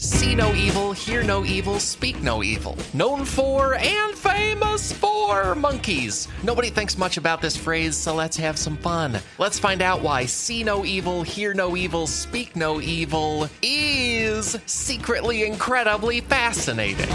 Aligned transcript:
See 0.00 0.34
no 0.34 0.54
evil, 0.54 0.92
hear 0.92 1.22
no 1.22 1.44
evil, 1.44 1.78
speak 1.78 2.22
no 2.22 2.42
evil. 2.42 2.74
Known 2.94 3.26
for 3.26 3.74
and 3.74 4.14
famous 4.14 4.92
for 4.92 5.54
monkeys. 5.54 6.26
Nobody 6.42 6.70
thinks 6.70 6.96
much 6.96 7.18
about 7.18 7.42
this 7.42 7.54
phrase, 7.54 7.96
so 7.96 8.14
let's 8.14 8.36
have 8.38 8.56
some 8.56 8.78
fun. 8.78 9.18
Let's 9.38 9.58
find 9.58 9.82
out 9.82 10.00
why 10.00 10.24
see 10.24 10.64
no 10.64 10.86
evil, 10.86 11.22
hear 11.22 11.52
no 11.52 11.76
evil, 11.76 12.06
speak 12.06 12.56
no 12.56 12.80
evil 12.80 13.50
is 13.62 14.56
secretly 14.64 15.44
incredibly 15.44 16.22
fascinating. 16.22 17.08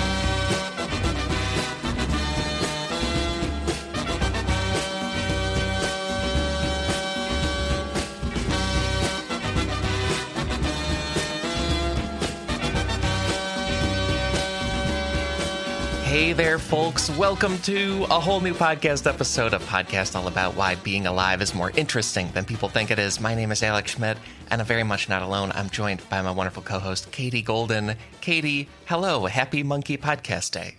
There, 16.35 16.59
folks. 16.59 17.09
Welcome 17.11 17.57
to 17.59 18.03
a 18.11 18.19
whole 18.19 18.41
new 18.41 18.53
podcast 18.53 19.07
episode 19.07 19.53
of 19.53 19.63
Podcast 19.63 20.17
All 20.17 20.27
About 20.27 20.53
Why 20.53 20.75
Being 20.75 21.07
Alive 21.07 21.41
is 21.41 21.55
More 21.55 21.71
Interesting 21.77 22.29
Than 22.33 22.43
People 22.43 22.67
Think 22.67 22.91
It 22.91 22.99
Is. 22.99 23.21
My 23.21 23.35
name 23.35 23.53
is 23.53 23.63
Alex 23.63 23.91
Schmidt, 23.91 24.17
and 24.51 24.59
I'm 24.59 24.67
very 24.67 24.83
much 24.83 25.07
not 25.07 25.21
alone. 25.21 25.53
I'm 25.55 25.69
joined 25.69 26.01
by 26.09 26.21
my 26.21 26.31
wonderful 26.31 26.61
co 26.61 26.79
host, 26.79 27.09
Katie 27.13 27.41
Goldin. 27.41 27.95
Katie, 28.19 28.67
hello. 28.83 29.27
Happy 29.27 29.63
Monkey 29.63 29.97
Podcast 29.97 30.51
Day. 30.51 30.75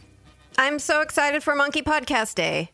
I'm 0.59 0.79
so 0.79 1.01
excited 1.01 1.43
for 1.43 1.57
Monkey 1.57 1.81
Podcast 1.81 2.35
Day. 2.35 2.73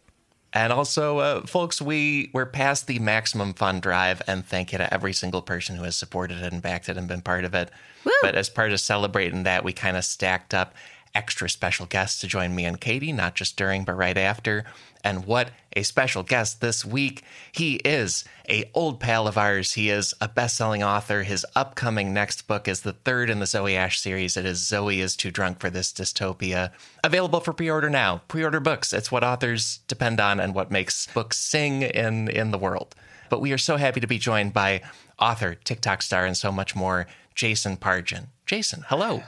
And 0.52 0.72
also, 0.72 1.18
uh, 1.18 1.46
folks, 1.46 1.80
we, 1.80 2.30
we're 2.34 2.46
past 2.46 2.88
the 2.88 2.98
maximum 2.98 3.54
fun 3.54 3.78
drive, 3.78 4.22
and 4.26 4.44
thank 4.44 4.72
you 4.72 4.78
to 4.78 4.92
every 4.92 5.12
single 5.12 5.40
person 5.40 5.76
who 5.76 5.84
has 5.84 5.94
supported 5.94 6.38
it 6.42 6.52
and 6.52 6.60
backed 6.60 6.88
it 6.88 6.96
and 6.96 7.06
been 7.06 7.22
part 7.22 7.44
of 7.44 7.54
it. 7.54 7.70
Woo. 8.04 8.10
But 8.22 8.34
as 8.34 8.50
part 8.50 8.72
of 8.72 8.80
celebrating 8.80 9.44
that, 9.44 9.62
we 9.62 9.72
kind 9.72 9.96
of 9.96 10.04
stacked 10.04 10.52
up 10.52 10.74
extra 11.14 11.48
special 11.48 11.86
guests 11.86 12.20
to 12.20 12.26
join 12.26 12.54
me 12.54 12.64
and 12.64 12.80
Katie, 12.80 13.12
not 13.12 13.34
just 13.34 13.56
during, 13.56 13.84
but 13.84 13.96
right 13.96 14.16
after. 14.16 14.64
And 15.04 15.26
what 15.26 15.50
a 15.74 15.82
special 15.82 16.22
guest 16.22 16.60
this 16.60 16.84
week. 16.84 17.22
He 17.50 17.76
is 17.76 18.24
a 18.48 18.70
old 18.72 19.00
pal 19.00 19.26
of 19.26 19.36
ours. 19.36 19.72
He 19.72 19.90
is 19.90 20.14
a 20.20 20.28
best-selling 20.28 20.82
author. 20.82 21.22
His 21.22 21.44
upcoming 21.56 22.14
next 22.14 22.46
book 22.46 22.68
is 22.68 22.82
the 22.82 22.92
third 22.92 23.28
in 23.28 23.40
the 23.40 23.46
Zoey 23.46 23.74
Ashe 23.74 24.00
series. 24.00 24.36
It 24.36 24.46
is 24.46 24.60
Zoey 24.60 24.98
is 24.98 25.16
Too 25.16 25.30
Drunk 25.30 25.58
for 25.58 25.70
This 25.70 25.92
Dystopia. 25.92 26.70
Available 27.02 27.40
for 27.40 27.52
pre-order 27.52 27.90
now. 27.90 28.22
Pre-order 28.28 28.60
books. 28.60 28.92
It's 28.92 29.10
what 29.10 29.24
authors 29.24 29.80
depend 29.88 30.20
on 30.20 30.38
and 30.38 30.54
what 30.54 30.70
makes 30.70 31.08
books 31.08 31.38
sing 31.38 31.82
in, 31.82 32.28
in 32.28 32.52
the 32.52 32.58
world. 32.58 32.94
But 33.28 33.40
we 33.40 33.52
are 33.52 33.58
so 33.58 33.76
happy 33.76 34.00
to 34.00 34.06
be 34.06 34.18
joined 34.18 34.52
by 34.52 34.82
author, 35.18 35.54
TikTok 35.54 36.02
star, 36.02 36.26
and 36.26 36.36
so 36.36 36.52
much 36.52 36.76
more, 36.76 37.06
Jason 37.34 37.76
Pargin. 37.76 38.26
Jason, 38.46 38.84
hello. 38.88 39.22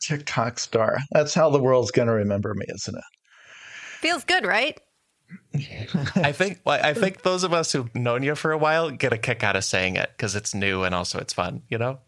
TikTok 0.00 0.58
star. 0.58 0.98
That's 1.12 1.34
how 1.34 1.50
the 1.50 1.60
world's 1.60 1.90
going 1.90 2.08
to 2.08 2.14
remember 2.14 2.54
me, 2.54 2.66
isn't 2.68 2.96
it? 2.96 3.04
Feels 4.00 4.24
good, 4.24 4.46
right? 4.46 4.80
I 6.16 6.32
think 6.32 6.60
well, 6.64 6.80
I 6.82 6.94
think 6.94 7.22
those 7.22 7.44
of 7.44 7.52
us 7.52 7.72
who've 7.72 7.94
known 7.94 8.22
you 8.22 8.34
for 8.34 8.50
a 8.52 8.58
while 8.58 8.90
get 8.90 9.12
a 9.12 9.18
kick 9.18 9.44
out 9.44 9.56
of 9.56 9.64
saying 9.64 9.96
it 9.96 10.10
because 10.16 10.34
it's 10.34 10.54
new 10.54 10.82
and 10.82 10.94
also 10.94 11.18
it's 11.18 11.32
fun, 11.32 11.62
you 11.68 11.78
know? 11.78 11.98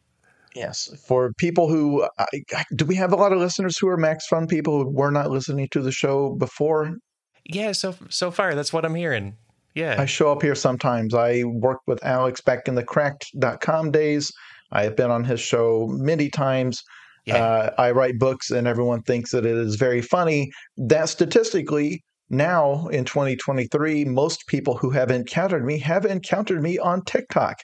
Yes. 0.55 0.91
For 1.07 1.33
people 1.35 1.69
who 1.69 2.07
I, 2.19 2.65
do 2.75 2.85
we 2.85 2.95
have 2.97 3.13
a 3.13 3.17
lot 3.17 3.33
of 3.33 3.39
listeners 3.39 3.79
who 3.79 3.89
are 3.89 3.97
Max 3.97 4.27
Fun 4.27 4.47
people 4.47 4.83
who 4.83 4.91
were 4.91 5.11
not 5.11 5.31
listening 5.31 5.69
to 5.73 5.81
the 5.81 5.93
show 5.93 6.31
before? 6.31 6.97
Yeah, 7.45 7.73
so 7.73 7.95
so 8.09 8.31
far 8.31 8.55
that's 8.55 8.73
what 8.73 8.85
I'm 8.85 8.95
hearing. 8.95 9.37
Yeah. 9.75 9.97
I 9.99 10.07
show 10.07 10.31
up 10.31 10.43
here 10.43 10.55
sometimes. 10.55 11.15
I 11.15 11.45
worked 11.45 11.87
with 11.87 12.05
Alex 12.05 12.41
back 12.41 12.69
in 12.69 12.75
the 12.75 12.85
cracked.com 12.85 13.91
days. 13.91 14.31
I 14.71 14.83
have 14.85 14.97
been 14.97 15.11
on 15.11 15.25
his 15.25 15.41
show 15.41 15.87
many 15.91 16.29
times. 16.29 16.83
Yeah. 17.25 17.37
Uh, 17.37 17.75
I 17.79 17.91
write 17.93 18.19
books 18.19 18.51
and 18.51 18.67
everyone 18.67 19.03
thinks 19.03 19.31
that 19.31 19.47
it 19.47 19.57
is 19.57 19.77
very 19.77 20.03
funny. 20.03 20.51
That 20.77 21.09
statistically, 21.09 22.03
now 22.31 22.89
in 22.89 23.05
2023, 23.05 24.07
most 24.07 24.47
people 24.49 24.77
who 24.77 24.91
have 24.91 25.11
encountered 25.11 25.65
me 25.65 25.79
have 25.81 26.05
encountered 26.05 26.63
me 26.63 26.79
on 26.79 27.05
TikTok, 27.05 27.59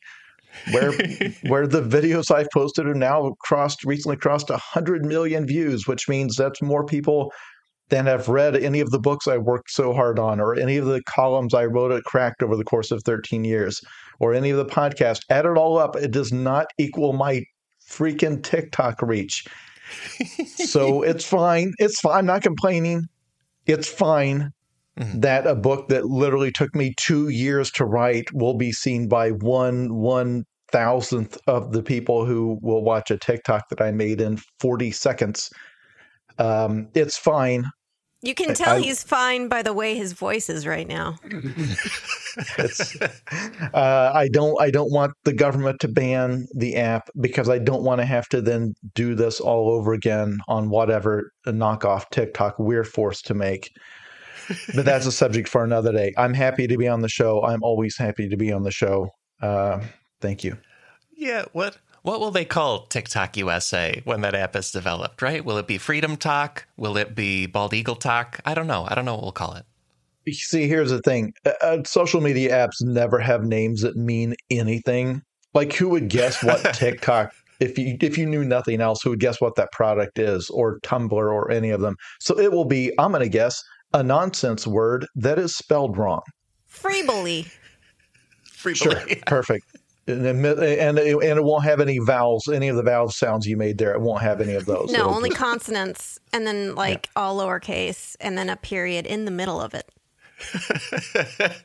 where 0.70 0.92
where 1.48 1.66
the 1.66 1.82
videos 1.82 2.30
I've 2.30 2.50
posted 2.52 2.86
are 2.86 2.94
now 2.94 3.34
crossed 3.40 3.84
recently 3.84 4.16
crossed 4.16 4.50
100 4.50 5.04
million 5.04 5.46
views, 5.46 5.86
which 5.86 6.08
means 6.08 6.36
that's 6.36 6.62
more 6.62 6.84
people 6.84 7.32
than 7.88 8.06
have 8.06 8.28
read 8.28 8.54
any 8.54 8.80
of 8.80 8.90
the 8.90 8.98
books 8.98 9.26
I 9.26 9.38
worked 9.38 9.70
so 9.70 9.94
hard 9.94 10.18
on, 10.18 10.40
or 10.40 10.54
any 10.54 10.76
of 10.76 10.84
the 10.84 11.02
columns 11.08 11.54
I 11.54 11.64
wrote 11.64 11.90
at 11.90 12.04
Cracked 12.04 12.42
over 12.42 12.54
the 12.54 12.64
course 12.64 12.90
of 12.90 13.02
13 13.04 13.44
years, 13.44 13.80
or 14.20 14.34
any 14.34 14.50
of 14.50 14.58
the 14.58 14.66
podcasts. 14.66 15.22
Add 15.30 15.46
it 15.46 15.56
all 15.56 15.78
up, 15.78 15.96
it 15.96 16.10
does 16.10 16.30
not 16.30 16.66
equal 16.78 17.14
my 17.14 17.42
freaking 17.88 18.42
TikTok 18.42 19.02
reach. 19.02 19.44
so 20.56 21.02
it's 21.10 21.24
fine. 21.24 21.72
It's 21.78 22.00
fine. 22.00 22.18
I'm 22.18 22.26
not 22.26 22.42
complaining. 22.42 23.04
It's 23.66 23.88
fine 23.88 24.52
mm-hmm. 24.98 25.20
that 25.20 25.46
a 25.46 25.54
book 25.54 25.88
that 25.88 26.06
literally 26.06 26.52
took 26.52 26.74
me 26.74 26.94
two 26.96 27.28
years 27.28 27.70
to 27.72 27.84
write 27.84 28.32
will 28.32 28.54
be 28.54 28.72
seen 28.72 29.08
by 29.08 29.30
one 29.30 29.94
one 29.94 30.44
thousandth 30.70 31.38
of 31.46 31.72
the 31.72 31.82
people 31.82 32.26
who 32.26 32.58
will 32.62 32.84
watch 32.84 33.10
a 33.10 33.16
TikTok 33.16 33.68
that 33.70 33.80
I 33.80 33.90
made 33.90 34.20
in 34.20 34.38
40 34.60 34.90
seconds. 34.90 35.50
Um, 36.38 36.88
it's 36.94 37.16
fine. 37.16 37.64
You 38.20 38.34
can 38.34 38.52
tell 38.54 38.76
I, 38.76 38.80
he's 38.80 39.04
fine 39.04 39.46
by 39.48 39.62
the 39.62 39.72
way 39.72 39.94
his 39.94 40.12
voice 40.12 40.50
is 40.50 40.66
right 40.66 40.88
now. 40.88 41.16
uh, 43.72 44.10
I 44.12 44.28
don't. 44.32 44.60
I 44.60 44.70
don't 44.72 44.90
want 44.90 45.12
the 45.24 45.32
government 45.32 45.78
to 45.80 45.88
ban 45.88 46.46
the 46.52 46.76
app 46.76 47.08
because 47.20 47.48
I 47.48 47.58
don't 47.58 47.84
want 47.84 48.00
to 48.00 48.04
have 48.04 48.28
to 48.30 48.40
then 48.40 48.74
do 48.94 49.14
this 49.14 49.38
all 49.38 49.70
over 49.70 49.92
again 49.92 50.38
on 50.48 50.68
whatever 50.68 51.30
knockoff 51.46 52.10
TikTok 52.10 52.58
we're 52.58 52.82
forced 52.82 53.24
to 53.26 53.34
make. 53.34 53.70
But 54.74 54.84
that's 54.84 55.06
a 55.06 55.12
subject 55.12 55.48
for 55.48 55.62
another 55.62 55.92
day. 55.92 56.12
I'm 56.16 56.34
happy 56.34 56.66
to 56.66 56.76
be 56.76 56.88
on 56.88 57.02
the 57.02 57.08
show. 57.08 57.44
I'm 57.44 57.62
always 57.62 57.96
happy 57.96 58.28
to 58.28 58.36
be 58.36 58.50
on 58.50 58.64
the 58.64 58.72
show. 58.72 59.10
Uh, 59.40 59.80
thank 60.20 60.42
you. 60.42 60.56
Yeah. 61.16 61.44
What 61.52 61.78
what 62.02 62.20
will 62.20 62.30
they 62.30 62.44
call 62.44 62.86
TikTok 62.86 63.36
USA 63.36 64.00
when 64.04 64.20
that 64.22 64.34
app 64.34 64.56
is 64.56 64.70
developed, 64.70 65.22
right? 65.22 65.44
Will 65.44 65.58
it 65.58 65.66
be 65.66 65.78
Freedom 65.78 66.16
Talk? 66.16 66.66
Will 66.76 66.96
it 66.96 67.14
be 67.14 67.46
Bald 67.46 67.74
Eagle 67.74 67.96
Talk? 67.96 68.40
I 68.44 68.54
don't 68.54 68.66
know. 68.66 68.86
I 68.88 68.94
don't 68.94 69.04
know 69.04 69.14
what 69.14 69.22
we'll 69.22 69.32
call 69.32 69.54
it. 69.54 69.64
See, 70.32 70.68
here's 70.68 70.90
the 70.90 71.00
thing 71.00 71.32
uh, 71.46 71.52
uh 71.62 71.84
social 71.84 72.20
media 72.20 72.52
apps 72.52 72.82
never 72.82 73.18
have 73.18 73.44
names 73.44 73.80
that 73.80 73.96
mean 73.96 74.34
anything. 74.50 75.22
Like, 75.54 75.72
who 75.72 75.88
would 75.88 76.08
guess 76.08 76.42
what 76.44 76.62
TikTok 76.74 77.32
if 77.60 77.78
you 77.78 77.96
if 78.00 78.18
you 78.18 78.26
knew 78.26 78.44
nothing 78.44 78.80
else, 78.80 79.02
who 79.02 79.10
would 79.10 79.20
guess 79.20 79.40
what 79.40 79.54
that 79.56 79.72
product 79.72 80.18
is, 80.18 80.50
or 80.50 80.80
Tumblr, 80.80 81.12
or 81.12 81.50
any 81.50 81.70
of 81.70 81.80
them? 81.80 81.96
So 82.20 82.38
it 82.38 82.52
will 82.52 82.66
be, 82.66 82.92
I'm 82.98 83.12
going 83.12 83.22
to 83.22 83.28
guess, 83.28 83.62
a 83.94 84.02
nonsense 84.02 84.66
word 84.66 85.06
that 85.16 85.38
is 85.38 85.56
spelled 85.56 85.96
wrong. 85.96 86.20
Free 86.66 87.02
bully. 87.02 87.46
Free 88.44 88.74
Sure, 88.74 89.00
perfect 89.26 89.77
and 90.08 90.44
and 90.44 90.98
and 90.98 90.98
it 90.98 91.44
won't 91.44 91.64
have 91.64 91.80
any 91.80 91.98
vowels, 91.98 92.48
any 92.48 92.68
of 92.68 92.76
the 92.76 92.82
vowel 92.82 93.10
sounds 93.10 93.46
you 93.46 93.56
made 93.56 93.78
there. 93.78 93.92
It 93.92 94.00
won't 94.00 94.22
have 94.22 94.40
any 94.40 94.54
of 94.54 94.66
those. 94.66 94.90
No, 94.90 95.00
It'll 95.00 95.14
only 95.14 95.30
just... 95.30 95.40
consonants, 95.40 96.18
and 96.32 96.46
then 96.46 96.74
like 96.74 97.08
yeah. 97.14 97.22
all 97.22 97.38
lowercase, 97.38 98.16
and 98.20 98.36
then 98.36 98.48
a 98.48 98.56
period 98.56 99.06
in 99.06 99.24
the 99.24 99.30
middle 99.30 99.60
of 99.60 99.74
it. 99.74 99.90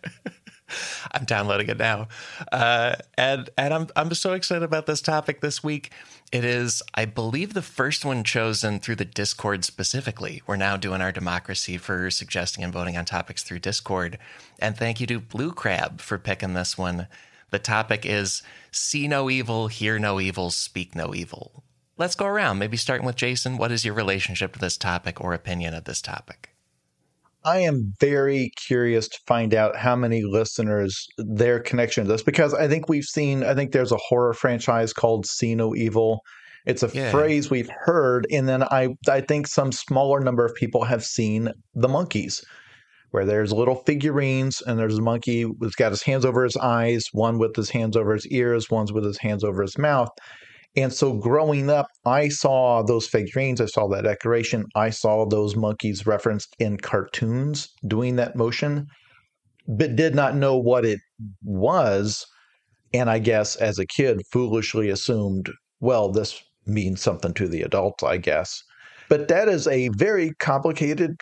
I'm 1.11 1.25
downloading 1.25 1.69
it 1.69 1.77
now, 1.77 2.07
uh, 2.51 2.95
and 3.17 3.49
and 3.57 3.73
I'm 3.73 3.87
I'm 3.95 4.13
so 4.13 4.33
excited 4.33 4.63
about 4.63 4.85
this 4.85 5.01
topic 5.01 5.41
this 5.41 5.63
week. 5.63 5.91
It 6.31 6.43
is, 6.43 6.81
I 6.95 7.05
believe, 7.05 7.53
the 7.53 7.61
first 7.61 8.03
one 8.03 8.23
chosen 8.23 8.79
through 8.79 8.95
the 8.95 9.05
Discord 9.05 9.63
specifically. 9.63 10.41
We're 10.47 10.55
now 10.55 10.77
doing 10.77 10.99
our 10.99 11.11
democracy 11.11 11.77
for 11.77 12.09
suggesting 12.09 12.63
and 12.63 12.73
voting 12.73 12.97
on 12.97 13.05
topics 13.05 13.43
through 13.43 13.59
Discord, 13.59 14.17
and 14.59 14.75
thank 14.75 14.99
you 14.99 15.07
to 15.07 15.19
Blue 15.19 15.51
Crab 15.51 16.01
for 16.01 16.17
picking 16.17 16.55
this 16.55 16.77
one. 16.77 17.07
The 17.53 17.59
topic 17.59 18.03
is 18.03 18.41
see 18.71 19.07
no 19.07 19.29
evil, 19.29 19.67
hear 19.67 19.99
no 19.99 20.19
evil, 20.19 20.49
speak 20.49 20.95
no 20.95 21.13
evil. 21.13 21.63
Let's 21.99 22.15
go 22.15 22.25
around, 22.25 22.57
maybe 22.57 22.77
starting 22.77 23.05
with 23.05 23.15
Jason. 23.15 23.57
What 23.57 23.71
is 23.71 23.85
your 23.85 23.93
relationship 23.93 24.53
to 24.53 24.59
this 24.59 24.75
topic 24.75 25.21
or 25.21 25.35
opinion 25.35 25.75
of 25.75 25.83
this 25.83 26.01
topic? 26.01 26.55
I 27.45 27.59
am 27.59 27.93
very 27.99 28.49
curious 28.55 29.07
to 29.07 29.19
find 29.27 29.53
out 29.53 29.75
how 29.75 29.95
many 29.95 30.23
listeners 30.23 31.05
their 31.19 31.59
connection 31.59 32.05
to 32.05 32.11
this 32.11 32.23
because 32.23 32.55
I 32.55 32.67
think 32.67 32.89
we've 32.89 33.03
seen 33.03 33.43
I 33.43 33.53
think 33.53 33.71
there's 33.71 33.91
a 33.91 33.97
horror 33.97 34.33
franchise 34.33 34.91
called 34.91 35.27
See 35.27 35.53
No 35.53 35.75
Evil. 35.75 36.21
It's 36.65 36.81
a 36.81 36.89
yeah. 36.91 37.11
phrase 37.11 37.51
we've 37.51 37.69
heard 37.81 38.25
and 38.31 38.49
then 38.49 38.63
I 38.63 38.95
I 39.07 39.21
think 39.21 39.45
some 39.45 39.71
smaller 39.71 40.21
number 40.21 40.43
of 40.43 40.55
people 40.55 40.85
have 40.85 41.05
seen 41.05 41.51
The 41.75 41.87
monkeys 41.87 42.43
where 43.13 43.25
there's 43.25 43.53
little 43.53 43.75
figurines 43.75 44.59
and 44.65 44.79
there's 44.79 44.97
a 44.97 45.01
monkey 45.01 45.43
who's 45.43 45.75
got 45.75 45.91
his 45.91 46.01
hands 46.01 46.25
over 46.25 46.43
his 46.43 46.57
eyes, 46.57 47.05
one 47.11 47.37
with 47.37 47.55
his 47.55 47.69
hands 47.69 47.95
over 47.95 48.11
his 48.13 48.25
ears, 48.27 48.71
one's 48.71 48.91
with 48.91 49.05
his 49.05 49.19
hands 49.19 49.43
over 49.43 49.61
his 49.61 49.77
mouth. 49.77 50.09
And 50.75 50.91
so 50.91 51.13
growing 51.13 51.69
up, 51.69 51.85
I 52.07 52.29
saw 52.29 52.81
those 52.81 53.05
figurines, 53.05 53.61
I 53.61 53.67
saw 53.67 53.87
that 53.89 54.05
decoration, 54.05 54.65
I 54.75 54.89
saw 54.89 55.27
those 55.27 55.55
monkeys 55.55 56.07
referenced 56.07 56.55
in 56.57 56.77
cartoons 56.77 57.69
doing 57.87 58.15
that 58.15 58.35
motion, 58.35 58.87
but 59.67 59.95
did 59.95 60.15
not 60.15 60.35
know 60.35 60.57
what 60.57 60.83
it 60.83 60.99
was. 61.43 62.25
And 62.95 63.11
I 63.11 63.19
guess 63.19 63.55
as 63.57 63.77
a 63.77 63.85
kid, 63.85 64.23
foolishly 64.31 64.89
assumed, 64.89 65.51
well, 65.81 66.11
this 66.11 66.41
means 66.65 67.01
something 67.01 67.35
to 67.35 67.47
the 67.47 67.61
adults, 67.61 68.01
I 68.01 68.17
guess. 68.17 68.59
But 69.07 69.27
that 69.27 69.47
is 69.47 69.67
a 69.67 69.89
very 69.89 70.31
complicated 70.39 71.15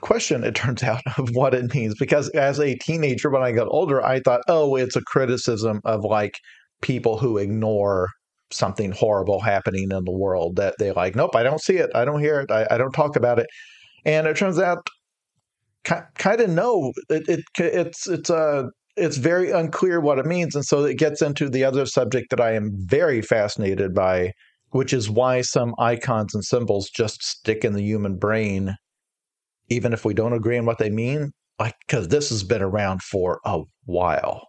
question, 0.00 0.44
it 0.44 0.54
turns 0.54 0.82
out, 0.84 1.02
of 1.18 1.30
what 1.32 1.54
it 1.54 1.74
means. 1.74 1.94
Because 1.98 2.28
as 2.30 2.58
a 2.58 2.76
teenager, 2.76 3.30
when 3.30 3.42
I 3.42 3.52
got 3.52 3.68
older, 3.70 4.04
I 4.04 4.20
thought, 4.20 4.42
oh, 4.48 4.76
it's 4.76 4.96
a 4.96 5.02
criticism 5.02 5.80
of 5.84 6.04
like 6.04 6.34
people 6.82 7.18
who 7.18 7.38
ignore 7.38 8.08
something 8.52 8.90
horrible 8.90 9.40
happening 9.40 9.90
in 9.92 10.04
the 10.04 10.12
world 10.12 10.56
that 10.56 10.74
they 10.78 10.92
like, 10.92 11.14
nope, 11.14 11.36
I 11.36 11.42
don't 11.42 11.62
see 11.62 11.76
it. 11.76 11.90
I 11.94 12.04
don't 12.04 12.20
hear 12.20 12.40
it. 12.40 12.50
I, 12.50 12.66
I 12.70 12.78
don't 12.78 12.92
talk 12.92 13.16
about 13.16 13.38
it. 13.38 13.46
And 14.04 14.26
it 14.26 14.36
turns 14.36 14.58
out, 14.58 14.78
kind 15.84 16.40
of 16.40 16.50
no, 16.50 16.92
it, 17.08 17.28
it 17.28 17.44
it's 17.58 18.06
it's 18.06 18.30
a 18.30 18.36
uh, 18.36 18.62
it's 18.96 19.16
very 19.16 19.50
unclear 19.50 20.00
what 20.00 20.18
it 20.18 20.26
means, 20.26 20.54
and 20.54 20.64
so 20.64 20.84
it 20.84 20.98
gets 20.98 21.22
into 21.22 21.48
the 21.48 21.64
other 21.64 21.86
subject 21.86 22.30
that 22.30 22.40
I 22.40 22.52
am 22.52 22.70
very 22.74 23.22
fascinated 23.22 23.94
by, 23.94 24.32
which 24.70 24.92
is 24.92 25.08
why 25.08 25.40
some 25.40 25.74
icons 25.78 26.34
and 26.34 26.44
symbols 26.44 26.90
just 26.90 27.22
stick 27.22 27.64
in 27.64 27.72
the 27.74 27.82
human 27.82 28.18
brain, 28.18 28.74
even 29.70 29.92
if 29.92 30.04
we 30.04 30.12
don't 30.12 30.32
agree 30.32 30.58
on 30.58 30.66
what 30.66 30.78
they 30.78 30.90
mean. 30.90 31.32
Like, 31.58 31.76
because 31.86 32.08
this 32.08 32.30
has 32.30 32.42
been 32.42 32.62
around 32.62 33.02
for 33.02 33.40
a 33.44 33.62
while. 33.84 34.48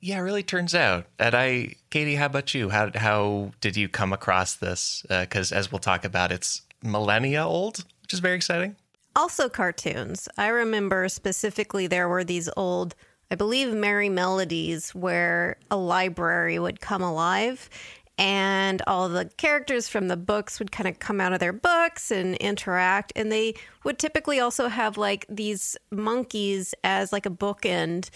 Yeah, 0.00 0.18
it 0.18 0.20
really 0.20 0.42
turns 0.42 0.74
out. 0.74 1.06
And 1.18 1.34
I, 1.34 1.76
Katie, 1.90 2.16
how 2.16 2.26
about 2.26 2.54
you? 2.54 2.68
How 2.68 2.90
how 2.94 3.52
did 3.60 3.76
you 3.76 3.88
come 3.88 4.12
across 4.12 4.54
this? 4.54 5.04
Because 5.08 5.50
uh, 5.50 5.56
as 5.56 5.72
we'll 5.72 5.78
talk 5.78 6.04
about, 6.04 6.30
it's 6.30 6.60
millennia 6.82 7.46
old, 7.46 7.84
which 8.02 8.12
is 8.12 8.20
very 8.20 8.36
exciting. 8.36 8.76
Also, 9.16 9.48
cartoons. 9.48 10.28
I 10.36 10.48
remember 10.48 11.08
specifically 11.08 11.86
there 11.86 12.08
were 12.08 12.24
these 12.24 12.50
old, 12.54 12.94
I 13.30 13.34
believe, 13.34 13.68
Merrie 13.68 14.10
Melodies 14.10 14.94
where 14.94 15.56
a 15.70 15.76
library 15.76 16.58
would 16.58 16.80
come 16.80 17.00
alive 17.00 17.70
and 18.16 18.80
all 18.86 19.08
the 19.08 19.28
characters 19.36 19.88
from 19.88 20.08
the 20.08 20.16
books 20.16 20.58
would 20.58 20.70
kind 20.70 20.88
of 20.88 20.98
come 20.98 21.20
out 21.20 21.32
of 21.32 21.40
their 21.40 21.52
books 21.52 22.10
and 22.10 22.36
interact 22.36 23.12
and 23.16 23.32
they 23.32 23.54
would 23.82 23.98
typically 23.98 24.38
also 24.38 24.68
have 24.68 24.96
like 24.96 25.26
these 25.28 25.76
monkeys 25.90 26.74
as 26.84 27.12
like 27.12 27.26
a 27.26 27.30
bookend 27.30 28.10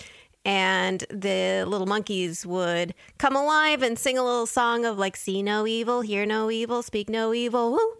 and 0.44 1.04
the 1.10 1.64
little 1.66 1.86
monkeys 1.86 2.46
would 2.46 2.94
come 3.18 3.34
alive 3.34 3.82
and 3.82 3.98
sing 3.98 4.16
a 4.16 4.24
little 4.24 4.46
song 4.46 4.84
of 4.84 4.98
like 4.98 5.16
see 5.16 5.42
no 5.42 5.66
evil 5.66 6.00
hear 6.00 6.24
no 6.24 6.50
evil 6.50 6.82
speak 6.82 7.08
no 7.08 7.34
evil 7.34 7.72
Woo! 7.72 7.92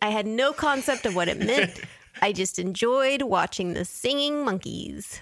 i 0.00 0.10
had 0.10 0.26
no 0.26 0.52
concept 0.52 1.04
of 1.04 1.16
what 1.16 1.28
it 1.28 1.38
meant 1.40 1.80
i 2.22 2.32
just 2.32 2.60
enjoyed 2.60 3.22
watching 3.22 3.72
the 3.72 3.84
singing 3.84 4.44
monkeys 4.44 5.20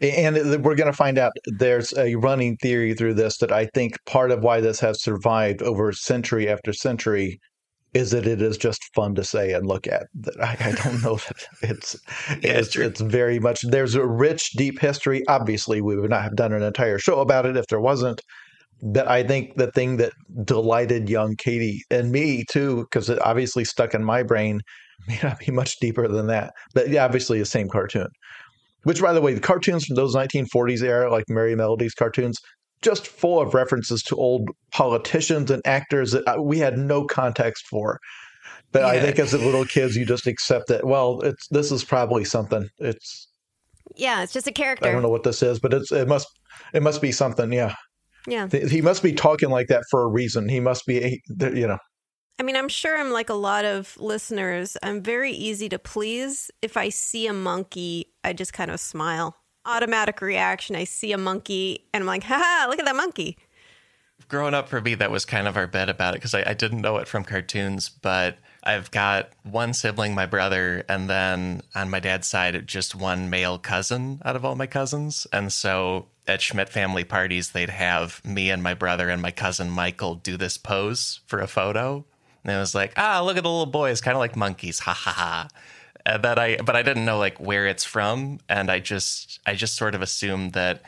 and 0.00 0.64
we're 0.64 0.74
going 0.74 0.90
to 0.90 0.96
find 0.96 1.18
out 1.18 1.32
there's 1.46 1.96
a 1.96 2.16
running 2.16 2.56
theory 2.58 2.94
through 2.94 3.14
this 3.14 3.38
that 3.38 3.52
I 3.52 3.66
think 3.74 3.96
part 4.04 4.30
of 4.30 4.42
why 4.42 4.60
this 4.60 4.80
has 4.80 5.02
survived 5.02 5.62
over 5.62 5.92
century 5.92 6.48
after 6.48 6.72
century 6.72 7.40
is 7.94 8.10
that 8.10 8.26
it 8.26 8.42
is 8.42 8.58
just 8.58 8.82
fun 8.94 9.14
to 9.14 9.24
say 9.24 9.52
and 9.52 9.66
look 9.66 9.86
at. 9.86 10.06
That 10.20 10.38
I, 10.40 10.56
I 10.60 10.72
don't 10.72 11.02
know 11.02 11.16
that 11.16 11.46
it's 11.62 11.96
yeah, 12.42 12.58
it's, 12.58 12.76
it's 12.76 13.00
very 13.00 13.38
much 13.38 13.62
there's 13.62 13.94
a 13.94 14.06
rich, 14.06 14.50
deep 14.56 14.78
history. 14.78 15.22
Obviously, 15.28 15.80
we 15.80 15.96
would 15.96 16.10
not 16.10 16.22
have 16.22 16.36
done 16.36 16.52
an 16.52 16.62
entire 16.62 16.98
show 16.98 17.20
about 17.20 17.46
it 17.46 17.56
if 17.56 17.66
there 17.68 17.80
wasn't. 17.80 18.20
But 18.82 19.08
I 19.08 19.22
think 19.22 19.56
the 19.56 19.72
thing 19.72 19.96
that 19.96 20.12
delighted 20.44 21.08
young 21.08 21.36
Katie 21.36 21.82
and 21.90 22.12
me 22.12 22.44
too, 22.50 22.82
because 22.82 23.08
it 23.08 23.18
obviously 23.22 23.64
stuck 23.64 23.94
in 23.94 24.04
my 24.04 24.22
brain, 24.22 24.60
may 25.08 25.18
not 25.22 25.38
be 25.38 25.50
much 25.50 25.78
deeper 25.80 26.06
than 26.06 26.26
that. 26.26 26.52
But 26.74 26.90
yeah, 26.90 27.04
obviously 27.04 27.38
the 27.38 27.46
same 27.46 27.68
cartoon. 27.68 28.08
Which, 28.86 29.02
by 29.02 29.12
the 29.12 29.20
way, 29.20 29.34
the 29.34 29.40
cartoons 29.40 29.84
from 29.84 29.96
those 29.96 30.14
1940s 30.14 30.80
era, 30.80 31.10
like 31.10 31.24
Merrie 31.28 31.56
Melodies 31.56 31.92
cartoons, 31.92 32.38
just 32.82 33.08
full 33.08 33.40
of 33.40 33.52
references 33.52 34.00
to 34.04 34.14
old 34.14 34.48
politicians 34.70 35.50
and 35.50 35.60
actors 35.66 36.12
that 36.12 36.22
uh, 36.28 36.40
we 36.40 36.60
had 36.60 36.78
no 36.78 37.04
context 37.04 37.66
for. 37.66 37.98
But 38.70 38.82
yeah. 38.82 38.86
I 38.86 39.00
think 39.00 39.18
as 39.18 39.32
little 39.32 39.64
kids, 39.64 39.96
you 39.96 40.06
just 40.06 40.28
accept 40.28 40.68
that. 40.68 40.86
Well, 40.86 41.20
it's 41.22 41.48
this 41.48 41.72
is 41.72 41.82
probably 41.82 42.24
something. 42.24 42.68
It's 42.78 43.26
yeah, 43.96 44.22
it's 44.22 44.32
just 44.32 44.46
a 44.46 44.52
character. 44.52 44.88
I 44.88 44.92
don't 44.92 45.02
know 45.02 45.08
what 45.08 45.24
this 45.24 45.42
is, 45.42 45.58
but 45.58 45.74
it's 45.74 45.90
it 45.90 46.06
must 46.06 46.28
it 46.72 46.84
must 46.84 47.02
be 47.02 47.10
something. 47.10 47.52
Yeah, 47.52 47.74
yeah. 48.28 48.46
He 48.46 48.82
must 48.82 49.02
be 49.02 49.12
talking 49.12 49.50
like 49.50 49.66
that 49.66 49.82
for 49.90 50.04
a 50.04 50.08
reason. 50.08 50.48
He 50.48 50.60
must 50.60 50.86
be, 50.86 51.20
you 51.40 51.66
know. 51.66 51.78
I 52.38 52.42
mean, 52.42 52.56
I'm 52.56 52.68
sure 52.68 52.98
I'm 52.98 53.10
like 53.10 53.30
a 53.30 53.34
lot 53.34 53.64
of 53.64 53.96
listeners. 53.98 54.76
I'm 54.82 55.02
very 55.02 55.32
easy 55.32 55.68
to 55.70 55.78
please. 55.78 56.50
If 56.60 56.76
I 56.76 56.90
see 56.90 57.26
a 57.26 57.32
monkey, 57.32 58.12
I 58.24 58.34
just 58.34 58.52
kind 58.52 58.70
of 58.70 58.78
smile. 58.78 59.36
Automatic 59.64 60.20
reaction. 60.20 60.76
I 60.76 60.84
see 60.84 61.12
a 61.12 61.18
monkey 61.18 61.88
and 61.94 62.02
I'm 62.02 62.06
like, 62.06 62.24
ha, 62.24 62.66
look 62.68 62.78
at 62.78 62.84
that 62.84 62.96
monkey. 62.96 63.38
Growing 64.28 64.54
up 64.54 64.68
for 64.68 64.80
me, 64.80 64.94
that 64.96 65.10
was 65.10 65.24
kind 65.24 65.48
of 65.48 65.56
our 65.56 65.66
bet 65.66 65.88
about 65.88 66.14
it 66.14 66.18
because 66.18 66.34
I, 66.34 66.50
I 66.50 66.54
didn't 66.54 66.80
know 66.80 66.98
it 66.98 67.08
from 67.08 67.24
cartoons, 67.24 67.88
but 67.88 68.38
I've 68.62 68.90
got 68.90 69.30
one 69.44 69.72
sibling, 69.72 70.14
my 70.14 70.26
brother, 70.26 70.84
and 70.88 71.08
then 71.08 71.62
on 71.74 71.88
my 71.88 72.00
dad's 72.00 72.26
side, 72.26 72.66
just 72.66 72.94
one 72.94 73.30
male 73.30 73.58
cousin 73.58 74.20
out 74.24 74.36
of 74.36 74.44
all 74.44 74.56
my 74.56 74.66
cousins. 74.66 75.26
And 75.32 75.52
so 75.52 76.08
at 76.26 76.42
Schmidt 76.42 76.68
family 76.68 77.04
parties, 77.04 77.52
they'd 77.52 77.70
have 77.70 78.20
me 78.24 78.50
and 78.50 78.62
my 78.62 78.74
brother 78.74 79.08
and 79.08 79.22
my 79.22 79.30
cousin 79.30 79.70
Michael 79.70 80.16
do 80.16 80.36
this 80.36 80.58
pose 80.58 81.20
for 81.26 81.38
a 81.40 81.46
photo. 81.46 82.04
And 82.46 82.56
it 82.56 82.58
was 82.58 82.74
like, 82.74 82.92
ah, 82.96 83.22
look 83.22 83.36
at 83.36 83.42
the 83.42 83.50
little 83.50 83.66
boys, 83.66 84.00
kind 84.00 84.14
of 84.14 84.20
like 84.20 84.36
monkeys, 84.36 84.78
ha 84.80 84.92
ha 84.92 85.10
ha. 85.10 85.48
And 86.04 86.22
that 86.22 86.38
I, 86.38 86.56
but 86.58 86.76
I 86.76 86.82
didn't 86.82 87.04
know 87.04 87.18
like 87.18 87.38
where 87.38 87.66
it's 87.66 87.84
from, 87.84 88.38
and 88.48 88.70
I 88.70 88.78
just, 88.78 89.40
I 89.44 89.54
just 89.54 89.74
sort 89.74 89.94
of 89.94 90.02
assumed 90.02 90.52
that 90.52 90.82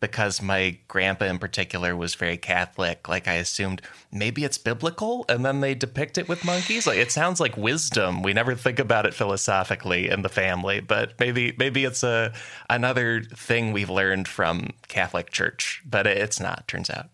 because 0.00 0.42
my 0.42 0.76
grandpa 0.88 1.26
in 1.26 1.38
particular 1.38 1.94
was 1.94 2.16
very 2.16 2.36
Catholic, 2.36 3.06
like 3.06 3.28
I 3.28 3.34
assumed 3.34 3.82
maybe 4.10 4.44
it's 4.44 4.58
biblical, 4.58 5.26
and 5.28 5.44
then 5.44 5.60
they 5.60 5.74
depict 5.74 6.16
it 6.16 6.26
with 6.28 6.44
monkeys. 6.44 6.86
Like 6.86 6.98
it 6.98 7.12
sounds 7.12 7.38
like 7.38 7.56
wisdom. 7.56 8.22
We 8.22 8.32
never 8.32 8.54
think 8.54 8.78
about 8.78 9.06
it 9.06 9.14
philosophically 9.14 10.08
in 10.08 10.22
the 10.22 10.30
family, 10.30 10.80
but 10.80 11.20
maybe, 11.20 11.54
maybe 11.58 11.84
it's 11.84 12.02
a 12.02 12.32
another 12.70 13.22
thing 13.22 13.72
we've 13.72 13.90
learned 13.90 14.26
from 14.26 14.70
Catholic 14.88 15.30
Church, 15.30 15.82
but 15.84 16.06
it's 16.06 16.40
not. 16.40 16.66
Turns 16.66 16.88
out 16.88 17.10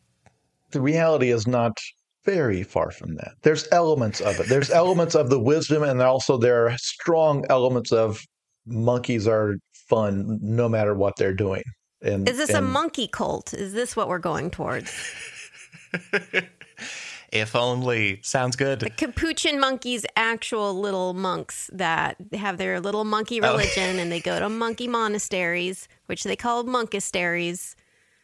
the 0.71 0.81
reality 0.81 1.31
is 1.31 1.47
not 1.47 1.79
very 2.29 2.63
far 2.63 2.91
from 2.91 3.15
that. 3.15 3.33
There's 3.43 3.67
elements 3.73 4.21
of 4.21 4.39
it. 4.39 4.49
There's 4.49 4.71
elements 4.71 5.15
of 5.15 5.31
the 5.31 5.41
wisdom, 5.41 5.83
and 5.83 6.03
also 6.03 6.37
there 6.37 6.67
are 6.67 6.77
strong 6.77 7.47
elements 7.49 7.91
of 7.91 8.21
monkeys 8.67 9.27
are 9.27 9.57
fun 9.73 10.39
no 10.43 10.69
matter 10.69 10.95
what 10.95 11.17
they're 11.17 11.33
doing. 11.33 11.63
And 12.03 12.29
is 12.29 12.37
this 12.37 12.51
and, 12.51 12.59
a 12.59 12.63
monkey 12.63 13.09
cult? 13.09 13.55
Is 13.55 13.73
this 13.73 13.97
what 13.97 14.09
we're 14.09 14.19
going 14.19 14.51
towards? 14.51 14.93
if 17.33 17.57
only 17.57 18.21
sounds 18.23 18.57
good. 18.57 18.81
The 18.81 18.91
capuchin 18.91 19.59
monkeys, 19.59 20.05
actual 20.15 20.79
little 20.79 21.15
monks 21.15 21.71
that 21.73 22.17
have 22.35 22.59
their 22.59 22.79
little 22.79 23.05
monkey 23.05 23.41
oh. 23.41 23.53
religion, 23.53 23.97
oh. 23.97 24.01
and 24.01 24.13
they 24.13 24.21
go 24.21 24.39
to 24.39 24.49
monkey 24.67 24.87
monasteries, 24.87 25.89
which 26.07 26.25
they 26.25 26.37
call 26.37 26.65
monkasteries. 26.65 27.75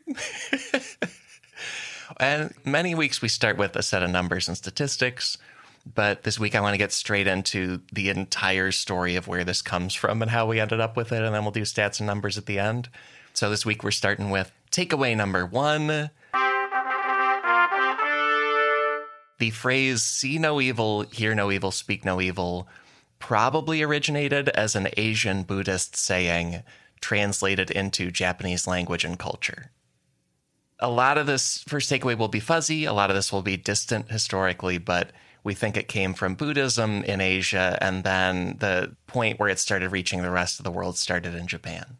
And 2.18 2.54
many 2.64 2.94
weeks 2.94 3.20
we 3.20 3.28
start 3.28 3.56
with 3.56 3.76
a 3.76 3.82
set 3.82 4.02
of 4.02 4.10
numbers 4.10 4.48
and 4.48 4.56
statistics, 4.56 5.36
but 5.94 6.22
this 6.22 6.38
week 6.38 6.54
I 6.54 6.60
want 6.60 6.74
to 6.74 6.78
get 6.78 6.92
straight 6.92 7.26
into 7.26 7.80
the 7.92 8.08
entire 8.08 8.70
story 8.70 9.16
of 9.16 9.26
where 9.26 9.44
this 9.44 9.62
comes 9.62 9.94
from 9.94 10.22
and 10.22 10.30
how 10.30 10.46
we 10.46 10.60
ended 10.60 10.80
up 10.80 10.96
with 10.96 11.12
it, 11.12 11.22
and 11.22 11.34
then 11.34 11.42
we'll 11.42 11.52
do 11.52 11.62
stats 11.62 12.00
and 12.00 12.06
numbers 12.06 12.38
at 12.38 12.46
the 12.46 12.58
end. 12.58 12.88
So 13.32 13.50
this 13.50 13.66
week 13.66 13.82
we're 13.82 13.90
starting 13.90 14.30
with 14.30 14.52
takeaway 14.70 15.16
number 15.16 15.44
one. 15.44 16.10
The 19.38 19.50
phrase 19.50 20.02
see 20.02 20.38
no 20.38 20.60
evil, 20.60 21.02
hear 21.02 21.34
no 21.34 21.50
evil, 21.50 21.70
speak 21.70 22.04
no 22.04 22.20
evil 22.20 22.68
probably 23.18 23.80
originated 23.80 24.50
as 24.50 24.76
an 24.76 24.86
Asian 24.98 25.44
Buddhist 25.44 25.96
saying 25.96 26.62
translated 27.00 27.70
into 27.70 28.10
Japanese 28.10 28.66
language 28.66 29.02
and 29.02 29.18
culture 29.18 29.70
a 30.84 30.90
lot 30.90 31.16
of 31.16 31.26
this 31.26 31.64
first 31.66 31.90
takeaway 31.90 32.16
will 32.16 32.28
be 32.28 32.40
fuzzy. 32.40 32.84
A 32.84 32.92
lot 32.92 33.08
of 33.08 33.16
this 33.16 33.32
will 33.32 33.42
be 33.42 33.56
distant 33.56 34.10
historically, 34.10 34.76
but 34.76 35.12
we 35.42 35.54
think 35.54 35.76
it 35.76 35.88
came 35.88 36.12
from 36.12 36.34
Buddhism 36.34 37.02
in 37.04 37.22
Asia, 37.22 37.78
and 37.80 38.04
then 38.04 38.56
the 38.60 38.94
point 39.06 39.40
where 39.40 39.48
it 39.48 39.58
started 39.58 39.92
reaching 39.92 40.22
the 40.22 40.30
rest 40.30 40.60
of 40.60 40.64
the 40.64 40.70
world 40.70 40.98
started 40.98 41.34
in 41.34 41.46
Japan. 41.46 41.96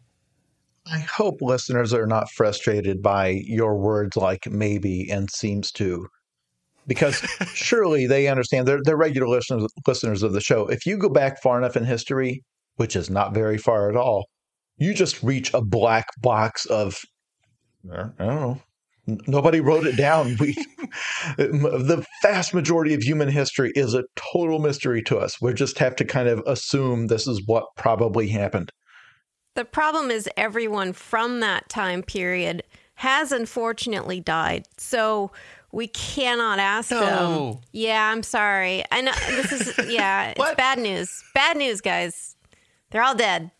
I 0.91 0.99
hope 0.99 1.41
listeners 1.41 1.95
are 1.95 2.05
not 2.05 2.29
frustrated 2.29 3.01
by 3.01 3.41
your 3.45 3.75
words 3.75 4.15
like 4.15 4.47
maybe 4.51 5.09
and 5.09 5.31
seems 5.31 5.71
to, 5.73 6.07
because 6.85 7.15
surely 7.55 8.05
they 8.05 8.27
understand. 8.27 8.67
They're, 8.67 8.83
they're 8.83 8.95
regular 8.95 9.27
listeners, 9.27 9.65
listeners 9.87 10.21
of 10.21 10.33
the 10.33 10.41
show. 10.41 10.67
If 10.67 10.85
you 10.85 10.97
go 10.97 11.09
back 11.09 11.41
far 11.41 11.57
enough 11.57 11.75
in 11.75 11.85
history, 11.85 12.43
which 12.75 12.95
is 12.95 13.09
not 13.09 13.33
very 13.33 13.57
far 13.57 13.89
at 13.89 13.97
all, 13.97 14.27
you 14.77 14.93
just 14.93 15.23
reach 15.23 15.51
a 15.55 15.61
black 15.61 16.05
box 16.21 16.67
of 16.67 16.99
I 17.91 17.95
don't 17.97 18.19
know. 18.19 18.61
Nobody 19.07 19.59
wrote 19.59 19.85
it 19.85 19.95
down. 19.97 20.35
We, 20.39 20.53
the 21.37 22.05
vast 22.21 22.53
majority 22.53 22.93
of 22.93 23.01
human 23.03 23.29
history 23.29 23.71
is 23.75 23.93
a 23.93 24.03
total 24.15 24.59
mystery 24.59 25.01
to 25.03 25.17
us. 25.17 25.39
We 25.41 25.53
just 25.53 25.77
have 25.79 25.95
to 25.97 26.05
kind 26.05 26.27
of 26.27 26.39
assume 26.47 27.07
this 27.07 27.27
is 27.27 27.41
what 27.45 27.65
probably 27.77 28.27
happened. 28.29 28.71
The 29.55 29.65
problem 29.65 30.11
is 30.11 30.27
everyone 30.35 30.93
from 30.93 31.39
that 31.41 31.69
time 31.69 32.03
period 32.03 32.63
has 32.95 33.31
unfortunately 33.31 34.19
died. 34.21 34.65
So 34.77 35.31
We 35.71 35.87
cannot 35.87 36.57
ask 36.59 36.89
No. 36.89 36.99
them. 36.99 37.59
Yeah, 37.73 38.09
I'm 38.09 38.23
sorry. 38.23 38.85
I 38.91 39.01
know 39.01 39.11
this 39.27 39.51
is 39.51 39.89
yeah, 39.89 40.33
it's 40.35 40.55
bad 40.55 40.79
news. 40.79 41.21
Bad 41.33 41.57
news, 41.57 41.81
guys. 41.81 42.37
They're 42.91 43.03
all 43.03 43.15
dead. 43.15 43.51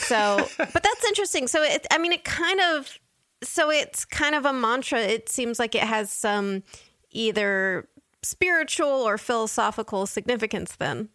So, 0.00 0.48
but 0.58 0.82
that's 0.82 1.04
interesting. 1.06 1.46
So 1.46 1.62
it 1.62 1.86
I 1.92 1.98
mean 1.98 2.12
it 2.12 2.24
kind 2.24 2.60
of 2.60 2.98
so 3.42 3.70
it's 3.70 4.04
kind 4.04 4.34
of 4.34 4.44
a 4.44 4.52
mantra. 4.52 5.00
It 5.00 5.28
seems 5.28 5.58
like 5.58 5.74
it 5.74 5.82
has 5.82 6.10
some 6.10 6.62
either 7.10 7.88
spiritual 8.22 8.88
or 8.88 9.18
philosophical 9.18 10.06
significance 10.06 10.76
then. 10.76 11.08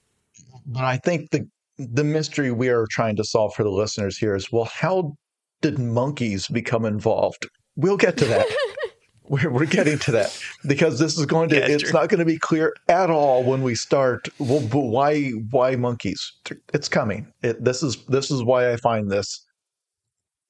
But 0.65 0.84
I 0.84 0.98
think 0.98 1.31
the 1.31 1.48
the 1.77 2.03
mystery 2.03 2.51
we 2.51 2.69
are 2.69 2.88
trying 2.89 3.15
to 3.17 3.24
solve 3.24 3.53
for 3.53 3.63
the 3.63 3.69
listeners 3.69 4.17
here 4.17 4.36
is 4.36 4.51
well, 4.51 4.65
how 4.65 5.15
did 5.62 5.79
monkeys 5.79 6.48
become 6.48 6.86
involved? 6.86 7.48
We'll 7.75 7.98
get 7.98 8.17
to 8.17 8.25
that. 8.25 8.46
we're, 9.29 9.50
we're 9.50 9.65
getting 9.65 10.00
to 10.00 10.12
that 10.12 10.38
because 10.65 11.00
this 11.00 11.17
is 11.17 11.25
going 11.25 11.50
to 11.50 11.57
Yeah, 11.57 11.67
it's 11.67 11.84
true. 11.84 11.93
not 11.93 12.10
going 12.10 12.19
to 12.19 12.25
be 12.25 12.38
clear 12.38 12.74
at 12.88 13.10
all 13.10 13.43
when 13.43 13.62
we 13.62 13.75
start 13.75 14.27
well, 14.39 14.62
but 14.62 14.79
why 14.79 15.29
why 15.51 15.75
monkeys 15.75 16.34
it's 16.74 16.88
coming 16.88 17.31
it, 17.41 17.63
this 17.63 17.84
is 17.84 18.05
this 18.05 18.31
is 18.31 18.43
why 18.43 18.72
i 18.72 18.77
find 18.77 19.12
this 19.12 19.46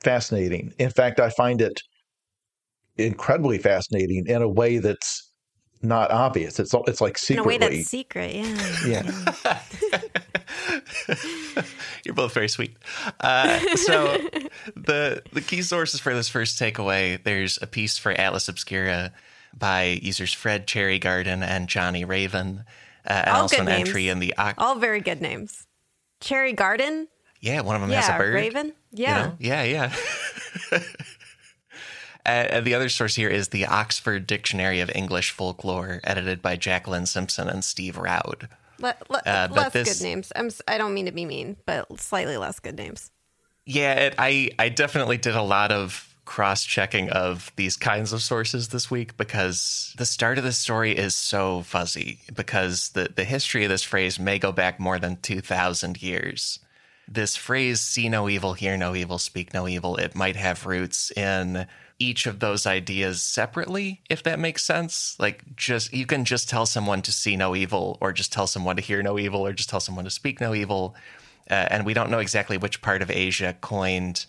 fascinating 0.03 0.73
in 0.79 0.89
fact 0.89 1.19
i 1.19 1.29
find 1.29 1.61
it 1.61 1.81
incredibly 2.97 3.57
fascinating 3.57 4.25
in 4.27 4.41
a 4.41 4.47
way 4.47 4.77
that's 4.77 5.31
not 5.81 6.09
obvious 6.11 6.59
it's 6.59 6.73
it's 6.87 7.01
like 7.01 7.17
secretly. 7.17 7.55
In 7.55 7.61
a 7.61 7.65
way 7.67 7.77
that's 7.77 7.89
secret, 7.89 8.33
yeah. 8.33 9.01
yeah 9.45 9.59
You're 12.03 12.15
both 12.15 12.33
very 12.33 12.47
sweet. 12.49 12.75
Uh, 13.19 13.59
so 13.75 14.17
the 14.75 15.21
the 15.33 15.41
key 15.41 15.61
sources 15.61 15.99
for 15.99 16.13
this 16.13 16.29
first 16.29 16.59
takeaway, 16.59 17.21
there's 17.23 17.59
a 17.61 17.67
piece 17.67 17.97
for 17.97 18.11
Atlas 18.11 18.47
Obscura 18.47 19.11
by 19.57 19.99
users 20.01 20.33
Fred 20.33 20.67
Cherry 20.67 20.99
Garden 20.99 21.43
and 21.43 21.67
Johnny 21.67 22.05
Raven, 22.05 22.63
uh, 23.05 23.13
and 23.25 23.29
All 23.35 23.41
also 23.43 23.57
good 23.57 23.61
an 23.61 23.65
names. 23.67 23.89
entry 23.89 24.07
in 24.09 24.19
the 24.19 24.33
Oc- 24.37 24.55
All 24.57 24.75
very 24.75 25.01
good 25.01 25.21
names. 25.21 25.67
Cherry 26.21 26.53
Garden? 26.53 27.07
Yeah, 27.41 27.61
one 27.61 27.75
of 27.75 27.81
them 27.81 27.91
has 27.91 28.07
a 28.07 28.11
Yeah, 28.11 28.17
bird. 28.17 28.33
Raven? 28.33 28.67
you 28.91 29.03
Yeah. 29.03 29.17
know? 29.25 29.35
yeah, 29.39 29.63
yeah. 29.63 29.95
Uh, 32.25 32.45
and 32.49 32.65
the 32.67 32.73
other 32.73 32.89
source 32.89 33.15
here 33.15 33.29
is 33.29 33.47
the 33.49 33.65
Oxford 33.65 34.27
Dictionary 34.27 34.81
of 34.81 34.91
English 34.93 35.31
Folklore, 35.31 36.01
edited 36.03 36.41
by 36.41 36.57
Jacqueline 36.57 37.05
Simpson 37.05 37.47
and 37.47 37.63
Steve 37.63 37.95
Roud. 37.97 38.49
Le- 38.79 38.95
le- 39.07 39.21
Uh, 39.25 39.47
but 39.47 39.55
less 39.55 39.71
this- 39.73 39.97
good 39.99 40.03
names. 40.05 40.33
I'm, 40.35 40.49
I 40.67 40.77
don't 40.77 40.93
mean 40.93 41.05
to 41.05 41.13
be 41.13 41.23
mean, 41.23 41.55
but 41.65 41.87
slightly 42.01 42.35
less 42.35 42.59
good 42.59 42.75
names. 42.75 43.11
Yeah, 43.65 43.93
it, 43.93 44.15
I 44.17 44.49
I 44.59 44.67
definitely 44.67 45.15
did 45.17 45.35
a 45.35 45.41
lot 45.41 45.71
of 45.71 46.13
cross 46.25 46.65
checking 46.65 47.09
of 47.11 47.53
these 47.55 47.77
kinds 47.77 48.11
of 48.11 48.21
sources 48.21 48.67
this 48.69 48.91
week 48.91 49.15
because 49.15 49.93
the 49.97 50.05
start 50.05 50.37
of 50.37 50.43
the 50.43 50.51
story 50.51 50.91
is 50.97 51.15
so 51.15 51.61
fuzzy 51.61 52.19
because 52.35 52.89
the 52.89 53.07
the 53.15 53.23
history 53.23 53.63
of 53.63 53.69
this 53.69 53.83
phrase 53.83 54.19
may 54.19 54.37
go 54.37 54.51
back 54.51 54.81
more 54.81 54.99
than 54.99 55.15
2000 55.21 56.01
years. 56.03 56.59
This 57.07 57.35
phrase 57.35 57.79
see 57.79 58.09
no 58.09 58.27
evil, 58.27 58.53
hear 58.53 58.77
no 58.77 58.95
evil, 58.95 59.17
speak 59.17 59.53
no 59.53 59.67
evil, 59.67 59.95
it 59.97 60.15
might 60.15 60.35
have 60.35 60.65
roots 60.65 61.11
in 61.11 61.67
each 61.99 62.27
of 62.27 62.39
those 62.39 62.67
ideas 62.67 63.23
separately 63.23 64.01
if 64.07 64.21
that 64.23 64.39
makes 64.39 64.63
sense. 64.63 65.15
Like 65.19 65.55
just 65.55 65.93
you 65.93 66.05
can 66.05 66.25
just 66.25 66.47
tell 66.47 66.65
someone 66.65 67.01
to 67.03 67.11
see 67.11 67.35
no 67.35 67.55
evil 67.55 67.97
or 68.01 68.13
just 68.13 68.31
tell 68.31 68.45
someone 68.45 68.75
to 68.75 68.81
hear 68.81 69.01
no 69.01 69.17
evil 69.17 69.45
or 69.45 69.53
just 69.53 69.69
tell 69.69 69.79
someone 69.79 70.05
to 70.05 70.11
speak 70.11 70.39
no 70.39 70.53
evil 70.53 70.95
uh, 71.49 71.67
and 71.69 71.85
we 71.85 71.93
don't 71.93 72.11
know 72.11 72.19
exactly 72.19 72.57
which 72.57 72.81
part 72.81 73.01
of 73.01 73.09
Asia 73.09 73.55
coined 73.61 74.25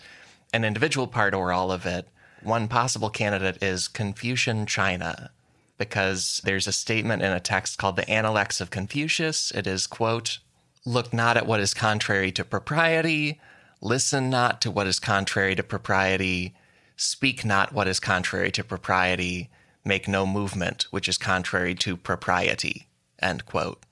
an 0.53 0.65
individual 0.65 1.07
part 1.07 1.35
or 1.35 1.53
all 1.53 1.73
of 1.73 1.85
it. 1.87 2.09
One 2.43 2.69
possible 2.69 3.11
candidate 3.11 3.63
is 3.63 3.89
Confucian 3.89 4.67
China, 4.67 5.31
because 5.77 6.41
there's 6.45 6.67
a 6.67 6.73
statement 6.73 7.23
in 7.23 7.33
a 7.33 7.41
text 7.41 7.79
called 7.79 7.97
the 7.97 8.09
Analects 8.09 8.61
of 8.61 8.71
Confucius. 8.71 9.51
It 9.51 9.67
is, 9.67 9.87
quote, 9.87 10.39
look 10.89 11.13
not 11.13 11.37
at 11.37 11.47
what 11.47 11.61
is 11.61 11.75
contrary 11.75 12.33
to 12.33 12.45
propriety, 12.45 13.41
listen 13.81 14.31
not 14.31 14.61
to 14.63 14.71
what 14.71 14.87
is 14.87 14.99
contrary 14.99 15.55
to 15.55 15.63
propriety, 15.63 16.55
speak 16.97 17.45
not 17.45 17.73
what 17.73 17.87
is 17.87 18.01
contrary 18.01 18.51
to 18.51 18.65
propriety, 18.65 19.51
make 19.85 20.09
no 20.09 20.27
movement 20.27 20.87
which 20.91 21.09
is 21.09 21.19
contrary 21.19 21.75
to 21.75 21.97
propriety, 21.97 22.89
end 23.21 23.45
quote. 23.45 23.85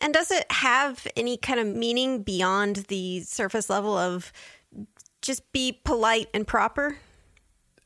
And 0.00 0.12
does 0.12 0.30
it 0.30 0.50
have 0.52 1.06
any 1.16 1.38
kind 1.38 1.58
of 1.58 1.66
meaning 1.66 2.22
beyond 2.22 2.76
the 2.88 3.20
surface 3.22 3.70
level 3.70 3.96
of 3.96 4.32
just 5.22 5.50
be 5.52 5.80
polite 5.84 6.28
and 6.34 6.46
proper? 6.46 6.98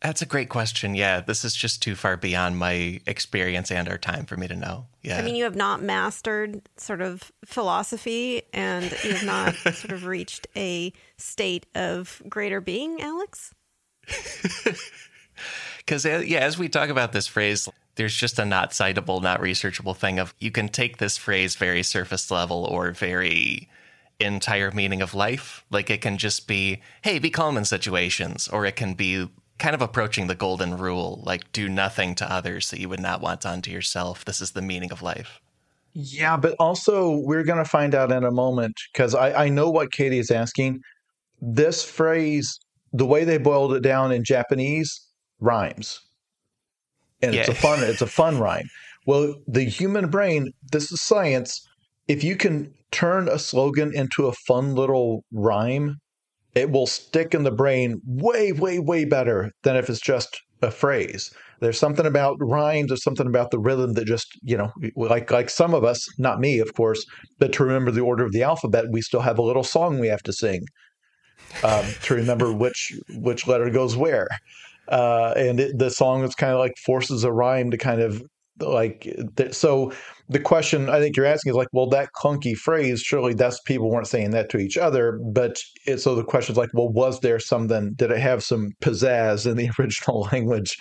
That's 0.02 0.22
a 0.22 0.26
great 0.26 0.48
question. 0.48 0.94
Yeah, 0.94 1.20
this 1.20 1.44
is 1.44 1.54
just 1.54 1.82
too 1.82 1.94
far 1.94 2.16
beyond 2.16 2.56
my 2.56 3.00
experience 3.06 3.70
and 3.70 3.86
our 3.88 3.98
time 3.98 4.24
for 4.24 4.36
me 4.36 4.48
to 4.48 4.56
know. 4.56 4.86
Yeah. 5.02 5.18
I 5.18 5.22
mean, 5.22 5.34
you 5.34 5.44
have 5.44 5.56
not 5.56 5.82
mastered 5.82 6.62
sort 6.78 7.02
of 7.02 7.30
philosophy 7.44 8.42
and 8.54 8.84
you 9.04 9.12
have 9.12 9.26
not 9.26 9.54
sort 9.74 9.92
of 9.92 10.06
reached 10.06 10.46
a 10.56 10.92
state 11.18 11.66
of 11.74 12.22
greater 12.28 12.60
being, 12.62 13.00
Alex. 13.02 13.54
Because, 15.78 16.04
uh, 16.04 16.22
yeah, 16.24 16.40
as 16.40 16.58
we 16.58 16.68
talk 16.68 16.88
about 16.88 17.12
this 17.12 17.26
phrase, 17.26 17.68
there's 17.96 18.14
just 18.14 18.38
a 18.38 18.44
not 18.44 18.70
citable, 18.70 19.22
not 19.22 19.40
researchable 19.40 19.96
thing 19.96 20.18
of 20.18 20.34
you 20.38 20.50
can 20.50 20.68
take 20.68 20.98
this 20.98 21.16
phrase 21.16 21.56
very 21.56 21.82
surface 21.82 22.30
level 22.30 22.64
or 22.64 22.92
very 22.92 23.68
entire 24.18 24.70
meaning 24.70 25.02
of 25.02 25.14
life. 25.14 25.64
Like 25.70 25.90
it 25.90 26.00
can 26.00 26.18
just 26.18 26.46
be, 26.46 26.80
hey, 27.02 27.18
be 27.18 27.30
calm 27.30 27.56
in 27.56 27.64
situations, 27.64 28.48
or 28.48 28.66
it 28.66 28.76
can 28.76 28.94
be 28.94 29.28
kind 29.60 29.74
of 29.74 29.82
approaching 29.82 30.26
the 30.26 30.34
golden 30.34 30.76
rule, 30.76 31.22
like 31.24 31.52
do 31.52 31.68
nothing 31.68 32.14
to 32.16 32.32
others 32.32 32.70
that 32.70 32.80
you 32.80 32.88
would 32.88 33.00
not 33.00 33.20
want 33.20 33.42
done 33.42 33.62
to 33.62 33.70
yourself. 33.70 34.24
This 34.24 34.40
is 34.40 34.52
the 34.52 34.62
meaning 34.62 34.90
of 34.90 35.02
life. 35.02 35.40
Yeah, 35.92 36.36
but 36.36 36.56
also 36.58 37.16
we're 37.24 37.44
going 37.44 37.62
to 37.62 37.68
find 37.68 37.94
out 37.94 38.12
in 38.12 38.24
a 38.24 38.30
moment 38.30 38.74
because 38.92 39.14
I, 39.14 39.44
I 39.44 39.48
know 39.48 39.70
what 39.70 39.92
Katie 39.92 40.18
is 40.18 40.30
asking. 40.30 40.80
This 41.40 41.84
phrase, 41.84 42.58
the 42.92 43.06
way 43.06 43.24
they 43.24 43.38
boiled 43.38 43.74
it 43.74 43.82
down 43.82 44.12
in 44.12 44.24
Japanese, 44.24 45.00
rhymes, 45.40 46.00
and 47.22 47.34
it's 47.34 47.48
a 47.48 47.54
fun 47.54 47.80
it's 47.82 48.02
a 48.02 48.06
fun 48.06 48.38
rhyme. 48.38 48.68
Well, 49.06 49.34
the 49.46 49.64
human 49.64 50.10
brain, 50.10 50.52
this 50.70 50.92
is 50.92 51.00
science. 51.00 51.66
If 52.08 52.22
you 52.22 52.36
can 52.36 52.72
turn 52.90 53.28
a 53.28 53.38
slogan 53.38 53.92
into 53.94 54.26
a 54.26 54.32
fun 54.32 54.74
little 54.74 55.24
rhyme, 55.32 55.99
it 56.54 56.70
will 56.70 56.86
stick 56.86 57.34
in 57.34 57.44
the 57.44 57.50
brain 57.50 58.00
way, 58.06 58.52
way, 58.52 58.78
way 58.78 59.04
better 59.04 59.50
than 59.62 59.76
if 59.76 59.88
it's 59.88 60.00
just 60.00 60.40
a 60.62 60.70
phrase. 60.70 61.32
There's 61.60 61.78
something 61.78 62.06
about 62.06 62.38
rhymes, 62.40 62.88
there's 62.88 63.02
something 63.02 63.26
about 63.26 63.50
the 63.50 63.58
rhythm 63.58 63.92
that 63.94 64.06
just, 64.06 64.26
you 64.42 64.56
know, 64.56 64.72
like 64.96 65.30
like 65.30 65.50
some 65.50 65.74
of 65.74 65.84
us, 65.84 66.06
not 66.18 66.40
me, 66.40 66.58
of 66.58 66.74
course, 66.74 67.04
but 67.38 67.52
to 67.52 67.64
remember 67.64 67.90
the 67.90 68.00
order 68.00 68.24
of 68.24 68.32
the 68.32 68.42
alphabet, 68.42 68.86
we 68.90 69.02
still 69.02 69.20
have 69.20 69.38
a 69.38 69.42
little 69.42 69.62
song 69.62 69.98
we 69.98 70.08
have 70.08 70.22
to 70.22 70.32
sing 70.32 70.64
um, 71.62 71.84
to 72.02 72.14
remember 72.14 72.52
which 72.64 72.98
which 73.10 73.46
letter 73.46 73.70
goes 73.70 73.96
where. 73.96 74.28
Uh, 74.88 75.34
and 75.36 75.60
it, 75.60 75.78
the 75.78 75.90
song 75.90 76.24
is 76.24 76.34
kind 76.34 76.52
of 76.52 76.58
like 76.58 76.76
forces 76.84 77.24
a 77.24 77.32
rhyme 77.32 77.70
to 77.70 77.76
kind 77.76 78.00
of 78.00 78.22
like 78.58 79.06
so 79.52 79.92
the 80.30 80.38
question 80.38 80.88
I 80.88 81.00
think 81.00 81.16
you're 81.16 81.26
asking 81.26 81.50
is 81.50 81.56
like, 81.56 81.68
well, 81.72 81.88
that 81.88 82.10
clunky 82.16 82.56
phrase, 82.56 83.00
surely 83.00 83.34
that's 83.34 83.60
people 83.60 83.90
weren't 83.90 84.06
saying 84.06 84.30
that 84.30 84.48
to 84.50 84.58
each 84.58 84.76
other. 84.78 85.18
But 85.22 85.56
it, 85.86 85.98
so 85.98 86.14
the 86.14 86.22
question 86.24 86.52
is 86.52 86.56
like, 86.56 86.70
well, 86.72 86.88
was 86.88 87.18
there 87.20 87.40
something, 87.40 87.94
did 87.94 88.12
it 88.12 88.18
have 88.18 88.44
some 88.44 88.70
pizzazz 88.80 89.50
in 89.50 89.56
the 89.56 89.68
original 89.78 90.28
language 90.32 90.78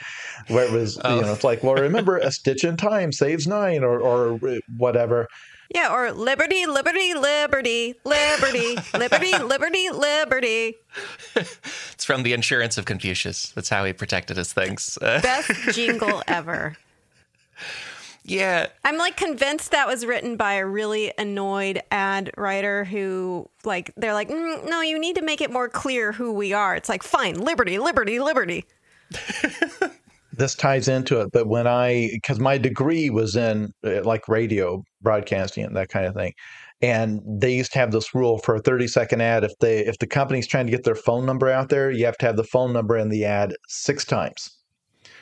where 0.48 0.66
it 0.66 0.72
was, 0.72 1.00
Oh. 1.04 1.16
you 1.16 1.22
know, 1.24 1.34
it's 1.34 1.44
like, 1.44 1.64
well, 1.64 1.74
remember 1.74 2.18
a 2.18 2.32
stitch 2.32 2.64
in 2.64 2.78
time 2.78 3.12
saves 3.12 3.48
nine 3.48 3.84
or, 3.84 4.00
or 4.00 4.40
whatever. 4.78 5.28
Yeah, 5.74 5.94
or 5.94 6.12
liberty, 6.12 6.66
liberty, 6.66 7.14
liberty, 7.14 7.94
liberty, 8.04 8.76
liberty, 8.94 9.38
liberty, 9.44 9.90
liberty. 9.90 10.76
It's 11.36 12.06
from 12.06 12.24
the 12.24 12.34
insurance 12.34 12.78
of 12.78 12.86
Confucius. 12.86 13.52
That's 13.52 13.70
how 13.70 13.84
he 13.86 13.94
protected 13.94 14.38
his 14.38 14.52
things. 14.54 14.98
Uh, 15.02 15.22
Best 15.22 15.52
jingle 15.76 16.22
ever. 16.28 16.76
Yeah, 18.24 18.68
I'm 18.84 18.98
like 18.98 19.18
convinced 19.18 19.72
that 19.72 19.88
was 19.88 20.06
written 20.06 20.36
by 20.38 20.54
a 20.54 20.66
really 20.66 21.12
annoyed 21.18 21.82
ad 21.92 22.32
writer 22.38 22.84
who, 22.84 23.50
like, 23.64 23.94
they're 23.98 24.14
like, 24.14 24.30
mm, 24.30 24.70
no, 24.70 24.82
you 24.82 25.00
need 25.00 25.16
to 25.16 25.22
make 25.22 25.42
it 25.42 25.52
more 25.52 25.70
clear 25.70 26.12
who 26.12 26.32
we 26.32 26.54
are. 26.54 26.76
It's 26.76 26.90
like, 26.90 27.04
fine, 27.04 27.36
liberty, 27.36 27.80
liberty, 27.80 28.20
liberty. 28.20 28.66
this 30.40 30.56
ties 30.56 30.88
into 30.88 31.20
it 31.20 31.30
but 31.34 31.48
when 31.48 31.68
i 31.68 32.10
because 32.14 32.40
my 32.40 32.58
degree 32.58 33.10
was 33.10 33.36
in 33.36 33.74
uh, 33.84 34.02
like 34.04 34.28
radio 34.28 34.82
broadcasting 35.02 35.66
and 35.66 35.76
that 35.76 35.90
kind 35.90 36.06
of 36.06 36.14
thing 36.14 36.32
and 36.82 37.22
they 37.26 37.54
used 37.54 37.74
to 37.74 37.80
have 37.80 37.92
this 37.92 38.16
rule 38.16 38.38
for 38.38 38.56
a 38.56 38.62
30 38.62 38.88
second 38.88 39.22
ad 39.22 39.44
if 39.44 39.52
they 39.60 39.80
if 39.80 39.98
the 39.98 40.08
company's 40.08 40.48
trying 40.48 40.66
to 40.66 40.72
get 40.72 40.84
their 40.84 40.96
phone 40.96 41.26
number 41.26 41.50
out 41.50 41.70
there 41.70 41.92
you 41.92 42.06
have 42.06 42.18
to 42.18 42.26
have 42.26 42.38
the 42.38 42.44
phone 42.44 42.72
number 42.72 42.96
in 42.98 43.10
the 43.10 43.26
ad 43.26 43.54
six 43.68 44.06
times 44.06 44.59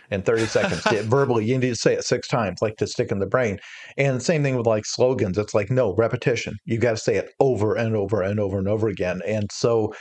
in 0.10 0.22
30 0.22 0.46
seconds 0.46 0.82
verbally 1.06 1.46
you 1.46 1.58
need 1.58 1.70
to 1.70 1.76
say 1.76 1.94
it 1.94 2.04
six 2.04 2.28
times 2.28 2.62
like 2.62 2.76
to 2.78 2.88
stick 2.88 3.12
in 3.12 3.20
the 3.20 3.26
brain. 3.26 3.60
And 3.98 4.22
same 4.22 4.44
thing 4.44 4.56
with 4.56 4.68
like 4.68 4.86
slogans. 4.86 5.38
It's 5.38 5.54
like 5.54 5.70
no 5.70 5.94
repetition. 5.96 6.56
You 6.66 6.78
got 6.78 6.92
to 6.92 6.98
say 6.98 7.16
it 7.16 7.30
over 7.40 7.76
and 7.76 7.96
over 7.96 8.22
and 8.22 8.40
over 8.40 8.58
and 8.58 8.68
over 8.68 8.88
again. 8.88 9.22
And 9.28 9.50
so 9.52 9.94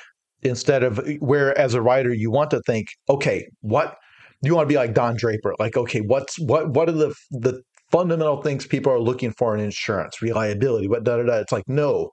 instead 0.42 0.82
of 0.82 1.00
where 1.20 1.56
as 1.58 1.74
a 1.74 1.82
writer 1.82 2.12
you 2.12 2.30
want 2.30 2.50
to 2.50 2.60
think 2.66 2.86
okay 3.08 3.48
what 3.62 3.96
you 4.42 4.54
want 4.54 4.68
to 4.68 4.72
be 4.72 4.76
like 4.76 4.94
Don 4.94 5.16
Draper, 5.16 5.54
like 5.58 5.76
okay, 5.76 6.00
what's 6.00 6.38
what 6.38 6.70
what 6.70 6.88
are 6.88 6.92
the 6.92 7.14
the 7.30 7.62
fundamental 7.90 8.42
things 8.42 8.66
people 8.66 8.92
are 8.92 9.00
looking 9.00 9.32
for 9.32 9.54
in 9.54 9.60
insurance, 9.60 10.20
reliability, 10.20 10.88
what 10.88 11.04
da 11.04 11.16
da 11.16 11.24
da. 11.24 11.34
It's 11.36 11.52
like 11.52 11.68
no, 11.68 12.10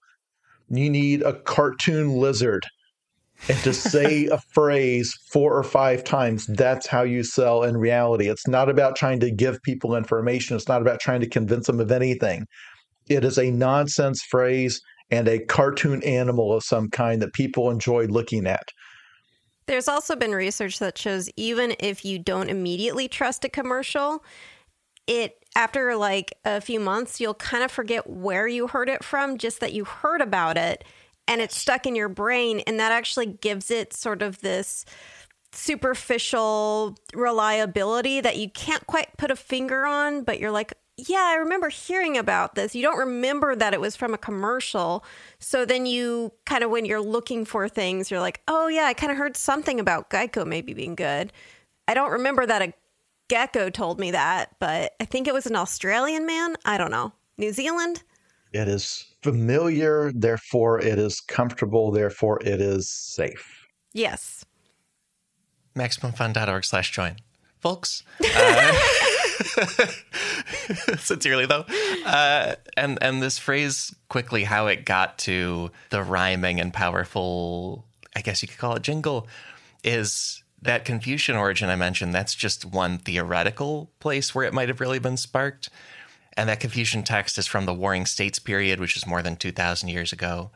you 0.69 0.89
need 0.89 1.21
a 1.21 1.39
cartoon 1.41 2.17
lizard. 2.17 2.65
And 3.49 3.57
to 3.59 3.73
say 3.73 4.27
a 4.27 4.37
phrase 4.53 5.13
four 5.31 5.55
or 5.55 5.63
five 5.63 6.03
times, 6.03 6.45
that's 6.47 6.87
how 6.87 7.03
you 7.03 7.23
sell 7.23 7.63
in 7.63 7.75
reality. 7.75 8.29
It's 8.29 8.47
not 8.47 8.69
about 8.69 8.95
trying 8.95 9.19
to 9.19 9.31
give 9.31 9.61
people 9.63 9.95
information. 9.95 10.55
It's 10.55 10.67
not 10.67 10.81
about 10.81 10.99
trying 10.99 11.19
to 11.21 11.29
convince 11.29 11.67
them 11.67 11.79
of 11.79 11.91
anything. 11.91 12.45
It 13.09 13.25
is 13.25 13.37
a 13.37 13.51
nonsense 13.51 14.23
phrase 14.23 14.81
and 15.11 15.27
a 15.27 15.39
cartoon 15.39 16.01
animal 16.03 16.53
of 16.53 16.63
some 16.63 16.89
kind 16.89 17.21
that 17.21 17.33
people 17.33 17.69
enjoy 17.69 18.05
looking 18.05 18.47
at. 18.47 18.63
There's 19.65 19.87
also 19.87 20.15
been 20.15 20.31
research 20.31 20.79
that 20.79 20.97
shows 20.97 21.29
even 21.35 21.75
if 21.79 22.03
you 22.03 22.19
don't 22.19 22.49
immediately 22.49 23.07
trust 23.07 23.45
a 23.45 23.49
commercial, 23.49 24.23
it 25.07 25.37
after 25.55 25.95
like 25.95 26.33
a 26.45 26.61
few 26.61 26.79
months, 26.79 27.21
you'll 27.21 27.33
kind 27.33 27.63
of 27.63 27.71
forget 27.71 28.09
where 28.09 28.47
you 28.47 28.67
heard 28.67 28.89
it 28.89 29.03
from, 29.03 29.37
just 29.37 29.59
that 29.59 29.73
you 29.73 29.85
heard 29.85 30.21
about 30.21 30.57
it 30.57 30.83
and 31.27 31.41
it's 31.41 31.57
stuck 31.57 31.85
in 31.85 31.95
your 31.95 32.09
brain. 32.09 32.61
And 32.67 32.79
that 32.79 32.91
actually 32.91 33.27
gives 33.27 33.71
it 33.71 33.93
sort 33.93 34.21
of 34.21 34.39
this 34.41 34.85
superficial 35.51 36.97
reliability 37.13 38.21
that 38.21 38.37
you 38.37 38.49
can't 38.49 38.85
quite 38.87 39.15
put 39.17 39.31
a 39.31 39.35
finger 39.35 39.85
on, 39.85 40.23
but 40.23 40.39
you're 40.39 40.51
like, 40.51 40.73
yeah, 40.97 41.23
I 41.23 41.35
remember 41.35 41.69
hearing 41.69 42.17
about 42.17 42.55
this. 42.55 42.75
You 42.75 42.83
don't 42.83 42.99
remember 42.99 43.55
that 43.55 43.73
it 43.73 43.81
was 43.81 43.95
from 43.95 44.13
a 44.13 44.17
commercial. 44.17 45.03
So 45.39 45.65
then 45.65 45.85
you 45.85 46.33
kind 46.45 46.63
of, 46.63 46.69
when 46.69 46.85
you're 46.85 47.01
looking 47.01 47.45
for 47.45 47.67
things, 47.67 48.11
you're 48.11 48.19
like, 48.19 48.41
oh, 48.47 48.67
yeah, 48.67 48.83
I 48.83 48.93
kind 48.93 49.11
of 49.11 49.17
heard 49.17 49.35
something 49.35 49.79
about 49.79 50.09
Geico 50.09 50.45
maybe 50.45 50.73
being 50.73 50.95
good. 50.95 51.33
I 51.87 51.93
don't 51.93 52.11
remember 52.11 52.45
that 52.45 52.61
a 52.61 52.73
gecko 53.27 53.69
told 53.69 53.99
me 53.99 54.11
that, 54.11 54.55
but 54.59 54.93
I 54.99 55.05
think 55.05 55.27
it 55.27 55.33
was 55.33 55.47
an 55.47 55.55
Australian 55.55 56.25
man. 56.27 56.55
I 56.63 56.77
don't 56.77 56.91
know. 56.91 57.11
New 57.37 57.51
Zealand? 57.51 58.03
It 58.51 58.67
is 58.67 59.12
familiar, 59.23 60.11
therefore 60.13 60.79
it 60.79 60.99
is 60.99 61.21
comfortable, 61.21 61.91
therefore 61.91 62.39
it 62.43 62.61
is 62.61 62.89
safe. 62.89 63.67
Yes. 63.93 64.45
MaximumFun.org 65.75 66.65
slash 66.65 66.91
join. 66.91 67.15
Folks. 67.59 68.03
Uh, 68.35 68.73
sincerely 70.97 71.45
though 71.45 71.65
uh, 72.05 72.55
and 72.77 72.97
and 73.01 73.21
this 73.21 73.39
phrase 73.39 73.93
quickly 74.07 74.43
how 74.43 74.67
it 74.67 74.85
got 74.85 75.17
to 75.17 75.71
the 75.89 76.03
rhyming 76.03 76.59
and 76.59 76.73
powerful 76.73 77.85
i 78.15 78.21
guess 78.21 78.41
you 78.41 78.47
could 78.47 78.57
call 78.57 78.75
it 78.75 78.83
jingle 78.83 79.27
is 79.83 80.43
that 80.61 80.85
confucian 80.85 81.35
origin 81.35 81.69
i 81.69 81.75
mentioned 81.75 82.13
that's 82.13 82.35
just 82.35 82.63
one 82.63 82.97
theoretical 82.97 83.89
place 83.99 84.35
where 84.35 84.45
it 84.45 84.53
might 84.53 84.69
have 84.69 84.79
really 84.79 84.99
been 84.99 85.17
sparked 85.17 85.69
and 86.35 86.49
that 86.49 86.59
confucian 86.59 87.03
text 87.03 87.37
is 87.37 87.47
from 87.47 87.65
the 87.65 87.73
warring 87.73 88.05
states 88.05 88.39
period 88.39 88.79
which 88.79 88.95
is 88.97 89.07
more 89.07 89.21
than 89.21 89.35
2000 89.35 89.89
years 89.89 90.11
ago 90.11 90.51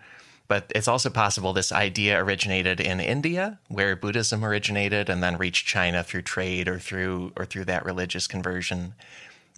but 0.48 0.72
it's 0.74 0.88
also 0.88 1.10
possible 1.10 1.52
this 1.52 1.72
idea 1.72 2.22
originated 2.22 2.80
in 2.80 3.00
India, 3.00 3.60
where 3.68 3.96
Buddhism 3.96 4.46
originated 4.46 5.10
and 5.10 5.22
then 5.22 5.38
reached 5.38 5.68
China 5.68 6.04
through 6.04 6.22
trade 6.22 6.70
or 6.70 6.80
through 6.80 7.34
or 7.36 7.46
through 7.46 7.66
that 7.66 7.86
religious 7.86 8.28
conversion. 8.28 8.94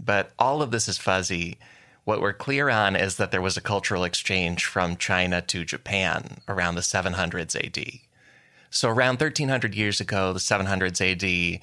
But 0.03 0.31
all 0.39 0.61
of 0.61 0.71
this 0.71 0.87
is 0.87 0.97
fuzzy. 0.97 1.59
What 2.05 2.21
we're 2.21 2.33
clear 2.33 2.69
on 2.69 2.95
is 2.95 3.17
that 3.17 3.29
there 3.29 3.41
was 3.41 3.55
a 3.55 3.61
cultural 3.61 4.03
exchange 4.03 4.65
from 4.65 4.97
China 4.97 5.41
to 5.43 5.63
Japan 5.63 6.39
around 6.47 6.73
the 6.73 6.81
700s 6.81 7.55
AD. 7.55 7.99
So 8.71 8.89
around 8.89 9.19
1300 9.19 9.75
years 9.75 9.99
ago, 9.99 10.33
the 10.33 10.39
700s 10.39 11.01
AD, 11.01 11.61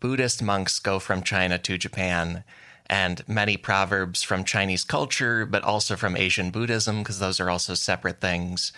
Buddhist 0.00 0.42
monks 0.42 0.80
go 0.80 0.98
from 0.98 1.22
China 1.22 1.58
to 1.58 1.78
Japan 1.78 2.42
and 2.86 3.26
many 3.28 3.56
proverbs 3.56 4.22
from 4.22 4.44
Chinese 4.44 4.84
culture, 4.84 5.46
but 5.46 5.62
also 5.62 5.96
from 5.96 6.16
Asian 6.16 6.50
Buddhism, 6.50 6.98
because 6.98 7.18
those 7.18 7.40
are 7.40 7.50
also 7.50 7.74
separate 7.74 8.20
things. 8.20 8.72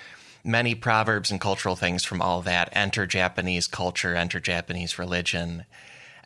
Many 0.44 0.74
proverbs 0.74 1.30
and 1.30 1.40
cultural 1.40 1.74
things 1.74 2.04
from 2.04 2.22
all 2.22 2.40
that 2.42 2.68
enter 2.72 3.06
Japanese 3.06 3.66
culture, 3.66 4.14
enter 4.14 4.38
Japanese 4.38 4.98
religion. 4.98 5.64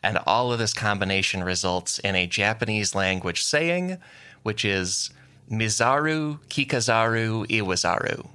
And 0.03 0.19
all 0.27 0.51
of 0.53 0.59
this 0.59 0.73
combination 0.73 1.43
results 1.43 1.97
in 1.99 2.15
a 2.15 2.27
Japanese 2.27 2.93
language 2.93 3.41
saying, 3.41 3.97
which 4.43 4.63
is 4.63 5.09
Mizaru 5.49 6.39
Kikazaru 6.47 7.47
Iwazaru. 7.47 8.27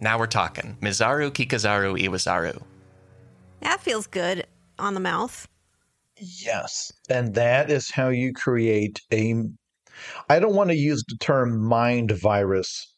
Now 0.00 0.18
we're 0.18 0.26
talking. 0.26 0.76
Mizaru 0.80 1.30
Kikazaru 1.30 1.98
Iwazaru. 2.00 2.62
That 3.60 3.80
feels 3.80 4.06
good 4.06 4.46
on 4.78 4.94
the 4.94 5.00
mouth. 5.00 5.48
Yes. 6.18 6.92
And 7.08 7.34
that 7.34 7.70
is 7.70 7.90
how 7.90 8.08
you 8.08 8.32
create 8.32 9.00
a. 9.12 9.34
I 10.28 10.38
don't 10.38 10.54
want 10.54 10.70
to 10.70 10.76
use 10.76 11.02
the 11.08 11.16
term 11.16 11.58
mind 11.58 12.12
virus 12.12 12.92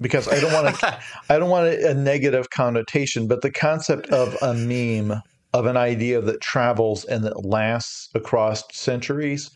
because 0.00 0.28
I 0.28 0.40
don't 0.40 0.52
want 0.52 0.78
to. 0.78 1.00
I 1.30 1.38
don't 1.38 1.50
want 1.50 1.66
a, 1.66 1.90
a 1.90 1.94
negative 1.94 2.50
connotation, 2.50 3.28
but 3.28 3.42
the 3.42 3.50
concept 3.50 4.08
of 4.08 4.36
a 4.42 4.54
meme 4.54 5.20
of 5.52 5.66
an 5.66 5.76
idea 5.76 6.20
that 6.20 6.40
travels 6.40 7.04
and 7.04 7.24
that 7.24 7.44
lasts 7.44 8.08
across 8.14 8.62
centuries. 8.72 9.50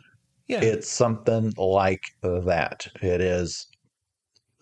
Yeah. 0.49 0.61
It's 0.63 0.89
something 0.89 1.53
like 1.57 2.03
that. 2.23 2.89
It 3.03 3.21
is 3.21 3.67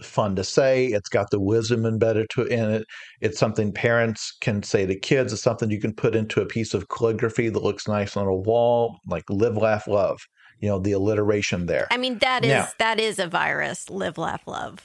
fun 0.03 0.37
to 0.37 0.45
say. 0.45 0.87
It's 0.87 1.09
got 1.09 1.31
the 1.31 1.41
wisdom 1.41 1.87
embedded 1.87 2.31
to 2.31 2.45
in 2.45 2.71
it. 2.71 2.85
It's 3.21 3.39
something 3.39 3.73
parents 3.73 4.37
can 4.41 4.63
say 4.63 4.87
to 4.87 4.99
kids. 4.99 5.33
It's 5.33 5.43
something 5.43 5.71
you 5.71 5.81
can 5.81 5.95
put 5.95 6.15
into 6.15 6.41
a 6.41 6.47
piece 6.47 6.75
of 6.75 6.89
calligraphy 6.89 7.49
that 7.49 7.63
looks 7.63 7.89
nice 7.89 8.17
on 8.17 8.27
a 8.27 8.35
wall, 8.35 8.99
like 9.07 9.25
live, 9.29 9.57
laugh, 9.57 9.87
love. 9.87 10.19
You 10.61 10.69
know 10.69 10.81
the 10.81 10.91
alliteration 10.91 11.67
there. 11.67 11.87
I 11.93 11.97
mean 11.99 12.19
that 12.19 12.45
is 12.45 12.51
now, 12.51 12.69
that 12.79 12.99
is 12.99 13.21
a 13.21 13.29
virus. 13.29 13.89
Live, 13.91 14.19
laugh, 14.19 14.43
love. 14.45 14.85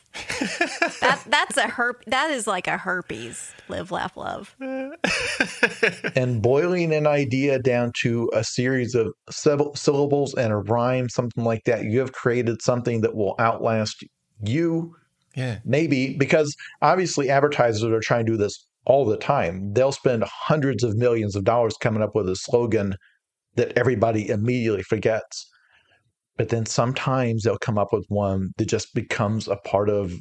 that 1.02 1.24
that's 1.26 1.58
a 1.58 1.64
herp. 1.64 2.04
That 2.06 2.30
is 2.30 2.46
like 2.46 2.68
a 2.68 2.78
herpes. 2.78 3.52
Live, 3.70 3.90
laugh, 3.92 4.16
love. 4.16 4.56
and 6.16 6.44
boiling 6.44 6.94
an 6.94 7.08
idea 7.08 7.58
down 7.58 7.92
to 8.02 8.30
a 8.34 8.44
series 8.44 8.94
of 8.94 9.14
syllables 9.32 10.36
and 10.36 10.54
a 10.54 10.58
rhyme, 10.58 11.10
something 11.10 11.44
like 11.44 11.64
that, 11.66 11.86
you 11.86 11.98
have 12.00 12.12
created 12.12 12.62
something 12.62 13.02
that 13.02 13.16
will 13.16 13.36
outlast 13.40 14.04
you 14.44 14.96
yeah. 15.36 15.60
Maybe 15.66 16.16
because 16.16 16.56
obviously 16.82 17.30
advertisers 17.30 17.84
are 17.84 18.00
trying 18.00 18.26
to 18.26 18.32
do 18.32 18.38
this 18.38 18.66
all 18.86 19.06
the 19.06 19.18
time. 19.18 19.74
They'll 19.74 19.92
spend 19.92 20.24
hundreds 20.24 20.84
of 20.84 20.96
millions 20.96 21.36
of 21.36 21.44
dollars 21.44 21.76
coming 21.80 22.04
up 22.04 22.16
with 22.16 22.30
a 22.30 22.36
slogan 22.36 22.96
that 23.56 23.78
everybody 23.78 24.30
immediately 24.30 24.84
forgets. 24.84 25.50
But 26.38 26.50
then 26.50 26.66
sometimes 26.66 27.44
they'll 27.44 27.58
come 27.58 27.78
up 27.78 27.94
with 27.94 28.06
one 28.10 28.52
that 28.58 28.66
just 28.66 28.94
becomes 28.94 29.48
a 29.48 29.56
part 29.58 29.90
of 29.90 30.14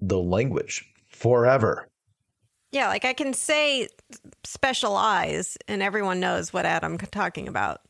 the 0.00 0.18
language 0.18 0.84
forever. 1.08 1.88
Yeah, 2.70 2.88
like 2.88 3.04
I 3.04 3.12
can 3.12 3.32
say 3.32 3.88
special 4.44 4.96
eyes 4.96 5.56
and 5.68 5.82
everyone 5.82 6.20
knows 6.20 6.52
what 6.52 6.66
Adam 6.66 6.98
talking 6.98 7.48
about. 7.48 7.80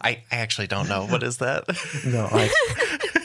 I, 0.00 0.22
I 0.30 0.36
actually 0.36 0.66
don't 0.66 0.88
know. 0.88 1.06
What 1.06 1.22
is 1.22 1.38
that? 1.38 1.64
no, 2.06 2.28
I 2.30 3.20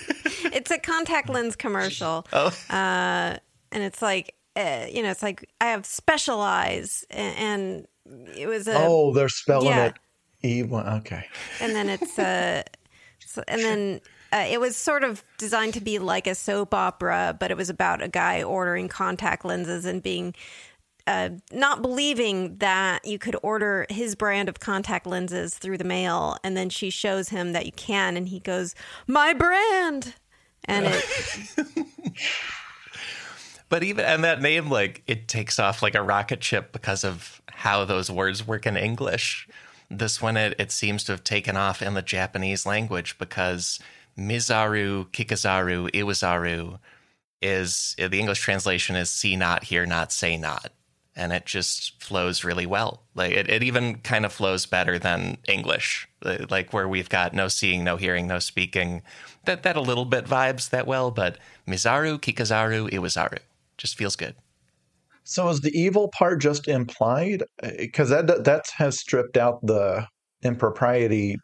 it's 0.70 0.78
a 0.78 0.92
contact 0.92 1.30
lens 1.30 1.56
commercial. 1.56 2.26
Oh. 2.34 2.48
Uh, 2.70 3.38
and 3.72 3.84
it's 3.84 4.02
like, 4.02 4.36
uh, 4.56 4.86
you 4.92 5.04
know, 5.04 5.10
it's 5.10 5.24
like 5.24 5.50
I 5.60 5.68
have 5.68 5.86
special 5.86 6.40
eyes, 6.42 7.06
and, 7.10 7.88
and 8.06 8.38
it 8.38 8.48
was 8.48 8.68
a. 8.68 8.76
Oh, 8.76 9.14
they're 9.14 9.30
spelling 9.30 9.68
yeah. 9.68 9.86
it. 9.86 9.94
E 10.44 10.64
one. 10.64 10.88
okay. 10.88 11.26
And 11.60 11.76
then 11.76 11.90
it's 11.90 12.18
uh, 12.18 12.64
so, 13.26 13.44
and 13.48 13.62
then 13.62 14.02
uh, 14.32 14.46
it 14.50 14.60
was 14.60 14.76
sort 14.76 15.04
of 15.04 15.24
designed 15.38 15.74
to 15.76 15.82
be 15.82 16.00
like 16.00 16.28
a 16.28 16.36
soap 16.36 16.74
opera, 16.74 17.36
but 17.40 17.52
it 17.52 17.58
was 17.58 17.70
about 17.70 18.02
a 18.02 18.08
guy 18.08 18.44
ordering 18.44 18.88
contact 18.88 19.44
lenses 19.44 19.86
and 19.86 20.02
being 20.02 20.34
uh, 21.08 21.30
not 21.52 21.82
believing 21.82 22.58
that 22.58 23.06
you 23.06 23.18
could 23.18 23.36
order 23.42 23.86
his 23.90 24.16
brand 24.16 24.50
of 24.50 24.60
contact 24.60 25.08
lenses 25.08 25.56
through 25.56 25.78
the 25.78 25.84
mail. 25.84 26.38
And 26.44 26.56
then 26.56 26.70
she 26.70 26.90
shows 26.90 27.30
him 27.30 27.54
that 27.54 27.66
you 27.66 27.72
can, 27.72 28.16
and 28.16 28.30
he 28.30 28.40
goes, 28.40 28.76
My 29.08 29.34
brand 29.34 30.16
and 30.66 30.88
it. 30.88 31.58
but 33.70 33.84
even 33.84 34.06
and 34.06 34.24
that 34.24 34.42
name, 34.42 34.70
like 34.70 35.04
it 35.08 35.28
takes 35.28 35.60
off 35.60 35.82
like 35.82 35.96
a 35.96 36.02
rocket 36.02 36.44
ship 36.44 36.72
because 36.72 37.04
of 37.04 37.42
how 37.48 37.86
those 37.86 38.10
words 38.10 38.46
work 38.46 38.66
in 38.66 38.78
English. 38.78 39.48
This 39.92 40.22
one, 40.22 40.38
it, 40.38 40.56
it 40.60 40.72
seems 40.72 41.04
to 41.06 41.14
have 41.14 41.24
taken 41.24 41.58
off 41.58 41.82
in 41.82 41.96
the 41.96 42.02
Japanese 42.02 42.66
language 42.66 43.18
because 43.18 43.80
Mizaru, 44.18 45.08
Kikazaru, 45.08 45.90
Iwazaru 45.92 46.80
is 47.42 47.96
the 47.98 48.20
English 48.20 48.40
translation 48.40 48.96
is 48.96 49.10
see 49.10 49.36
not, 49.36 49.64
hear 49.66 49.86
not, 49.86 50.12
say 50.12 50.38
not. 50.38 50.72
And 51.20 51.34
it 51.34 51.46
just 51.46 52.02
flows 52.02 52.44
really 52.46 52.66
well. 52.66 53.04
Like 53.14 53.34
it, 53.34 53.50
it 53.50 53.62
even 53.62 53.96
kind 53.96 54.26
of 54.26 54.32
flows 54.32 54.66
better 54.66 54.98
than 54.98 55.38
English, 55.48 56.08
uh, 56.26 56.46
like 56.50 56.72
where 56.72 56.88
we've 56.88 57.10
got 57.10 57.34
no 57.34 57.50
seeing, 57.50 57.84
no 57.84 57.98
hearing, 57.98 58.26
no 58.26 58.40
speaking 58.40 59.02
that 59.46 59.64
that 59.64 59.76
a 59.76 59.82
little 59.82 60.06
bit 60.06 60.26
vibes 60.26 60.70
that 60.70 60.88
well, 60.88 61.12
but 61.12 61.38
Mizaru, 61.68 62.20
Kikazaru, 62.20 62.90
Iwazaru 62.92 63.40
just 63.78 63.98
feels 63.98 64.16
good. 64.16 64.36
So 65.24 65.50
is 65.50 65.62
the 65.62 65.78
evil 65.78 66.10
part 66.10 66.42
just 66.42 66.68
implied? 66.68 67.44
Uh, 67.62 67.72
because 67.78 68.10
that 68.10 68.44
that 68.46 68.66
has 68.76 69.00
stripped 69.00 69.38
out 69.38 69.66
the 69.66 70.08
impropriety. 70.44 71.38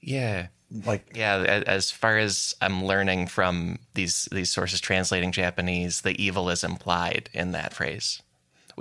Yeah, 0.00 0.48
like 0.86 1.06
yeah. 1.14 1.62
As 1.66 1.90
far 1.90 2.18
as 2.18 2.54
I'm 2.60 2.84
learning 2.84 3.28
from 3.28 3.78
these 3.94 4.28
these 4.32 4.50
sources 4.50 4.80
translating 4.80 5.32
Japanese, 5.32 6.02
the 6.02 6.22
evil 6.22 6.50
is 6.50 6.64
implied 6.64 7.30
in 7.32 7.52
that 7.52 7.72
phrase, 7.72 8.22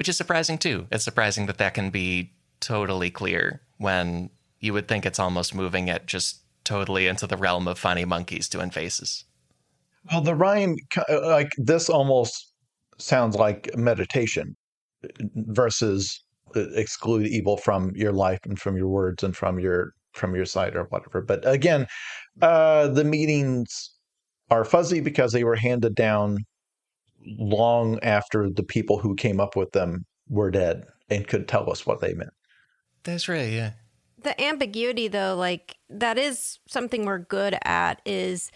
which 0.02 0.10
is 0.10 0.18
surprising 0.18 0.58
too. 0.58 0.88
It's 0.92 1.04
surprising 1.04 1.46
that 1.46 1.60
that 1.60 1.76
can 1.76 1.92
be 1.92 2.34
totally 2.60 3.12
clear 3.12 3.62
when 3.78 4.32
you 4.60 4.74
would 4.74 4.88
think 4.88 5.06
it's 5.06 5.20
almost 5.20 5.54
moving 5.54 5.90
it 5.90 6.08
just 6.08 6.40
totally 6.64 7.06
into 7.06 7.28
the 7.28 7.38
realm 7.38 7.68
of 7.68 7.78
funny 7.78 8.04
monkeys 8.04 8.50
doing 8.50 8.72
faces. 8.72 9.26
Well, 10.12 10.22
the 10.22 10.34
rhyme, 10.34 10.76
like 11.08 11.52
this, 11.56 11.88
almost 11.88 12.52
sounds 12.98 13.36
like 13.36 13.70
meditation 13.78 14.56
versus 15.36 16.24
uh, 16.56 16.62
exclude 16.74 17.28
evil 17.28 17.58
from 17.58 17.92
your 17.94 18.12
life 18.12 18.40
and 18.46 18.58
from 18.58 18.78
your 18.78 18.88
words 18.88 19.22
and 19.22 19.38
from 19.38 19.60
your 19.60 19.92
from 20.14 20.34
your 20.34 20.46
side 20.46 20.76
or 20.76 20.86
whatever. 20.86 21.22
But 21.22 21.48
again, 21.48 21.86
uh, 22.42 22.88
the 22.88 23.04
meanings 23.04 23.92
are 24.50 24.66
fuzzy 24.66 25.00
because 25.00 25.32
they 25.32 25.44
were 25.44 25.58
handed 25.58 25.94
down 25.94 26.40
long 27.25 27.99
after 28.03 28.49
the 28.49 28.63
people 28.63 28.99
who 28.99 29.15
came 29.15 29.39
up 29.39 29.55
with 29.55 29.71
them 29.71 30.05
were 30.29 30.51
dead 30.51 30.84
and 31.10 31.27
could 31.27 31.47
tell 31.47 31.69
us 31.69 31.86
what 31.86 31.99
they 32.01 32.13
meant. 32.13 32.34
That's 33.03 33.27
right. 33.27 33.51
Yeah. 33.51 33.71
The 34.23 34.39
ambiguity, 34.41 35.07
though, 35.07 35.36
like 35.36 35.77
that 35.89 36.17
is 36.17 36.60
something 36.67 37.05
we're 37.05 37.19
good 37.19 37.57
at. 37.63 38.01
Is 38.05 38.51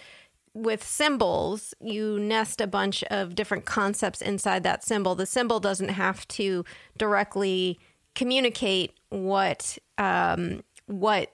with 0.53 0.83
symbols, 0.83 1.73
you 1.81 2.19
nest 2.19 2.61
a 2.61 2.67
bunch 2.67 3.03
of 3.05 3.35
different 3.35 3.65
concepts 3.65 4.21
inside 4.21 4.63
that 4.63 4.83
symbol. 4.83 5.15
The 5.15 5.25
symbol 5.25 5.59
doesn't 5.59 5.89
have 5.89 6.27
to 6.29 6.63
directly 6.97 7.79
communicate 8.15 8.93
what 9.09 9.77
um, 9.97 10.63
what 10.87 11.31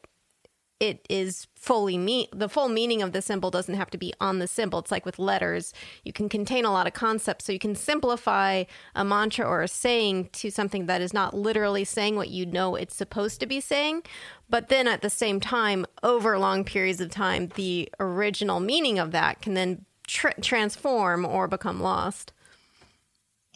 it 0.81 1.05
is 1.09 1.47
fully 1.55 1.95
me 1.95 2.27
the 2.33 2.49
full 2.49 2.67
meaning 2.67 3.03
of 3.03 3.11
the 3.11 3.21
symbol 3.21 3.51
doesn't 3.51 3.75
have 3.75 3.91
to 3.91 3.99
be 3.99 4.11
on 4.19 4.39
the 4.39 4.47
symbol. 4.47 4.79
It's 4.79 4.89
like 4.89 5.05
with 5.05 5.19
letters 5.19 5.73
you 6.03 6.11
can 6.11 6.27
contain 6.27 6.65
a 6.65 6.71
lot 6.71 6.87
of 6.87 6.93
concepts. 6.93 7.45
So 7.45 7.53
you 7.53 7.59
can 7.59 7.75
simplify 7.75 8.63
a 8.95 9.05
mantra 9.05 9.45
or 9.45 9.61
a 9.61 9.67
saying 9.67 10.29
to 10.33 10.49
something 10.49 10.87
that 10.87 10.99
is 10.99 11.13
not 11.13 11.35
literally 11.35 11.83
saying 11.83 12.15
what 12.15 12.29
you 12.29 12.47
know 12.47 12.75
it's 12.75 12.95
supposed 12.95 13.39
to 13.41 13.45
be 13.45 13.61
saying. 13.61 14.01
But 14.49 14.69
then 14.69 14.87
at 14.87 15.03
the 15.03 15.09
same 15.11 15.39
time 15.39 15.85
over 16.01 16.37
long 16.39 16.63
periods 16.63 16.99
of 16.99 17.11
time 17.11 17.51
the 17.53 17.87
original 17.99 18.59
meaning 18.59 18.97
of 18.97 19.11
that 19.11 19.39
can 19.39 19.53
then 19.53 19.85
transform 20.07 21.25
or 21.25 21.47
become 21.47 21.79
lost 21.79 22.33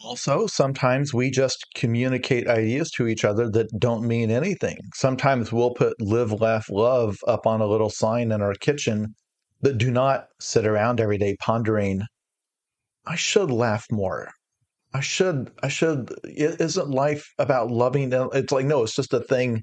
also, 0.06 0.46
sometimes 0.46 1.12
we 1.12 1.30
just 1.30 1.66
communicate 1.74 2.46
ideas 2.46 2.92
to 2.92 3.08
each 3.08 3.24
other 3.24 3.50
that 3.50 3.68
don't 3.80 4.06
mean 4.06 4.30
anything. 4.30 4.78
Sometimes 4.94 5.52
we'll 5.52 5.74
put 5.74 6.00
live, 6.00 6.30
laugh, 6.30 6.66
love 6.70 7.16
up 7.26 7.44
on 7.44 7.60
a 7.60 7.66
little 7.66 7.90
sign 7.90 8.30
in 8.30 8.40
our 8.40 8.54
kitchen 8.54 9.14
that 9.62 9.78
do 9.78 9.90
not 9.90 10.28
sit 10.40 10.64
around 10.64 11.00
every 11.00 11.18
day 11.18 11.36
pondering, 11.40 12.02
I 13.04 13.16
should 13.16 13.50
laugh 13.50 13.84
more. 13.90 14.30
I 14.94 15.00
should, 15.00 15.50
I 15.64 15.68
should, 15.68 16.14
isn't 16.24 16.88
life 16.88 17.28
about 17.38 17.72
loving? 17.72 18.12
It's 18.12 18.52
like, 18.52 18.64
no, 18.64 18.84
it's 18.84 18.94
just 18.94 19.12
a 19.12 19.20
thing. 19.20 19.62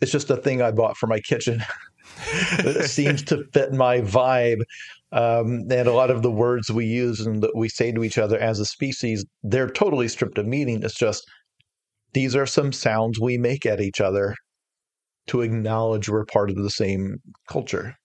It's 0.00 0.10
just 0.10 0.30
a 0.30 0.36
thing 0.36 0.62
I 0.62 0.70
bought 0.70 0.96
for 0.96 1.06
my 1.06 1.20
kitchen. 1.20 1.62
it 2.60 2.88
seems 2.88 3.22
to 3.24 3.44
fit 3.52 3.74
my 3.74 4.00
vibe. 4.00 4.62
Um, 5.12 5.66
and 5.70 5.88
a 5.88 5.92
lot 5.92 6.10
of 6.10 6.22
the 6.22 6.30
words 6.30 6.70
we 6.70 6.86
use 6.86 7.20
and 7.20 7.42
that 7.42 7.56
we 7.56 7.68
say 7.68 7.90
to 7.92 8.04
each 8.04 8.18
other 8.18 8.38
as 8.38 8.60
a 8.60 8.64
species, 8.64 9.24
they're 9.42 9.68
totally 9.68 10.06
stripped 10.06 10.38
of 10.38 10.46
meaning. 10.46 10.82
It's 10.82 10.94
just 10.94 11.24
these 12.12 12.36
are 12.36 12.46
some 12.46 12.72
sounds 12.72 13.20
we 13.20 13.36
make 13.36 13.66
at 13.66 13.80
each 13.80 14.00
other 14.00 14.34
to 15.28 15.42
acknowledge 15.42 16.08
we're 16.08 16.24
part 16.24 16.50
of 16.50 16.56
the 16.56 16.70
same 16.70 17.18
culture. 17.48 17.96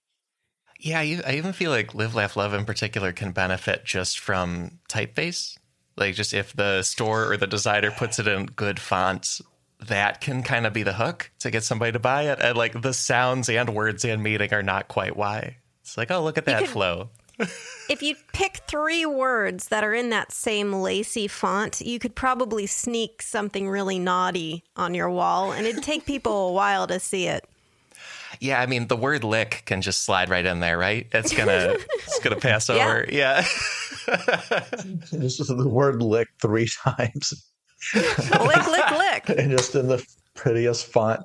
Yeah, 0.80 1.00
I 1.00 1.36
even 1.36 1.54
feel 1.54 1.72
like 1.72 1.96
Live, 1.96 2.15
Laugh, 2.15 2.36
Love 2.36 2.54
in 2.54 2.65
particular 2.65 3.12
can 3.12 3.32
benefit 3.32 3.86
just 3.86 4.20
from 4.20 4.80
typeface. 4.89 5.58
Like, 5.96 6.15
just 6.15 6.34
if 6.34 6.54
the 6.54 6.84
store 6.84 7.32
or 7.32 7.38
the 7.38 7.48
designer 7.48 7.89
puts 7.91 8.20
it 8.20 8.28
in 8.28 8.48
good 8.48 8.80
fonts, 8.80 9.41
that 9.80 10.22
can 10.22 10.44
kind 10.44 10.65
of 10.65 10.74
be 10.74 10.84
the 10.84 10.94
hook 10.94 11.32
to 11.39 11.52
get 11.52 11.63
somebody 11.63 11.91
to 11.94 12.00
buy 12.00 12.24
it. 12.24 12.39
And 12.41 12.58
like 12.58 12.82
the 12.82 12.94
sounds 12.94 13.50
and 13.50 13.70
words 13.74 14.04
and 14.04 14.22
meaning 14.22 14.54
are 14.54 14.63
not 14.63 14.88
quite 14.88 15.15
why. 15.15 15.58
It's 15.86 16.00
like, 16.00 16.10
oh, 16.10 16.24
look 16.24 16.39
at 16.39 16.45
that 16.45 16.62
could, 16.62 16.69
flow. 16.69 17.10
if 17.38 18.02
you 18.02 18.15
pick 18.34 18.58
three 18.67 19.06
words 19.06 19.67
that 19.67 19.84
are 19.84 19.93
in 19.93 20.10
that 20.10 20.32
same 20.32 20.74
lacy 20.74 21.28
font, 21.28 21.80
you 21.80 22.00
could 22.00 22.15
probably 22.15 22.65
sneak 22.65 23.21
something 23.21 23.69
really 23.69 24.00
naughty 24.00 24.63
on 24.76 24.95
your 24.95 25.12
wall, 25.12 25.52
and 25.52 25.67
it'd 25.67 25.84
take 25.84 26.08
people 26.08 26.50
a 26.50 26.54
while 26.54 26.88
to 26.88 27.00
see 27.00 27.28
it. 27.28 27.48
Yeah, 28.39 28.60
I 28.60 28.65
mean 28.65 28.88
the 28.88 28.98
word 28.98 29.24
lick 29.24 29.62
can 29.67 29.84
just 29.84 30.02
slide 30.02 30.28
right 30.28 30.43
in 30.43 30.60
there, 30.60 30.76
right? 30.76 31.06
It's 31.12 31.34
gonna 31.34 31.76
it's 31.93 32.19
gonna 32.19 32.36
pass 32.36 32.67
over. 32.67 33.06
Yeah. 33.08 33.41
this 35.12 35.39
is 35.39 35.48
the 35.48 35.69
word 35.69 36.02
lick 36.02 36.30
three 36.41 36.67
times. 36.84 37.48
lick, 37.93 38.67
lick, 38.67 38.91
lick. 38.91 39.30
And 39.38 39.52
just 39.52 39.76
in 39.76 39.88
the 39.88 40.04
prettiest 40.34 40.88
font. 40.88 41.21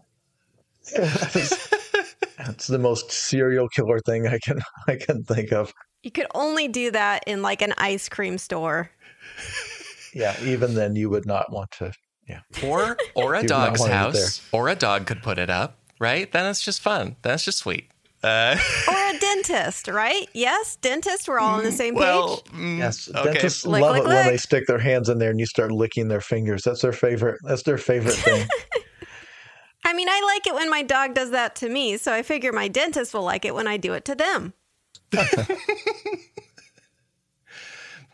It's 2.48 2.66
the 2.66 2.78
most 2.78 3.10
serial 3.10 3.68
killer 3.68 4.00
thing 4.00 4.26
I 4.26 4.38
can 4.42 4.60
I 4.88 4.96
can 4.96 5.24
think 5.24 5.52
of. 5.52 5.72
You 6.02 6.10
could 6.10 6.26
only 6.34 6.68
do 6.68 6.90
that 6.92 7.24
in 7.26 7.42
like 7.42 7.62
an 7.62 7.74
ice 7.76 8.08
cream 8.08 8.38
store. 8.38 8.90
Yeah, 10.14 10.34
even 10.42 10.74
then 10.74 10.96
you 10.96 11.10
would 11.10 11.26
not 11.26 11.52
want 11.52 11.70
to. 11.72 11.92
Yeah. 12.28 12.40
Or 12.64 12.96
or 13.14 13.34
a 13.34 13.42
dog's 13.46 13.84
house, 13.84 14.46
or 14.52 14.68
a 14.68 14.76
dog 14.76 15.06
could 15.06 15.22
put 15.22 15.38
it 15.38 15.50
up, 15.50 15.76
right? 15.98 16.30
Then 16.30 16.46
it's 16.46 16.60
just 16.60 16.80
fun. 16.80 17.16
That's 17.22 17.44
just 17.44 17.58
sweet. 17.58 17.90
Uh, 18.22 18.56
or 18.88 18.94
a 18.94 19.18
dentist, 19.20 19.88
right? 19.88 20.28
Yes, 20.34 20.76
dentist. 20.76 21.26
We're 21.26 21.38
all 21.38 21.56
on 21.56 21.64
the 21.64 21.72
same 21.72 21.94
well, 21.94 22.38
page. 22.38 22.52
Mm, 22.52 22.78
yes, 22.78 23.08
okay. 23.08 23.32
dentists 23.32 23.66
lick, 23.66 23.80
love 23.80 23.94
lick, 23.94 24.02
it 24.04 24.08
lick. 24.08 24.16
when 24.16 24.26
they 24.26 24.36
stick 24.36 24.66
their 24.66 24.78
hands 24.78 25.08
in 25.08 25.18
there 25.18 25.30
and 25.30 25.40
you 25.40 25.46
start 25.46 25.72
licking 25.72 26.08
their 26.08 26.20
fingers. 26.20 26.62
That's 26.62 26.82
their 26.82 26.92
favorite. 26.92 27.40
That's 27.44 27.62
their 27.62 27.78
favorite 27.78 28.14
thing. 28.14 28.46
I 29.84 29.92
mean, 29.94 30.08
I 30.08 30.32
like 30.34 30.46
it 30.46 30.54
when 30.54 30.70
my 30.70 30.82
dog 30.82 31.14
does 31.14 31.30
that 31.30 31.56
to 31.56 31.68
me, 31.68 31.96
so 31.96 32.12
I 32.12 32.22
figure 32.22 32.52
my 32.52 32.68
dentist 32.68 33.14
will 33.14 33.22
like 33.22 33.44
it 33.44 33.54
when 33.54 33.66
I 33.66 33.76
do 33.76 33.92
it 33.94 34.04
to 34.06 34.14
them. 34.14 34.52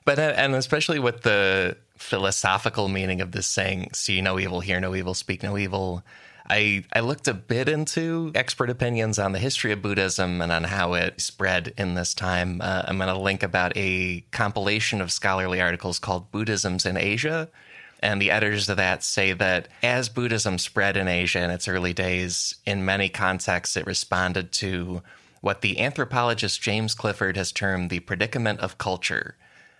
but 0.04 0.18
uh, 0.18 0.32
and 0.36 0.54
especially 0.54 0.98
with 0.98 1.22
the 1.22 1.76
philosophical 1.96 2.88
meaning 2.88 3.20
of 3.20 3.32
this 3.32 3.46
saying, 3.46 3.90
"See 3.92 4.20
no 4.20 4.38
evil, 4.38 4.60
hear 4.60 4.80
no 4.80 4.94
evil, 4.94 5.14
speak 5.14 5.42
no 5.42 5.58
evil." 5.58 6.04
I, 6.48 6.84
I 6.92 7.00
looked 7.00 7.26
a 7.28 7.34
bit 7.34 7.68
into 7.68 8.30
expert 8.34 8.70
opinions 8.70 9.18
on 9.18 9.32
the 9.32 9.38
history 9.38 9.72
of 9.72 9.82
Buddhism 9.82 10.40
and 10.40 10.52
on 10.52 10.64
how 10.64 10.94
it 10.94 11.20
spread 11.20 11.74
in 11.76 11.94
this 11.94 12.14
time. 12.14 12.60
Uh, 12.62 12.84
I'm 12.86 12.98
going 12.98 13.08
to 13.08 13.18
link 13.18 13.42
about 13.42 13.72
a 13.76 14.20
compilation 14.30 15.00
of 15.00 15.10
scholarly 15.10 15.60
articles 15.60 15.98
called 15.98 16.30
Buddhisms 16.30 16.86
in 16.86 16.96
Asia, 16.96 17.48
and 18.06 18.22
the 18.22 18.30
editors 18.30 18.68
of 18.68 18.76
that 18.76 19.02
say 19.02 19.32
that 19.32 19.66
as 19.82 20.08
Buddhism 20.08 20.58
spread 20.58 20.96
in 20.96 21.08
Asia 21.08 21.42
in 21.42 21.50
its 21.50 21.66
early 21.66 21.92
days, 21.92 22.54
in 22.64 22.84
many 22.84 23.08
contexts, 23.08 23.76
it 23.76 23.84
responded 23.84 24.52
to 24.52 25.02
what 25.40 25.60
the 25.60 25.80
anthropologist 25.80 26.62
James 26.62 26.94
Clifford 26.94 27.36
has 27.36 27.50
termed 27.50 27.90
the 27.90 28.00
predicament 28.00 28.60
of 28.60 28.78
culture 28.78 29.36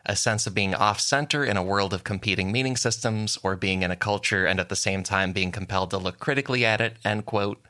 a 0.08 0.14
sense 0.14 0.46
of 0.46 0.54
being 0.54 0.72
off 0.74 1.00
center 1.00 1.44
in 1.44 1.56
a 1.56 1.62
world 1.62 1.92
of 1.92 2.04
competing 2.04 2.52
meaning 2.52 2.76
systems, 2.76 3.38
or 3.42 3.56
being 3.56 3.82
in 3.82 3.90
a 3.90 3.96
culture 3.96 4.46
and 4.46 4.60
at 4.60 4.68
the 4.68 4.76
same 4.76 5.02
time 5.02 5.32
being 5.32 5.50
compelled 5.50 5.90
to 5.90 5.98
look 5.98 6.20
critically 6.20 6.64
at 6.64 6.80
it, 6.80 6.96
end 7.04 7.26
quote. 7.26 7.60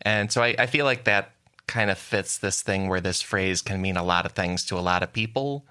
And 0.00 0.32
so 0.32 0.42
I, 0.42 0.56
I 0.58 0.66
feel 0.66 0.84
like 0.84 1.04
that 1.04 1.30
kind 1.68 1.88
of 1.88 1.98
fits 1.98 2.36
this 2.36 2.62
thing 2.62 2.88
where 2.88 3.00
this 3.00 3.22
phrase 3.22 3.62
can 3.62 3.80
mean 3.80 3.96
a 3.96 4.02
lot 4.02 4.26
of 4.26 4.32
things 4.32 4.64
to 4.66 4.76
a 4.76 4.80
lot 4.80 5.04
of 5.04 5.12
people 5.12 5.64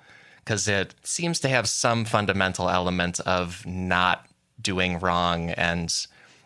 because 0.43 0.67
it 0.67 0.95
seems 1.03 1.39
to 1.41 1.49
have 1.49 1.67
some 1.67 2.05
fundamental 2.05 2.69
element 2.69 3.19
of 3.21 3.65
not 3.65 4.25
doing 4.61 4.99
wrong. 4.99 5.51
And 5.51 5.93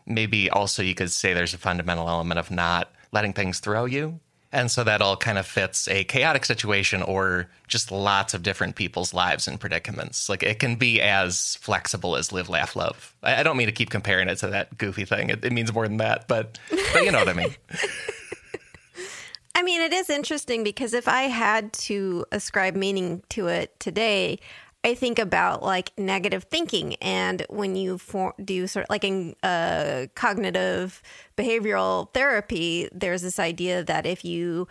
maybe 0.05 0.49
also 0.49 0.83
you 0.83 0.95
could 0.95 1.11
say 1.11 1.33
there's 1.33 1.53
a 1.53 1.57
fundamental 1.57 2.07
element 2.07 2.39
of 2.39 2.51
not 2.51 2.91
letting 3.11 3.33
things 3.33 3.59
throw 3.59 3.85
you. 3.85 4.19
And 4.51 4.71
so 4.71 4.85
that 4.85 5.01
all 5.01 5.17
kind 5.17 5.37
of 5.37 5.45
fits 5.45 5.87
a 5.89 6.05
chaotic 6.05 6.45
situation 6.45 7.01
or 7.01 7.49
just 7.67 7.91
lots 7.91 8.33
of 8.33 8.41
different 8.41 8.75
people's 8.75 9.13
lives 9.13 9.49
and 9.49 9.59
predicaments. 9.59 10.29
Like 10.29 10.43
it 10.43 10.59
can 10.59 10.77
be 10.77 11.01
as 11.01 11.57
flexible 11.57 12.15
as 12.15 12.31
live, 12.31 12.47
laugh, 12.47 12.73
love. 12.73 13.13
I, 13.21 13.43
don't 13.43 13.57
mean 13.57 13.67
to 13.67 13.73
keep 13.73 13.89
comparing 13.89 14.29
it 14.29 14.37
to 14.37 14.47
that 14.47 14.77
goofy 14.77 15.03
thing. 15.03 15.29
It, 15.29 15.43
it 15.43 15.51
means 15.51 15.73
more 15.73 15.85
than 15.87 15.97
that, 15.97 16.29
but, 16.29 16.57
but 16.93 17.03
you 17.03 17.11
know 17.11 17.19
what 17.19 17.27
I 17.27 17.33
mean. 17.33 17.53
I 19.57 19.63
mean, 19.63 19.81
it 19.81 19.93
is 19.93 20.09
interesting 20.09 20.65
because 20.65 20.93
if 20.93 21.07
I 21.07 21.23
had 21.23 21.71
to 21.73 22.25
ascribe 22.33 22.75
meaning 22.75 23.23
to 23.29 23.47
it 23.47 23.79
today, 23.79 24.39
I 24.83 24.93
think 24.93 25.17
about 25.17 25.63
like 25.63 25.97
negative 25.97 26.43
thinking. 26.43 26.95
And 26.95 27.45
when 27.49 27.77
you 27.77 27.97
for, 27.97 28.35
do 28.43 28.67
sort 28.67 28.85
of 28.85 28.89
like 28.89 29.05
in 29.05 29.33
uh, 29.41 30.07
cognitive 30.13 31.01
behavioral 31.37 32.13
therapy, 32.13 32.89
there's 32.91 33.21
this 33.21 33.39
idea 33.39 33.81
that 33.85 34.05
if 34.05 34.25
you 34.25 34.67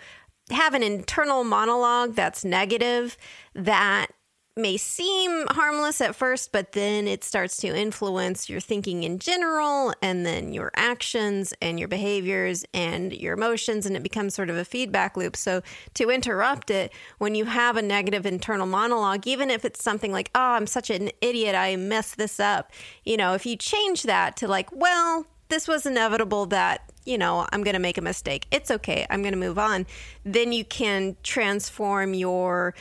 have 0.50 0.74
an 0.74 0.82
internal 0.82 1.44
monologue 1.44 2.14
that's 2.14 2.44
negative, 2.44 3.16
that 3.54 4.08
may 4.56 4.76
seem 4.76 5.46
harmless 5.50 6.00
at 6.00 6.14
first, 6.14 6.52
but 6.52 6.72
then 6.72 7.08
it 7.08 7.24
starts 7.24 7.56
to 7.56 7.76
influence 7.76 8.48
your 8.48 8.60
thinking 8.60 9.02
in 9.02 9.18
general, 9.18 9.92
and 10.00 10.24
then 10.24 10.52
your 10.52 10.70
actions 10.76 11.52
and 11.60 11.78
your 11.78 11.88
behaviors 11.88 12.64
and 12.72 13.12
your 13.12 13.34
emotions, 13.34 13.84
and 13.84 13.96
it 13.96 14.02
becomes 14.02 14.34
sort 14.34 14.50
of 14.50 14.56
a 14.56 14.64
feedback 14.64 15.16
loop. 15.16 15.36
So, 15.36 15.62
to 15.94 16.10
interrupt 16.10 16.70
it, 16.70 16.92
when 17.18 17.34
you 17.34 17.46
have 17.46 17.76
a 17.76 17.82
negative 17.82 18.26
internal 18.26 18.66
monologue, 18.66 19.26
even 19.26 19.50
if 19.50 19.64
it's 19.64 19.82
something 19.82 20.12
like, 20.12 20.30
oh, 20.34 20.40
I'm 20.40 20.68
such 20.68 20.88
an 20.88 21.10
idiot, 21.20 21.56
I 21.56 21.74
messed 21.74 22.16
this 22.16 22.38
up, 22.38 22.70
you 23.04 23.16
know, 23.16 23.34
if 23.34 23.44
you 23.46 23.56
change 23.56 24.04
that 24.04 24.36
to 24.36 24.48
like, 24.48 24.70
well, 24.72 25.26
this 25.48 25.66
was 25.66 25.84
inevitable 25.84 26.46
that 26.46 26.90
you 27.04 27.18
know, 27.18 27.46
I'm 27.52 27.62
going 27.62 27.74
to 27.74 27.80
make 27.80 27.98
a 27.98 28.02
mistake. 28.02 28.46
It's 28.50 28.70
okay. 28.70 29.06
I'm 29.10 29.20
going 29.22 29.34
to 29.34 29.38
move 29.38 29.58
on. 29.58 29.86
Then 30.24 30.52
you 30.52 30.64
can 30.64 31.16
transform 31.22 32.14
your 32.14 32.74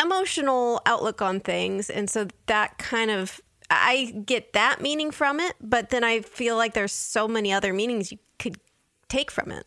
emotional 0.00 0.80
outlook 0.86 1.22
on 1.22 1.40
things. 1.40 1.90
And 1.90 2.08
so 2.08 2.26
that 2.46 2.78
kind 2.78 3.10
of, 3.10 3.40
I 3.70 4.14
get 4.24 4.52
that 4.52 4.80
meaning 4.80 5.10
from 5.10 5.40
it, 5.40 5.54
but 5.60 5.90
then 5.90 6.04
I 6.04 6.20
feel 6.20 6.56
like 6.56 6.74
there's 6.74 6.92
so 6.92 7.28
many 7.28 7.52
other 7.52 7.72
meanings 7.72 8.10
you 8.10 8.18
could 8.38 8.56
take 9.08 9.30
from 9.30 9.50
it. 9.50 9.66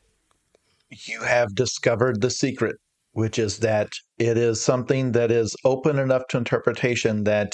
You 0.90 1.22
have 1.22 1.56
discovered 1.56 2.22
the 2.22 2.30
secret, 2.30 2.76
which 3.14 3.40
is 3.40 3.60
that 3.60 3.94
it 4.18 4.38
is 4.38 4.62
something 4.62 5.14
that 5.14 5.32
is 5.32 5.56
open 5.64 6.00
enough 6.00 6.28
to 6.30 6.38
interpretation 6.38 7.24
that 7.24 7.54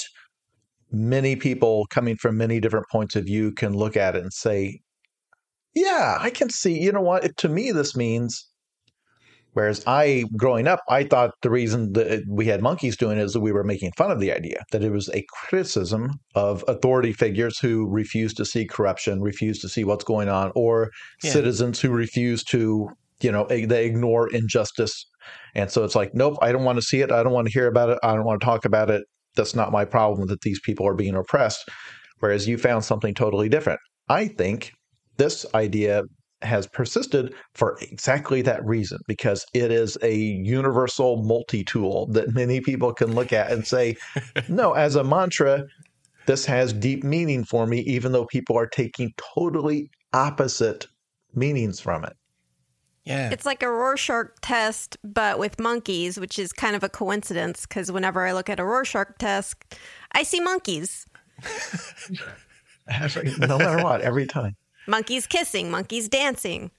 many 0.90 1.36
people 1.36 1.86
coming 1.90 2.16
from 2.16 2.36
many 2.36 2.60
different 2.60 2.86
points 2.90 3.14
of 3.14 3.24
view 3.24 3.52
can 3.52 3.72
look 3.72 3.96
at 3.96 4.16
it 4.16 4.22
and 4.22 4.32
say, 4.32 4.80
yeah, 5.74 6.18
I 6.20 6.30
can 6.30 6.50
see, 6.50 6.80
you 6.80 6.90
know 6.90 7.00
what? 7.00 7.36
To 7.36 7.48
me, 7.48 7.70
this 7.70 7.94
means 7.94 8.49
Whereas 9.52 9.82
I, 9.86 10.24
growing 10.36 10.68
up, 10.68 10.80
I 10.88 11.04
thought 11.04 11.34
the 11.42 11.50
reason 11.50 11.92
that 11.94 12.22
we 12.28 12.46
had 12.46 12.62
monkeys 12.62 12.96
doing 12.96 13.18
it 13.18 13.24
is 13.24 13.32
that 13.32 13.40
we 13.40 13.52
were 13.52 13.64
making 13.64 13.92
fun 13.96 14.10
of 14.10 14.20
the 14.20 14.32
idea, 14.32 14.62
that 14.70 14.84
it 14.84 14.90
was 14.90 15.08
a 15.08 15.24
criticism 15.32 16.20
of 16.34 16.64
authority 16.68 17.12
figures 17.12 17.58
who 17.58 17.88
refuse 17.88 18.32
to 18.34 18.44
see 18.44 18.64
corruption, 18.64 19.20
refuse 19.20 19.58
to 19.60 19.68
see 19.68 19.82
what's 19.82 20.04
going 20.04 20.28
on, 20.28 20.52
or 20.54 20.90
yeah. 21.22 21.32
citizens 21.32 21.80
who 21.80 21.90
refuse 21.90 22.44
to, 22.44 22.88
you 23.20 23.32
know, 23.32 23.46
they 23.48 23.86
ignore 23.86 24.32
injustice. 24.32 25.04
And 25.54 25.70
so 25.70 25.82
it's 25.82 25.96
like, 25.96 26.14
nope, 26.14 26.38
I 26.40 26.52
don't 26.52 26.64
want 26.64 26.76
to 26.76 26.82
see 26.82 27.00
it. 27.00 27.10
I 27.10 27.22
don't 27.22 27.32
want 27.32 27.48
to 27.48 27.52
hear 27.52 27.66
about 27.66 27.90
it. 27.90 27.98
I 28.04 28.14
don't 28.14 28.24
want 28.24 28.40
to 28.40 28.44
talk 28.44 28.64
about 28.64 28.88
it. 28.88 29.02
That's 29.34 29.54
not 29.54 29.72
my 29.72 29.84
problem 29.84 30.28
that 30.28 30.42
these 30.42 30.60
people 30.60 30.86
are 30.86 30.94
being 30.94 31.16
oppressed. 31.16 31.68
Whereas 32.20 32.46
you 32.46 32.56
found 32.56 32.84
something 32.84 33.14
totally 33.14 33.48
different. 33.48 33.80
I 34.08 34.28
think 34.28 34.72
this 35.16 35.44
idea 35.54 36.04
has 36.42 36.66
persisted 36.66 37.34
for 37.54 37.76
exactly 37.80 38.42
that 38.42 38.64
reason 38.64 38.98
because 39.06 39.44
it 39.54 39.70
is 39.70 39.98
a 40.02 40.14
universal 40.14 41.22
multi 41.22 41.64
tool 41.64 42.06
that 42.06 42.34
many 42.34 42.60
people 42.60 42.92
can 42.92 43.14
look 43.14 43.32
at 43.32 43.50
and 43.50 43.66
say, 43.66 43.96
no, 44.48 44.72
as 44.72 44.96
a 44.96 45.04
mantra, 45.04 45.64
this 46.26 46.44
has 46.46 46.72
deep 46.72 47.04
meaning 47.04 47.44
for 47.44 47.66
me, 47.66 47.80
even 47.80 48.12
though 48.12 48.26
people 48.26 48.56
are 48.56 48.66
taking 48.66 49.12
totally 49.34 49.90
opposite 50.12 50.86
meanings 51.34 51.80
from 51.80 52.04
it. 52.04 52.16
Yeah. 53.04 53.30
It's 53.30 53.46
like 53.46 53.62
a 53.62 53.70
Rorschach 53.70 54.40
test, 54.42 54.96
but 55.02 55.38
with 55.38 55.58
monkeys, 55.58 56.20
which 56.20 56.38
is 56.38 56.52
kind 56.52 56.76
of 56.76 56.84
a 56.84 56.88
coincidence 56.88 57.66
because 57.66 57.90
whenever 57.90 58.26
I 58.26 58.32
look 58.32 58.50
at 58.50 58.60
a 58.60 58.64
Rorschach 58.64 59.18
test, 59.18 59.56
I 60.12 60.22
see 60.22 60.40
monkeys. 60.40 61.06
no 63.38 63.58
matter 63.58 63.82
what, 63.82 64.02
every 64.02 64.26
time 64.26 64.54
monkeys 64.90 65.26
kissing, 65.26 65.70
monkeys 65.70 66.08
dancing. 66.08 66.70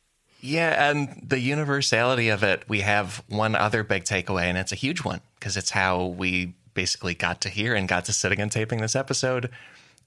Yeah, 0.42 0.90
and 0.90 1.24
the 1.28 1.40
universality 1.40 2.30
of 2.30 2.44
it, 2.44 2.64
we 2.68 2.82
have 2.82 3.24
one 3.30 3.56
other 3.56 3.84
big 3.84 4.04
takeaway, 4.04 4.44
and 4.44 4.58
it's 4.58 4.72
a 4.72 4.76
huge 4.76 5.04
one 5.04 5.22
because 5.40 5.56
it's 5.56 5.70
how 5.70 6.06
we 6.06 6.56
basically 6.74 7.14
got 7.16 7.42
to 7.42 7.50
here 7.50 7.76
and 7.76 7.88
got 7.88 8.06
to 8.06 8.14
sitting 8.14 8.40
and 8.40 8.52
taping 8.52 8.82
this 8.82 8.96
episode. 8.96 9.50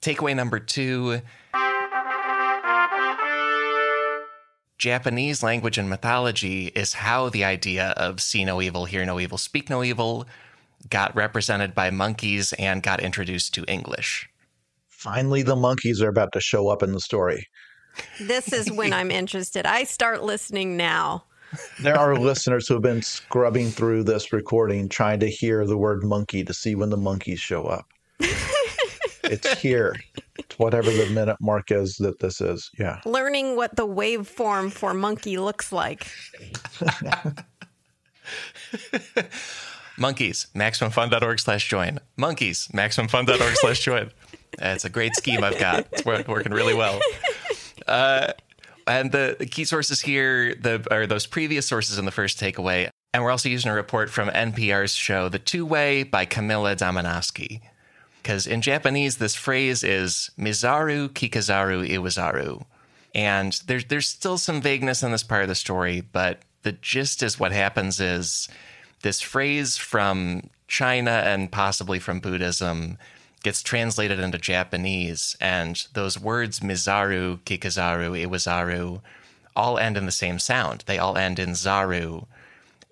Takeaway 0.00 0.34
number 0.34 0.58
two 0.58 1.22
Japanese 4.76 5.42
language 5.42 5.78
and 5.78 5.88
mythology 5.88 6.66
is 6.68 6.94
how 6.94 7.28
the 7.28 7.44
idea 7.44 7.94
of 7.96 8.20
see 8.20 8.44
no 8.44 8.60
evil, 8.60 8.84
hear 8.86 9.06
no 9.06 9.20
evil, 9.20 9.38
speak 9.38 9.70
no 9.70 9.82
evil 9.82 10.26
got 10.90 11.14
represented 11.16 11.74
by 11.74 11.90
monkeys 11.90 12.52
and 12.54 12.82
got 12.82 13.00
introduced 13.00 13.54
to 13.54 13.64
English. 13.64 14.28
Finally, 14.88 15.42
the 15.42 15.56
monkeys 15.56 16.02
are 16.02 16.08
about 16.08 16.32
to 16.32 16.40
show 16.40 16.68
up 16.68 16.82
in 16.82 16.92
the 16.92 17.00
story. 17.00 17.46
This 18.20 18.52
is 18.52 18.70
when 18.70 18.92
I'm 18.92 19.10
interested. 19.10 19.66
I 19.66 19.84
start 19.84 20.22
listening 20.22 20.76
now. 20.76 21.24
There 21.80 21.96
are 21.96 22.16
listeners 22.16 22.66
who 22.66 22.74
have 22.74 22.82
been 22.82 23.02
scrubbing 23.02 23.70
through 23.70 24.04
this 24.04 24.32
recording 24.32 24.88
trying 24.88 25.20
to 25.20 25.30
hear 25.30 25.66
the 25.66 25.76
word 25.76 26.02
monkey 26.02 26.44
to 26.44 26.54
see 26.54 26.74
when 26.74 26.90
the 26.90 26.96
monkeys 26.96 27.40
show 27.40 27.64
up. 27.64 27.86
it's 29.24 29.60
here. 29.60 29.94
It's 30.38 30.58
whatever 30.58 30.90
the 30.90 31.06
minute 31.10 31.36
mark 31.40 31.70
is 31.70 31.96
that 31.96 32.18
this 32.18 32.40
is. 32.40 32.70
Yeah. 32.78 33.00
Learning 33.04 33.56
what 33.56 33.76
the 33.76 33.86
waveform 33.86 34.72
for 34.72 34.94
monkey 34.94 35.38
looks 35.38 35.70
like. 35.72 36.06
Monkeys, 39.96 40.48
MaximumFun.org 40.56 41.38
slash 41.38 41.68
join. 41.68 42.00
Monkeys, 42.16 42.68
MaximumFun.org 42.68 43.54
slash 43.56 43.80
join. 43.80 44.10
It's 44.58 44.84
a 44.84 44.90
great 44.90 45.14
scheme 45.14 45.44
I've 45.44 45.58
got. 45.58 45.86
It's 45.92 46.04
working 46.04 46.52
really 46.52 46.74
well. 46.74 46.98
Uh, 47.86 48.32
and 48.86 49.12
the, 49.12 49.36
the, 49.38 49.46
key 49.46 49.64
sources 49.64 50.00
here 50.02 50.54
the, 50.54 50.86
are 50.90 51.06
those 51.06 51.26
previous 51.26 51.66
sources 51.66 51.98
in 51.98 52.04
the 52.04 52.10
first 52.10 52.38
takeaway. 52.38 52.88
And 53.12 53.22
we're 53.22 53.30
also 53.30 53.48
using 53.48 53.70
a 53.70 53.74
report 53.74 54.10
from 54.10 54.28
NPR's 54.28 54.94
show, 54.94 55.28
The 55.28 55.38
Two 55.38 55.64
Way 55.64 56.02
by 56.02 56.24
Camilla 56.24 56.74
Domonoske. 56.74 57.60
Because 58.22 58.46
in 58.46 58.62
Japanese, 58.62 59.18
this 59.18 59.34
phrase 59.34 59.84
is 59.84 60.30
Mizaru 60.38 61.08
Kikazaru 61.10 61.88
Iwazaru. 61.88 62.64
And 63.14 63.52
there's, 63.66 63.84
there's 63.84 64.08
still 64.08 64.38
some 64.38 64.60
vagueness 64.60 65.02
in 65.02 65.12
this 65.12 65.22
part 65.22 65.42
of 65.42 65.48
the 65.48 65.54
story, 65.54 66.00
but 66.00 66.40
the 66.62 66.72
gist 66.72 67.22
is 67.22 67.38
what 67.38 67.52
happens 67.52 68.00
is 68.00 68.48
this 69.02 69.20
phrase 69.20 69.76
from 69.76 70.50
China 70.66 71.10
and 71.10 71.52
possibly 71.52 71.98
from 71.98 72.18
Buddhism 72.18 72.98
gets 73.44 73.62
translated 73.62 74.18
into 74.18 74.38
Japanese, 74.38 75.36
and 75.40 75.86
those 75.92 76.18
words 76.18 76.58
Mizaru, 76.60 77.38
Kikazaru, 77.42 78.26
Iwazaru 78.26 79.00
all 79.54 79.78
end 79.78 79.96
in 79.96 80.06
the 80.06 80.12
same 80.12 80.38
sound. 80.38 80.82
They 80.86 80.98
all 80.98 81.16
end 81.16 81.38
in 81.38 81.50
Zaru. 81.50 82.26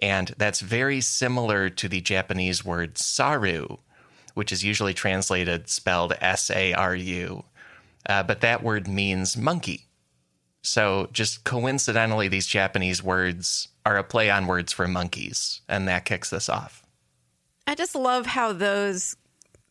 And 0.01 0.35
that's 0.37 0.61
very 0.61 1.01
similar 1.01 1.69
to 1.71 1.89
the 1.89 2.01
Japanese 2.01 2.65
word 2.65 2.99
Saru, 2.99 3.79
which 4.35 4.53
is 4.53 4.65
usually 4.65 4.95
translated 4.95 5.69
spelled 5.69 6.15
S 6.21 6.51
A 6.51 6.73
R 6.73 6.95
U. 6.95 7.45
Uh, 8.09 8.23
but 8.23 8.41
that 8.41 8.63
word 8.63 8.89
means 8.89 9.37
monkey. 9.37 9.87
So 10.63 11.09
just 11.13 11.45
coincidentally, 11.45 12.29
these 12.29 12.47
Japanese 12.47 13.03
words 13.03 13.69
are 13.85 13.97
a 13.97 14.05
play 14.05 14.31
on 14.31 14.47
words 14.47 14.73
for 14.73 14.87
monkeys, 14.87 15.61
and 15.69 15.89
that 15.89 16.05
kicks 16.05 16.31
this 16.31 16.49
off. 16.49 16.85
I 17.67 17.75
just 17.75 17.95
love 17.95 18.27
how 18.27 18.53
those 18.53 19.17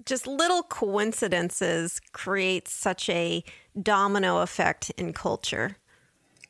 just 0.06 0.28
little 0.28 0.64
coincidences 0.64 2.00
create 2.12 2.68
such 2.68 3.10
a 3.10 3.44
domino 3.82 4.40
effect 4.40 4.90
in 4.98 5.14
culture. 5.14 5.78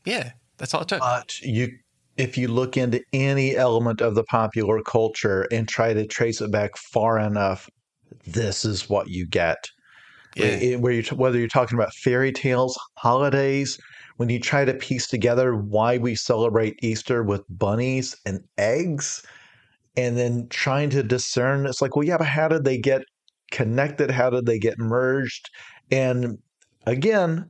Yeah, 0.05 0.31
that's 0.57 0.73
all 0.73 0.81
it 0.81 0.87
took. 0.87 0.99
But 0.99 1.39
you, 1.41 1.69
if 2.17 2.37
you 2.37 2.47
look 2.47 2.77
into 2.77 3.03
any 3.13 3.55
element 3.55 4.01
of 4.01 4.15
the 4.15 4.23
popular 4.23 4.81
culture 4.81 5.47
and 5.51 5.67
try 5.67 5.93
to 5.93 6.05
trace 6.05 6.41
it 6.41 6.51
back 6.51 6.77
far 6.77 7.19
enough, 7.19 7.69
this 8.25 8.65
is 8.65 8.89
what 8.89 9.09
you 9.09 9.25
get. 9.25 9.69
Yeah. 10.35 10.77
Where 10.77 10.93
eh, 10.93 11.01
you, 11.01 11.15
whether 11.15 11.37
you're 11.37 11.47
talking 11.47 11.77
about 11.77 11.93
fairy 11.93 12.31
tales, 12.31 12.79
holidays, 12.97 13.77
when 14.17 14.29
you 14.29 14.39
try 14.39 14.65
to 14.65 14.73
piece 14.73 15.07
together 15.07 15.55
why 15.55 15.97
we 15.97 16.15
celebrate 16.15 16.79
Easter 16.83 17.23
with 17.23 17.43
bunnies 17.49 18.15
and 18.25 18.43
eggs, 18.57 19.23
and 19.97 20.17
then 20.17 20.47
trying 20.49 20.89
to 20.91 21.03
discern, 21.03 21.65
it's 21.65 21.81
like, 21.81 21.95
well, 21.95 22.05
yeah, 22.05 22.17
but 22.17 22.27
how 22.27 22.47
did 22.47 22.63
they 22.63 22.77
get 22.77 23.01
connected? 23.51 24.09
How 24.09 24.29
did 24.29 24.45
they 24.45 24.59
get 24.59 24.79
merged? 24.79 25.49
And 25.91 26.37
again, 26.85 27.49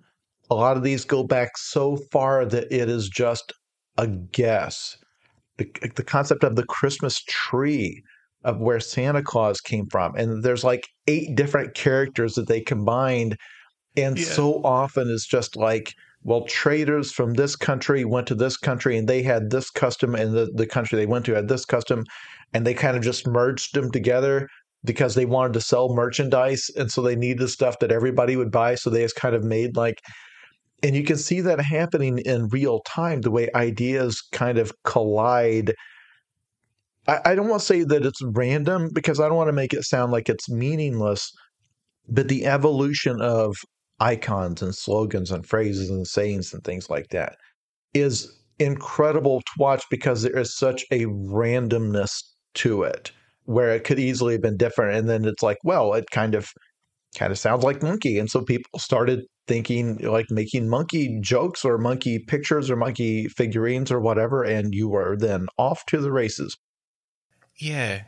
a 0.49 0.55
lot 0.55 0.77
of 0.77 0.83
these 0.83 1.05
go 1.05 1.23
back 1.23 1.57
so 1.57 1.97
far 2.11 2.45
that 2.45 2.71
it 2.71 2.89
is 2.89 3.07
just 3.07 3.53
a 3.97 4.07
guess. 4.07 4.97
The, 5.57 5.71
the 5.95 6.03
concept 6.03 6.43
of 6.43 6.55
the 6.55 6.65
Christmas 6.65 7.23
tree, 7.27 8.03
of 8.43 8.59
where 8.59 8.79
Santa 8.79 9.21
Claus 9.21 9.61
came 9.61 9.87
from. 9.87 10.15
And 10.15 10.43
there's 10.43 10.63
like 10.63 10.87
eight 11.07 11.35
different 11.35 11.75
characters 11.75 12.35
that 12.35 12.47
they 12.47 12.61
combined. 12.61 13.37
And 13.95 14.17
yeah. 14.17 14.25
so 14.25 14.61
often 14.63 15.09
it's 15.09 15.27
just 15.27 15.55
like, 15.55 15.93
well, 16.23 16.45
traders 16.45 17.11
from 17.11 17.33
this 17.33 17.55
country 17.55 18.05
went 18.05 18.27
to 18.27 18.35
this 18.35 18.57
country 18.57 18.97
and 18.97 19.07
they 19.07 19.21
had 19.23 19.49
this 19.49 19.69
custom, 19.69 20.15
and 20.15 20.33
the, 20.33 20.51
the 20.53 20.67
country 20.67 20.95
they 20.95 21.05
went 21.05 21.25
to 21.25 21.33
had 21.33 21.47
this 21.47 21.65
custom, 21.65 22.05
and 22.53 22.65
they 22.65 22.73
kind 22.73 22.95
of 22.95 23.03
just 23.03 23.27
merged 23.27 23.73
them 23.73 23.91
together 23.91 24.47
because 24.83 25.15
they 25.15 25.25
wanted 25.25 25.53
to 25.53 25.61
sell 25.61 25.93
merchandise 25.93 26.69
and 26.75 26.91
so 26.91 27.01
they 27.01 27.15
needed 27.15 27.47
stuff 27.47 27.79
that 27.79 27.91
everybody 27.91 28.35
would 28.35 28.51
buy 28.51 28.75
so 28.75 28.89
they 28.89 29.01
just 29.01 29.15
kind 29.15 29.35
of 29.35 29.43
made 29.43 29.75
like 29.75 30.01
and 30.83 30.95
you 30.95 31.03
can 31.03 31.17
see 31.17 31.41
that 31.41 31.61
happening 31.61 32.19
in 32.19 32.47
real 32.47 32.81
time 32.81 33.21
the 33.21 33.31
way 33.31 33.49
ideas 33.53 34.21
kind 34.31 34.57
of 34.57 34.71
collide. 34.83 35.73
I, 37.07 37.19
I 37.25 37.35
don't 37.35 37.47
want 37.47 37.61
to 37.61 37.65
say 37.65 37.83
that 37.83 38.05
it's 38.05 38.21
random 38.23 38.89
because 38.93 39.19
I 39.19 39.27
don't 39.27 39.37
want 39.37 39.49
to 39.49 39.53
make 39.53 39.73
it 39.73 39.83
sound 39.83 40.11
like 40.11 40.29
it's 40.29 40.49
meaningless, 40.49 41.31
but 42.07 42.27
the 42.27 42.45
evolution 42.45 43.21
of 43.21 43.55
icons 43.99 44.61
and 44.61 44.73
slogans 44.73 45.31
and 45.31 45.45
phrases 45.45 45.89
and 45.89 46.07
sayings 46.07 46.53
and 46.53 46.63
things 46.63 46.89
like 46.89 47.09
that 47.09 47.35
is 47.93 48.39
incredible 48.57 49.41
to 49.41 49.51
watch 49.59 49.83
because 49.91 50.23
there 50.23 50.37
is 50.37 50.57
such 50.57 50.83
a 50.91 51.05
randomness 51.05 52.23
to 52.55 52.83
it 52.83 53.11
where 53.45 53.75
it 53.75 53.83
could 53.83 53.99
easily 53.99 54.33
have 54.33 54.41
been 54.41 54.57
different. 54.57 54.97
And 54.97 55.09
then 55.09 55.25
it's 55.25 55.43
like 55.43 55.57
well 55.63 55.93
it 55.93 56.05
kind 56.11 56.35
of 56.35 56.49
kind 57.17 57.31
of 57.31 57.37
sounds 57.37 57.63
like 57.63 57.83
monkey. 57.83 58.19
And 58.19 58.29
so 58.29 58.41
people 58.41 58.79
started 58.79 59.25
thinking 59.47 59.97
like 59.97 60.27
making 60.29 60.69
monkey 60.69 61.17
jokes 61.21 61.65
or 61.65 61.77
monkey 61.77 62.19
pictures 62.19 62.69
or 62.69 62.75
monkey 62.75 63.27
figurines 63.27 63.91
or 63.91 63.99
whatever 63.99 64.43
and 64.43 64.73
you 64.73 64.87
were 64.87 65.17
then 65.17 65.47
off 65.57 65.85
to 65.87 65.99
the 65.99 66.11
races. 66.11 66.57
Yeah. 67.57 68.03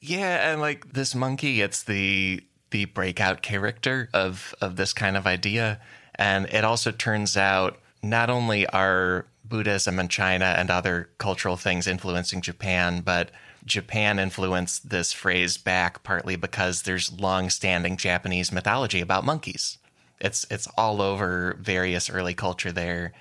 Yeah 0.00 0.52
and 0.52 0.60
like 0.60 0.92
this 0.92 1.14
monkey 1.14 1.60
it's 1.60 1.82
the 1.82 2.40
the 2.70 2.86
breakout 2.86 3.42
character 3.42 4.08
of 4.14 4.54
of 4.60 4.76
this 4.76 4.92
kind 4.92 5.16
of 5.16 5.26
idea. 5.26 5.80
And 6.14 6.46
it 6.46 6.64
also 6.64 6.90
turns 6.90 7.36
out 7.36 7.78
not 8.02 8.30
only 8.30 8.66
are 8.68 9.26
buddhism 9.44 9.98
and 9.98 10.10
china 10.10 10.54
and 10.58 10.70
other 10.70 11.10
cultural 11.18 11.56
things 11.56 11.86
influencing 11.86 12.40
japan 12.40 13.00
but 13.00 13.30
Japan 13.66 14.18
influenced 14.18 14.88
this 14.88 15.12
phrase 15.12 15.58
back 15.58 16.02
partly 16.02 16.36
because 16.36 16.82
there's 16.82 17.12
long-standing 17.12 17.96
Japanese 17.96 18.52
mythology 18.52 19.00
about 19.00 19.24
monkeys. 19.24 19.78
It's 20.20 20.46
it's 20.50 20.68
all 20.78 21.02
over 21.02 21.56
various 21.60 22.08
early 22.08 22.32
culture 22.32 22.72
there. 22.72 23.12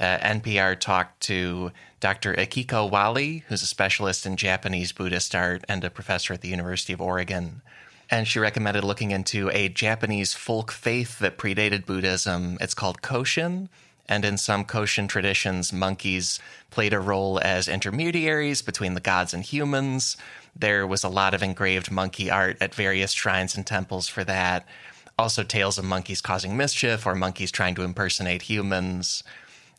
Uh, 0.00 0.16
NPR 0.18 0.78
talked 0.78 1.20
to 1.22 1.72
Dr. 2.00 2.32
Akiko 2.34 2.88
Walley, 2.88 3.44
who's 3.48 3.62
a 3.62 3.66
specialist 3.66 4.24
in 4.24 4.36
Japanese 4.36 4.92
Buddhist 4.92 5.34
art 5.34 5.64
and 5.68 5.82
a 5.82 5.90
professor 5.90 6.32
at 6.32 6.40
the 6.40 6.48
University 6.48 6.92
of 6.92 7.00
Oregon. 7.00 7.60
And 8.08 8.26
she 8.26 8.38
recommended 8.38 8.84
looking 8.84 9.10
into 9.10 9.50
a 9.50 9.68
Japanese 9.68 10.32
folk 10.32 10.70
faith 10.70 11.18
that 11.18 11.36
predated 11.36 11.84
Buddhism. 11.84 12.56
It's 12.60 12.74
called 12.74 13.02
Koshin 13.02 13.68
and 14.08 14.24
in 14.24 14.38
some 14.38 14.64
Koshin 14.64 15.08
traditions, 15.08 15.72
monkeys 15.72 16.40
played 16.70 16.92
a 16.94 17.00
role 17.00 17.38
as 17.42 17.68
intermediaries 17.68 18.62
between 18.62 18.94
the 18.94 19.00
gods 19.00 19.34
and 19.34 19.44
humans. 19.44 20.16
There 20.56 20.86
was 20.86 21.04
a 21.04 21.08
lot 21.08 21.34
of 21.34 21.42
engraved 21.42 21.90
monkey 21.90 22.30
art 22.30 22.56
at 22.60 22.74
various 22.74 23.12
shrines 23.12 23.54
and 23.54 23.66
temples 23.66 24.08
for 24.08 24.24
that. 24.24 24.66
Also, 25.18 25.42
tales 25.42 25.78
of 25.78 25.84
monkeys 25.84 26.20
causing 26.20 26.56
mischief 26.56 27.06
or 27.06 27.14
monkeys 27.14 27.50
trying 27.50 27.74
to 27.74 27.82
impersonate 27.82 28.42
humans. 28.42 29.22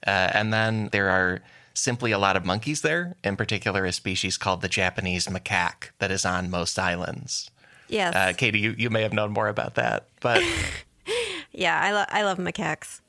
Uh, 0.06 0.30
and 0.34 0.54
then 0.54 0.89
there 0.92 1.10
are 1.10 1.42
simply 1.74 2.12
a 2.12 2.20
lot 2.20 2.38
of 2.38 2.46
monkeys 2.46 2.82
there, 2.82 3.15
in 3.24 3.36
particular, 3.36 3.86
a 3.86 3.92
species 3.92 4.38
called 4.38 4.62
the 4.62 4.68
Japanese 4.68 5.28
macaque 5.28 5.89
that 6.00 6.12
is 6.12 6.26
on 6.26 6.50
most 6.50 6.78
islands. 6.78 7.50
Yes. 7.88 8.15
Uh, 8.15 8.34
Katie, 8.38 8.60
you, 8.60 8.76
you 8.78 8.89
may 8.89 9.02
have 9.02 9.13
known 9.13 9.32
more 9.32 9.48
about 9.48 9.76
that, 9.76 10.08
but. 10.20 10.44
yeah, 11.52 11.80
I, 11.82 11.92
lo- 11.94 12.06
I 12.10 12.24
love 12.24 12.38
macaques 12.38 13.00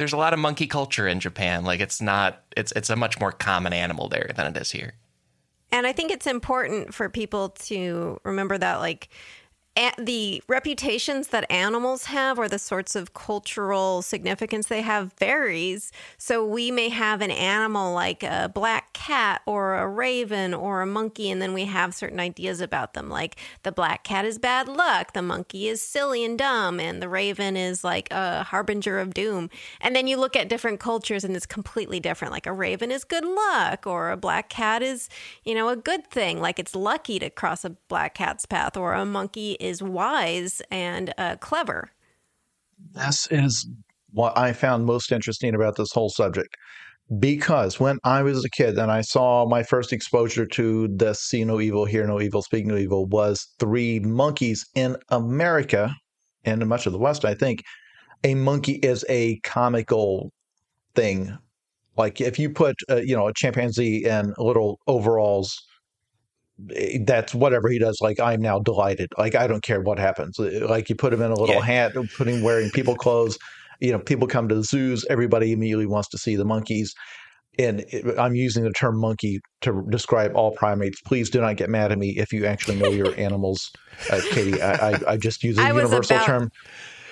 there's 0.00 0.14
a 0.14 0.16
lot 0.16 0.32
of 0.32 0.38
monkey 0.38 0.66
culture 0.66 1.06
in 1.06 1.20
Japan. 1.20 1.62
Like 1.62 1.80
it's 1.80 2.00
not 2.00 2.42
it's 2.56 2.72
it's 2.72 2.88
a 2.88 2.96
much 2.96 3.20
more 3.20 3.32
common 3.32 3.74
animal 3.74 4.08
there 4.08 4.30
than 4.34 4.46
it 4.46 4.56
is 4.56 4.70
here. 4.70 4.94
And 5.70 5.86
I 5.86 5.92
think 5.92 6.10
it's 6.10 6.26
important 6.26 6.94
for 6.94 7.10
people 7.10 7.50
to 7.66 8.18
remember 8.24 8.56
that 8.56 8.80
like 8.80 9.10
the 9.98 10.42
reputations 10.46 11.28
that 11.28 11.50
animals 11.50 12.06
have 12.06 12.38
or 12.38 12.48
the 12.48 12.58
sorts 12.58 12.94
of 12.94 13.14
cultural 13.14 14.02
significance 14.02 14.66
they 14.66 14.82
have 14.82 15.12
varies. 15.14 15.90
So 16.18 16.44
we 16.44 16.70
may 16.70 16.88
have 16.90 17.20
an 17.20 17.30
animal 17.30 17.94
like 17.94 18.22
a 18.22 18.50
black 18.52 18.92
cat 18.92 19.42
or 19.46 19.76
a 19.76 19.88
raven 19.88 20.52
or 20.52 20.82
a 20.82 20.86
monkey, 20.86 21.30
and 21.30 21.40
then 21.40 21.54
we 21.54 21.64
have 21.64 21.94
certain 21.94 22.20
ideas 22.20 22.60
about 22.60 22.94
them. 22.94 23.08
Like 23.08 23.36
the 23.62 23.72
black 23.72 24.04
cat 24.04 24.24
is 24.24 24.38
bad 24.38 24.68
luck, 24.68 25.12
the 25.12 25.22
monkey 25.22 25.68
is 25.68 25.80
silly 25.80 26.24
and 26.24 26.38
dumb, 26.38 26.78
and 26.78 27.00
the 27.00 27.08
raven 27.08 27.56
is 27.56 27.82
like 27.82 28.08
a 28.10 28.42
harbinger 28.42 28.98
of 28.98 29.14
doom. 29.14 29.50
And 29.80 29.96
then 29.96 30.06
you 30.06 30.18
look 30.18 30.36
at 30.36 30.48
different 30.48 30.80
cultures 30.80 31.24
and 31.24 31.34
it's 31.34 31.46
completely 31.46 32.00
different. 32.00 32.32
Like 32.32 32.46
a 32.46 32.52
raven 32.52 32.90
is 32.90 33.04
good 33.04 33.24
luck, 33.24 33.86
or 33.86 34.10
a 34.10 34.16
black 34.16 34.50
cat 34.50 34.82
is, 34.82 35.08
you 35.44 35.54
know, 35.54 35.68
a 35.68 35.76
good 35.76 36.10
thing. 36.10 36.40
Like 36.40 36.58
it's 36.58 36.74
lucky 36.74 37.18
to 37.18 37.30
cross 37.30 37.64
a 37.64 37.70
black 37.88 38.14
cat's 38.14 38.46
path, 38.46 38.76
or 38.76 38.92
a 38.92 39.06
monkey 39.06 39.56
is 39.60 39.82
wise 39.82 40.62
and 40.70 41.12
uh, 41.18 41.36
clever. 41.36 41.90
This 42.94 43.28
is 43.30 43.68
what 44.12 44.36
I 44.36 44.52
found 44.52 44.86
most 44.86 45.12
interesting 45.12 45.54
about 45.54 45.76
this 45.76 45.92
whole 45.92 46.10
subject. 46.10 46.56
Because 47.18 47.80
when 47.80 47.98
I 48.04 48.22
was 48.22 48.44
a 48.44 48.50
kid 48.50 48.78
and 48.78 48.90
I 48.90 49.00
saw 49.00 49.44
my 49.44 49.64
first 49.64 49.92
exposure 49.92 50.46
to 50.46 50.88
the 50.88 51.12
see 51.14 51.44
no 51.44 51.60
evil, 51.60 51.84
hear 51.84 52.06
no 52.06 52.20
evil, 52.20 52.40
speak 52.42 52.66
no 52.66 52.76
evil 52.76 53.06
was 53.06 53.48
three 53.58 53.98
monkeys 54.00 54.64
in 54.74 54.96
America 55.08 55.92
and 56.44 56.62
in 56.62 56.68
much 56.68 56.86
of 56.86 56.92
the 56.92 56.98
West, 56.98 57.24
I 57.24 57.34
think. 57.34 57.62
A 58.22 58.34
monkey 58.34 58.74
is 58.74 59.04
a 59.08 59.40
comical 59.40 60.30
thing. 60.94 61.36
Like 61.96 62.20
if 62.20 62.38
you 62.38 62.50
put, 62.50 62.76
uh, 62.88 62.96
you 62.96 63.16
know, 63.16 63.26
a 63.26 63.34
chimpanzee 63.34 64.04
in 64.04 64.32
little 64.38 64.78
overalls 64.86 65.60
that's 67.04 67.34
whatever 67.34 67.68
he 67.68 67.78
does. 67.78 67.98
Like 68.00 68.20
I'm 68.20 68.40
now 68.40 68.58
delighted. 68.58 69.10
Like 69.18 69.34
I 69.34 69.46
don't 69.46 69.62
care 69.62 69.80
what 69.80 69.98
happens. 69.98 70.38
Like 70.38 70.88
you 70.88 70.96
put 70.96 71.12
him 71.12 71.22
in 71.22 71.30
a 71.30 71.34
little 71.34 71.56
yeah. 71.56 71.62
hat, 71.62 71.92
put 72.16 72.28
him 72.28 72.42
wearing 72.42 72.70
people 72.70 72.94
clothes. 72.94 73.38
You 73.80 73.92
know, 73.92 73.98
people 73.98 74.26
come 74.26 74.48
to 74.48 74.54
the 74.54 74.64
zoos. 74.64 75.04
Everybody 75.08 75.52
immediately 75.52 75.86
wants 75.86 76.08
to 76.10 76.18
see 76.18 76.36
the 76.36 76.44
monkeys. 76.44 76.94
And 77.58 77.80
it, 77.88 78.18
I'm 78.18 78.34
using 78.34 78.64
the 78.64 78.72
term 78.72 78.98
monkey 78.98 79.40
to 79.62 79.84
describe 79.90 80.34
all 80.34 80.52
primates. 80.52 81.00
Please 81.02 81.30
do 81.30 81.40
not 81.40 81.56
get 81.56 81.68
mad 81.68 81.92
at 81.92 81.98
me 81.98 82.10
if 82.10 82.32
you 82.32 82.46
actually 82.46 82.76
know 82.76 82.90
your 82.90 83.18
animals, 83.18 83.70
uh, 84.10 84.20
Katie. 84.30 84.60
I, 84.62 84.90
I, 84.90 85.00
I, 85.08 85.16
just 85.16 85.42
use 85.42 85.58
a 85.58 85.62
I 85.62 85.68
universal 85.68 86.16
about, 86.16 86.26
term. 86.26 86.52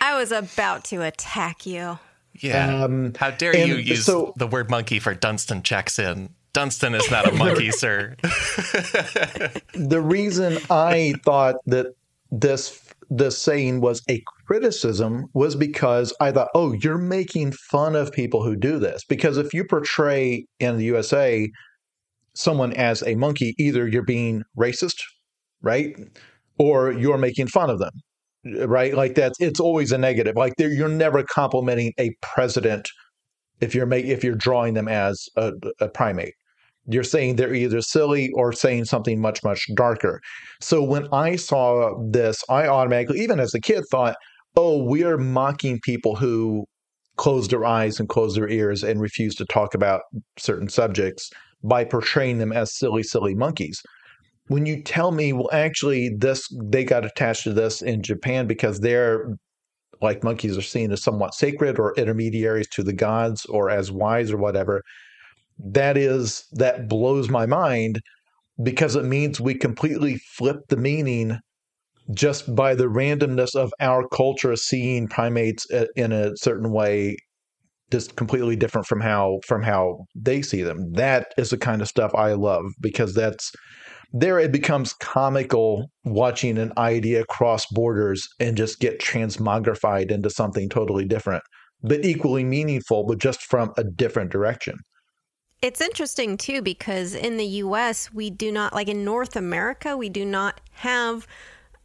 I 0.01 0.17
was 0.17 0.31
about 0.31 0.85
to 0.85 1.03
attack 1.03 1.67
you. 1.67 1.99
Yeah. 2.35 2.85
Um, 2.85 3.15
How 3.19 3.31
dare 3.31 3.57
you 3.57 3.77
use 3.77 4.05
so, 4.05 4.33
the 4.37 4.47
word 4.47 4.71
monkey 4.71 5.01
for 5.01 5.13
Dunston 5.15 5.63
checks 5.63 5.99
in? 5.99 6.31
Dunston 6.53 6.95
is 6.95 7.11
not 7.11 7.29
a 7.29 7.33
monkey, 7.33 7.71
sir. 7.73 8.17
the 9.75 10.01
reason 10.03 10.59
I 10.71 11.15
thought 11.25 11.57
that 11.67 11.95
this 12.31 12.83
this 13.11 13.39
saying 13.39 13.81
was 13.81 14.03
a 14.11 14.23
criticism 14.47 15.27
was 15.33 15.57
because 15.57 16.15
I 16.21 16.31
thought, 16.31 16.49
oh, 16.55 16.73
you're 16.73 16.99
making 16.99 17.53
fun 17.53 17.97
of 17.97 18.13
people 18.13 18.43
who 18.43 18.55
do 18.55 18.79
this. 18.79 19.03
Because 19.05 19.39
if 19.39 19.55
you 19.55 19.65
portray 19.65 20.47
in 20.61 20.77
the 20.77 20.85
USA 20.85 21.49
someone 22.35 22.73
as 22.75 23.03
a 23.03 23.15
monkey, 23.15 23.55
either 23.59 23.89
you're 23.89 24.05
being 24.05 24.43
racist, 24.57 24.97
right? 25.63 25.97
Or 26.59 26.93
you're 26.93 27.19
making 27.19 27.49
fun 27.49 27.71
of 27.71 27.79
them, 27.79 27.93
right? 28.69 28.95
Like 28.95 29.15
that's 29.15 29.41
it's 29.41 29.61
always 29.61 29.91
a 29.91 29.99
negative. 29.99 30.37
Like 30.37 30.55
you're 30.59 30.89
never 30.89 31.23
complimenting 31.23 31.93
a 31.99 32.11
president 32.21 32.89
if 33.61 33.75
you're 33.75 33.87
make, 33.87 34.07
if 34.07 34.23
you're 34.25 34.35
drawing 34.35 34.75
them 34.75 34.88
as 34.88 35.29
a, 35.37 35.53
a 35.81 35.88
primate. 35.88 36.35
You're 36.90 37.05
saying 37.05 37.37
they're 37.37 37.55
either 37.55 37.83
silly 37.83 38.31
or 38.35 38.53
saying 38.53 38.87
something 38.87 39.21
much 39.21 39.44
much 39.44 39.66
darker. 39.75 40.21
So 40.61 40.83
when 40.83 41.07
i 41.12 41.37
saw 41.37 41.94
this 42.11 42.42
i 42.49 42.66
automatically 42.66 43.21
even 43.21 43.40
as 43.40 43.55
a 43.55 43.61
kid 43.61 43.85
thought 43.90 44.16
oh 44.57 44.83
we're 44.83 45.18
mocking 45.18 45.81
people 45.83 46.16
who 46.16 46.64
close 47.16 47.49
their 47.49 47.64
eyes 47.64 48.01
and 48.01 48.09
close 48.09 48.35
their 48.35 48.49
ears 48.49 48.83
and 48.83 49.01
refuse 49.01 49.35
to 49.35 49.44
talk 49.47 49.75
about 49.75 50.03
certain 50.38 50.68
subjects 50.68 51.31
by 51.64 51.85
portraying 51.85 52.38
them 52.38 52.53
as 52.53 52.75
silly 52.75 53.03
silly 53.03 53.35
monkeys. 53.35 53.83
When 54.47 54.64
you 54.64 54.83
tell 54.83 55.11
me 55.11 55.33
well 55.35 55.51
actually 55.53 56.11
this 56.16 56.49
they 56.62 56.85
got 56.85 57.05
attached 57.05 57.44
to 57.44 57.53
this 57.53 57.83
in 57.83 58.03
japan 58.03 58.47
because 58.47 58.81
they're 58.81 59.37
like 60.01 60.25
monkeys 60.25 60.57
are 60.57 60.63
seen 60.63 60.93
as 60.93 61.03
somewhat 61.03 61.35
sacred 61.35 61.79
or 61.79 61.95
intermediaries 61.97 62.69
to 62.69 62.83
the 62.83 62.93
gods 62.93 63.45
or 63.47 63.71
as 63.71 63.91
wise 63.91 64.31
or 64.31 64.37
whatever 64.39 64.83
that 65.59 65.97
is 65.97 66.47
that 66.53 66.89
blows 66.89 67.29
my 67.29 67.47
mind 67.47 68.01
because 68.63 68.97
it 68.97 69.05
means 69.05 69.41
we 69.41 69.55
completely 69.55 70.17
flip 70.37 70.57
the 70.69 70.77
meaning 70.77 71.39
just 72.15 72.55
by 72.55 72.75
the 72.75 72.87
randomness 72.87 73.55
of 73.55 73.73
our 73.81 74.07
culture 74.09 74.57
seeing 74.57 75.09
primates 75.09 75.67
in 75.97 76.13
a 76.13 76.37
certain 76.37 76.72
way 76.72 77.16
just 77.91 78.16
completely 78.16 78.57
different 78.57 78.87
from 78.87 79.01
how 79.01 79.39
from 79.47 79.62
how 79.62 80.05
they 80.14 80.43
see 80.43 80.62
them. 80.62 80.93
That 80.93 81.33
is 81.39 81.51
the 81.51 81.59
kind 81.59 81.81
of 81.81 81.89
stuff 81.89 82.14
i 82.14 82.33
love 82.33 82.64
because 82.81 83.14
that's 83.14 83.53
there 84.13 84.39
it 84.39 84.53
becomes 84.53 84.95
comical 84.95 85.91
watching 86.05 86.59
an 86.59 86.73
idea 86.79 87.25
cross 87.27 87.67
borders 87.67 88.29
and 88.41 88.57
just 88.57 88.81
get 88.81 89.01
transmogrified 89.01 90.11
into 90.11 90.31
something 90.31 90.69
totally 90.69 91.05
different 91.05 91.43
but 91.83 92.05
equally 92.05 92.45
meaningful 92.45 93.05
but 93.05 93.19
just 93.19 93.43
from 93.43 93.73
a 93.77 93.85
different 93.85 94.31
direction 94.31 94.75
it's 95.61 95.81
interesting 95.81 96.37
too 96.37 96.63
because 96.63 97.15
in 97.15 97.37
the 97.37 97.47
US, 97.47 98.13
we 98.13 98.31
do 98.31 98.53
not, 98.53 98.73
like 98.73 98.89
in 98.89 99.05
North 99.05 99.35
America, 99.35 99.97
we 99.97 100.09
do 100.09 100.25
not 100.25 100.61
have 100.73 101.27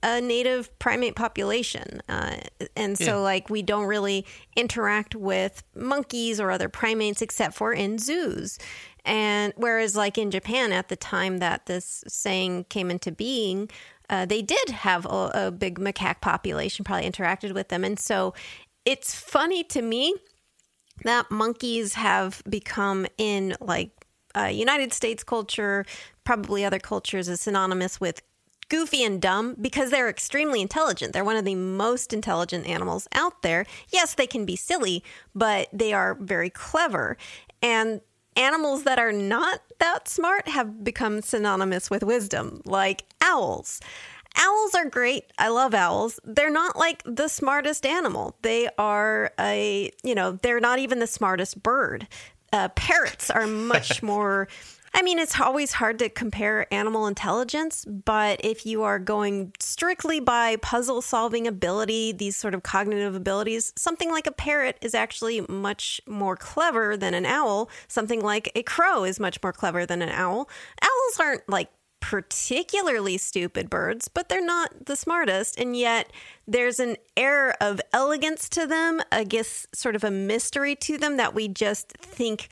a 0.03 0.21
native 0.21 0.77
primate 0.79 1.15
population. 1.15 2.01
Uh, 2.07 2.35
and 2.75 2.97
so, 2.97 3.05
yeah. 3.05 3.15
like, 3.15 3.49
we 3.49 3.61
don't 3.61 3.85
really 3.85 4.25
interact 4.55 5.15
with 5.15 5.63
monkeys 5.75 6.39
or 6.39 6.51
other 6.51 6.69
primates 6.69 7.21
except 7.21 7.55
for 7.55 7.73
in 7.73 7.97
zoos. 7.97 8.59
And 9.05 9.53
whereas, 9.57 9.95
like 9.95 10.17
in 10.17 10.31
Japan, 10.31 10.71
at 10.71 10.89
the 10.89 10.95
time 10.95 11.39
that 11.39 11.65
this 11.65 12.03
saying 12.07 12.65
came 12.69 12.89
into 12.89 13.11
being, 13.11 13.69
uh, 14.09 14.25
they 14.25 14.41
did 14.41 14.69
have 14.69 15.05
a, 15.05 15.31
a 15.33 15.51
big 15.51 15.79
macaque 15.79 16.21
population, 16.21 16.85
probably 16.85 17.09
interacted 17.09 17.53
with 17.53 17.69
them. 17.69 17.83
And 17.83 17.99
so 17.99 18.33
it's 18.85 19.13
funny 19.13 19.63
to 19.65 19.81
me 19.81 20.15
that 21.03 21.31
monkeys 21.31 21.95
have 21.95 22.41
become 22.49 23.05
in 23.17 23.55
like 23.59 23.91
uh, 24.37 24.45
United 24.45 24.93
States 24.93 25.23
culture, 25.23 25.85
probably 26.23 26.63
other 26.65 26.79
cultures, 26.79 27.27
is 27.27 27.41
synonymous 27.41 27.99
with 27.99 28.21
goofy 28.69 29.03
and 29.03 29.21
dumb 29.21 29.55
because 29.59 29.91
they're 29.91 30.09
extremely 30.09 30.61
intelligent. 30.61 31.13
They're 31.13 31.23
one 31.23 31.35
of 31.35 31.45
the 31.45 31.55
most 31.55 32.13
intelligent 32.13 32.65
animals 32.67 33.07
out 33.13 33.43
there. 33.43 33.65
Yes, 33.89 34.15
they 34.15 34.27
can 34.27 34.45
be 34.45 34.55
silly, 34.55 35.03
but 35.35 35.67
they 35.71 35.93
are 35.93 36.15
very 36.15 36.49
clever. 36.49 37.17
And 37.61 38.01
animals 38.35 38.83
that 38.83 38.99
are 38.99 39.11
not 39.11 39.61
that 39.79 40.07
smart 40.07 40.47
have 40.47 40.83
become 40.83 41.21
synonymous 41.21 41.89
with 41.89 42.03
wisdom, 42.03 42.61
like 42.65 43.03
owls. 43.21 43.79
Owls 44.35 44.73
are 44.73 44.85
great. 44.85 45.25
I 45.37 45.49
love 45.49 45.73
owls. 45.73 46.19
They're 46.23 46.49
not 46.49 46.75
like 46.75 47.03
the 47.05 47.27
smartest 47.27 47.85
animal. 47.85 48.35
They 48.41 48.69
are 48.77 49.31
a, 49.39 49.91
you 50.03 50.15
know, 50.15 50.39
they're 50.41 50.59
not 50.59 50.79
even 50.79 50.99
the 50.99 51.07
smartest 51.07 51.61
bird. 51.61 52.07
Uh, 52.51 52.69
parrots 52.69 53.29
are 53.29 53.47
much 53.47 54.01
more 54.03 54.47
I 54.95 55.01
mean, 55.01 55.17
it's 55.17 55.39
always 55.39 55.73
hard 55.73 55.97
to 55.99 56.09
compare 56.09 56.71
animal 56.71 57.07
intelligence, 57.07 57.83
but 57.85 58.39
if 58.43 58.63
you 58.63 58.83
are 58.83 58.99
going 58.99 59.53
strictly 59.59 60.19
by 60.19 60.57
puzzle 60.57 61.01
solving 61.01 61.47
ability, 61.47 62.11
these 62.11 62.35
sort 62.35 62.53
of 62.53 62.61
cognitive 62.61 63.15
abilities, 63.15 63.73
something 63.75 64.11
like 64.11 64.27
a 64.27 64.31
parrot 64.31 64.77
is 64.81 64.93
actually 64.93 65.41
much 65.49 65.99
more 66.05 66.35
clever 66.35 66.95
than 66.95 67.15
an 67.15 67.25
owl. 67.25 67.71
Something 67.87 68.21
like 68.21 68.51
a 68.53 68.61
crow 68.61 69.03
is 69.03 69.19
much 69.19 69.41
more 69.41 69.53
clever 69.53 69.85
than 69.85 70.03
an 70.03 70.09
owl. 70.09 70.47
Owls 70.81 71.19
aren't 71.19 71.49
like 71.49 71.69
particularly 71.99 73.17
stupid 73.17 73.69
birds, 73.69 74.09
but 74.09 74.29
they're 74.29 74.45
not 74.45 74.85
the 74.87 74.95
smartest. 74.95 75.57
And 75.57 75.75
yet 75.75 76.11
there's 76.45 76.79
an 76.79 76.97
air 77.17 77.55
of 77.63 77.81
elegance 77.93 78.47
to 78.49 78.67
them, 78.67 79.01
I 79.11 79.23
guess, 79.23 79.65
sort 79.73 79.95
of 79.95 80.03
a 80.03 80.11
mystery 80.11 80.75
to 80.75 80.97
them 80.97 81.17
that 81.17 81.33
we 81.33 81.47
just 81.47 81.93
think 81.93 82.49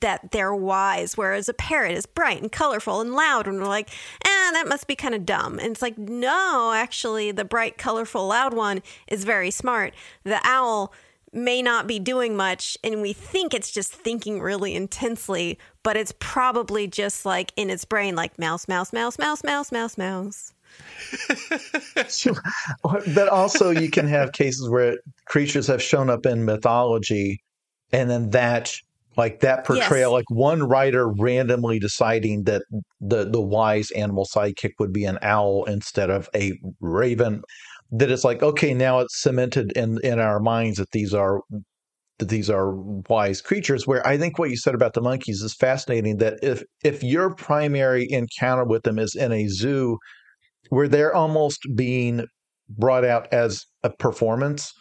that 0.00 0.32
they're 0.32 0.54
wise, 0.54 1.16
whereas 1.16 1.48
a 1.48 1.54
parrot 1.54 1.92
is 1.92 2.06
bright 2.06 2.42
and 2.42 2.50
colorful 2.50 3.00
and 3.00 3.14
loud, 3.14 3.46
and 3.46 3.58
we're 3.58 3.66
like, 3.66 3.90
eh, 4.24 4.50
that 4.52 4.68
must 4.68 4.86
be 4.86 4.96
kind 4.96 5.14
of 5.14 5.24
dumb. 5.24 5.58
And 5.58 5.70
it's 5.70 5.82
like, 5.82 5.96
no, 5.96 6.72
actually, 6.74 7.30
the 7.30 7.44
bright, 7.44 7.78
colorful, 7.78 8.26
loud 8.26 8.54
one 8.54 8.82
is 9.06 9.24
very 9.24 9.50
smart. 9.50 9.94
The 10.24 10.40
owl 10.44 10.92
may 11.32 11.62
not 11.62 11.86
be 11.86 11.98
doing 11.98 12.36
much, 12.36 12.76
and 12.82 13.00
we 13.02 13.12
think 13.12 13.54
it's 13.54 13.70
just 13.70 13.92
thinking 13.92 14.40
really 14.40 14.74
intensely, 14.74 15.58
but 15.82 15.96
it's 15.96 16.12
probably 16.18 16.86
just 16.86 17.24
like 17.24 17.52
in 17.56 17.70
its 17.70 17.84
brain, 17.84 18.16
like 18.16 18.38
mouse, 18.38 18.66
mouse, 18.68 18.92
mouse, 18.92 19.18
mouse, 19.18 19.44
mouse, 19.44 19.70
mouse, 19.72 19.98
mouse. 19.98 20.54
but 23.14 23.28
also, 23.28 23.70
you 23.70 23.90
can 23.90 24.06
have 24.06 24.32
cases 24.32 24.68
where 24.68 24.98
creatures 25.26 25.66
have 25.66 25.82
shown 25.82 26.10
up 26.10 26.26
in 26.26 26.44
mythology, 26.44 27.42
and 27.92 28.10
then 28.10 28.30
that 28.30 28.74
like 29.18 29.40
that 29.40 29.66
portrayal, 29.66 30.12
yes. 30.12 30.18
like 30.18 30.30
one 30.30 30.62
writer 30.62 31.08
randomly 31.08 31.80
deciding 31.80 32.44
that 32.44 32.62
the 33.00 33.28
the 33.28 33.40
wise 33.40 33.90
animal 33.90 34.24
sidekick 34.32 34.70
would 34.78 34.92
be 34.92 35.04
an 35.04 35.18
owl 35.22 35.64
instead 35.64 36.08
of 36.08 36.28
a 36.36 36.52
raven. 36.80 37.42
That 37.90 38.12
it's 38.12 38.22
like 38.22 38.44
okay, 38.44 38.72
now 38.72 39.00
it's 39.00 39.20
cemented 39.20 39.72
in 39.72 39.98
in 40.04 40.20
our 40.20 40.38
minds 40.38 40.78
that 40.78 40.92
these 40.92 41.12
are 41.12 41.40
that 42.18 42.28
these 42.28 42.48
are 42.48 42.76
wise 43.08 43.42
creatures. 43.42 43.88
Where 43.88 44.06
I 44.06 44.16
think 44.18 44.38
what 44.38 44.50
you 44.50 44.56
said 44.56 44.76
about 44.76 44.94
the 44.94 45.00
monkeys 45.00 45.42
is 45.42 45.54
fascinating. 45.54 46.18
That 46.18 46.38
if 46.40 46.62
if 46.84 47.02
your 47.02 47.34
primary 47.34 48.06
encounter 48.08 48.64
with 48.64 48.84
them 48.84 49.00
is 49.00 49.16
in 49.16 49.32
a 49.32 49.48
zoo, 49.48 49.98
where 50.68 50.86
they're 50.86 51.14
almost 51.14 51.58
being 51.74 52.24
brought 52.68 53.04
out 53.04 53.26
as 53.32 53.64
a 53.82 53.90
performance, 53.90 54.72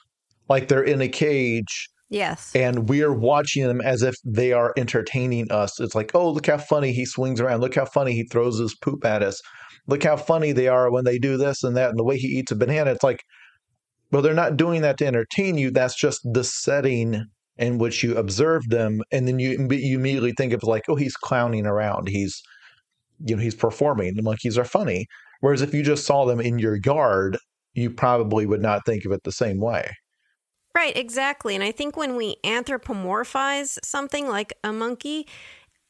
like 0.48 0.68
they're 0.68 0.84
in 0.84 1.02
a 1.02 1.10
cage 1.10 1.90
Yes. 2.10 2.56
And 2.56 2.88
we're 2.88 3.14
watching 3.14 3.68
them 3.68 3.82
as 3.82 4.02
if 4.02 4.16
they 4.24 4.54
are 4.54 4.74
entertaining 4.78 5.52
us. 5.52 5.80
It's 5.80 5.96
like, 5.96 6.12
oh, 6.14 6.32
look 6.32 6.48
how 6.48 6.58
funny 6.58 6.94
he 6.94 7.06
swings 7.06 7.42
around. 7.42 7.62
Look 7.62 7.76
how 7.76 7.86
funny 7.86 8.14
he 8.14 8.24
throws 8.24 8.60
his 8.60 8.76
poop 8.76 9.04
at 9.06 9.24
us. 9.24 9.42
Look 9.88 10.04
how 10.04 10.18
funny 10.18 10.52
they 10.52 10.68
are 10.68 10.92
when 10.92 11.06
they 11.06 11.18
do 11.18 11.38
this 11.38 11.64
and 11.64 11.76
that 11.76 11.90
and 11.90 12.00
the 12.00 12.04
way 12.04 12.18
he 12.18 12.28
eats 12.28 12.52
a 12.52 12.56
banana. 12.56 12.92
It's 12.92 13.04
like, 13.04 13.24
well, 14.12 14.22
they're 14.22 14.34
not 14.34 14.58
doing 14.58 14.82
that 14.84 14.98
to 15.00 15.06
entertain 15.06 15.58
you. 15.58 15.70
That's 15.72 16.00
just 16.00 16.22
the 16.24 16.44
setting 16.44 17.26
in 17.58 17.78
which 17.78 18.04
you 18.04 18.16
observe 18.16 18.70
them. 18.70 19.02
And 19.12 19.28
then 19.28 19.40
you, 19.40 19.68
you 19.72 19.98
immediately 19.98 20.34
think 20.34 20.54
of 20.54 20.64
like, 20.64 20.84
oh, 20.88 20.96
he's 20.96 21.16
clowning 21.16 21.66
around. 21.66 22.08
He's, 22.08 22.42
you 23.26 23.36
know, 23.36 23.42
he's 23.42 23.56
performing. 23.56 24.16
The 24.16 24.24
monkeys 24.24 24.58
are 24.58 24.66
funny. 24.66 25.08
Whereas 25.42 25.62
if 25.62 25.74
you 25.74 25.84
just 25.84 26.06
saw 26.06 26.26
them 26.26 26.40
in 26.40 26.60
your 26.60 26.78
yard, 26.86 27.38
you 27.74 27.90
probably 27.90 28.46
would 28.46 28.62
not 28.62 28.86
think 28.86 29.06
of 29.06 29.12
it 29.12 29.22
the 29.24 29.32
same 29.32 29.60
way. 29.60 29.92
Right, 30.78 30.96
exactly. 30.96 31.56
And 31.56 31.64
I 31.64 31.72
think 31.72 31.98
when 31.98 32.16
we 32.16 32.36
anthropomorphize 32.44 33.80
something 33.84 34.28
like 34.28 34.54
a 34.64 34.72
monkey, 34.72 35.26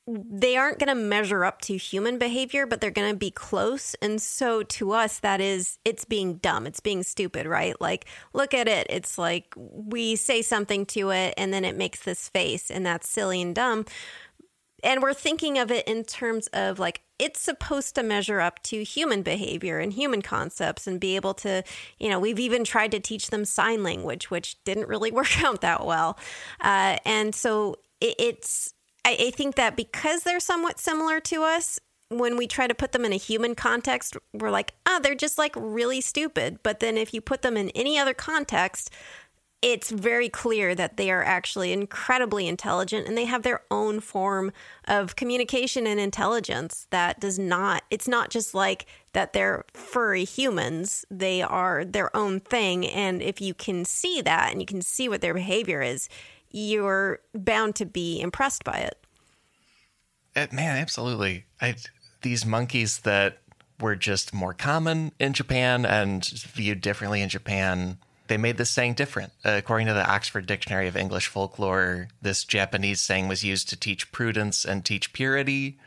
they 0.08 0.56
aren't 0.56 0.80
going 0.80 0.88
to 0.88 0.96
measure 0.96 1.44
up 1.44 1.60
to 1.64 1.76
human 1.76 2.18
behavior, 2.18 2.66
but 2.66 2.80
they're 2.80 2.90
going 2.90 3.12
to 3.12 3.18
be 3.18 3.30
close. 3.30 3.98
And 4.02 4.22
so 4.22 4.64
to 4.64 4.94
us, 4.94 5.20
that 5.20 5.42
is, 5.42 5.78
it's 5.84 6.06
being 6.06 6.36
dumb. 6.36 6.66
It's 6.66 6.80
being 6.80 7.04
stupid, 7.04 7.46
right? 7.48 7.76
Like, 7.82 8.06
look 8.32 8.54
at 8.54 8.70
it. 8.70 8.88
It's 8.90 9.18
like 9.18 9.54
we 9.58 10.16
say 10.16 10.42
something 10.42 10.86
to 10.86 11.10
it 11.10 11.34
and 11.36 11.54
then 11.54 11.66
it 11.66 11.76
makes 11.76 12.04
this 12.04 12.30
face, 12.30 12.72
and 12.72 12.86
that's 12.86 13.10
silly 13.10 13.42
and 13.42 13.54
dumb. 13.54 13.84
And 14.84 15.02
we're 15.02 15.14
thinking 15.14 15.58
of 15.58 15.72
it 15.72 15.88
in 15.88 16.04
terms 16.04 16.48
of 16.48 16.80
like 16.80 17.02
it's 17.20 17.42
supposed 17.42 17.96
to 17.96 18.04
measure 18.04 18.40
up 18.40 18.62
to 18.64 18.84
human 18.84 19.24
behavior 19.24 19.80
and 19.80 19.94
human 19.94 20.22
concepts 20.22 20.86
and 20.86 21.00
be 21.00 21.16
able 21.16 21.34
to, 21.34 21.64
you 22.00 22.10
know, 22.10 22.20
we've 22.20 22.40
even 22.40 22.64
tried 22.64 22.92
to 22.92 23.00
teach 23.00 23.30
them 23.30 23.44
sign 23.44 23.82
language, 23.84 24.30
which 24.30 24.64
didn't 24.64 24.88
really 24.88 25.12
work 25.20 25.44
out 25.44 25.62
that 25.62 25.86
well. 25.86 26.18
Uh, 26.62 26.98
and 27.06 27.34
so 27.34 27.76
it, 28.00 28.16
it's, 28.20 28.74
I, 29.04 29.18
I 29.20 29.32
think 29.32 29.56
that 29.56 29.76
because 29.76 30.24
they're 30.24 30.40
somewhat 30.40 30.80
similar 30.80 31.20
to 31.22 31.44
us, 31.44 31.80
when 32.10 32.38
we 32.38 32.48
try 32.48 32.68
to 32.68 32.76
put 32.76 32.94
them 32.94 33.04
in 33.04 33.12
a 33.12 33.18
human 33.18 33.54
context, 33.54 34.16
we're 34.34 34.52
like, 34.52 34.74
ah, 34.86 34.96
oh, 34.96 35.00
they're 35.02 35.16
just 35.16 35.38
like 35.38 35.54
really 35.58 36.00
stupid. 36.00 36.60
But 36.64 36.80
then 36.80 36.98
if 36.98 37.14
you 37.14 37.20
put 37.20 37.42
them 37.42 37.58
in 37.58 37.70
any 37.72 38.00
other 38.00 38.14
context, 38.14 38.90
it's 39.62 39.90
very 39.90 40.30
clear 40.30 40.76
that 40.76 40.98
they 40.98 41.10
are 41.10 41.24
actually 41.24 41.74
incredibly 41.74 42.48
intelligent 42.48 43.08
and 43.08 43.18
they 43.18 43.26
have 43.26 43.42
their 43.42 43.62
own 43.72 44.00
form 44.00 44.52
of 44.86 45.16
communication 45.16 45.88
and 45.88 46.00
intelligence 46.00 46.86
that 46.92 47.20
does 47.20 47.40
not 47.40 47.84
it's 47.90 48.08
not 48.08 48.30
just 48.30 48.54
like 48.54 48.86
that 49.14 49.34
they're 49.34 49.66
furry 49.74 50.24
humans. 50.24 51.06
They 51.10 51.42
are 51.42 51.84
their 51.84 52.16
own 52.16 52.40
thing 52.40 52.86
and 52.86 53.22
if 53.22 53.42
you 53.42 53.54
can 53.54 53.84
see 53.84 54.22
that 54.22 54.52
and 54.52 54.62
you 54.62 54.68
can 54.68 54.82
see 54.82 55.10
what 55.10 55.22
their 55.22 55.34
behavior 55.34 55.82
is 55.82 56.08
you're 56.50 57.20
bound 57.34 57.76
to 57.76 57.86
be 57.86 58.22
impressed 58.22 58.64
by 58.64 58.78
it. 58.78 58.98
Uh, 60.36 60.48
man 60.52 60.78
absolutely. 60.78 61.46
I, 61.60 61.76
these 62.22 62.46
monkeys 62.46 63.00
that 63.00 63.40
were 63.80 63.96
just 63.96 64.34
more 64.34 64.54
common 64.54 65.12
in 65.20 65.34
Japan 65.34 65.86
and 65.86 66.26
viewed 66.26 66.82
differently 66.82 67.22
in 67.22 67.30
Japan 67.30 67.98
they 68.28 68.38
made 68.38 68.58
this 68.58 68.70
saying 68.70 68.94
different. 68.94 69.32
Uh, 69.44 69.52
according 69.52 69.88
to 69.88 69.94
the 69.94 70.10
Oxford 70.10 70.46
Dictionary 70.46 70.88
of 70.88 70.96
English 70.96 71.28
Folklore, 71.28 72.10
this 72.22 72.44
Japanese 72.44 73.02
saying 73.02 73.28
was 73.28 73.44
used 73.44 73.70
to 73.70 73.76
teach 73.76 74.12
prudence 74.12 74.66
and 74.66 74.84
teach 74.84 75.14
purity. 75.14 75.78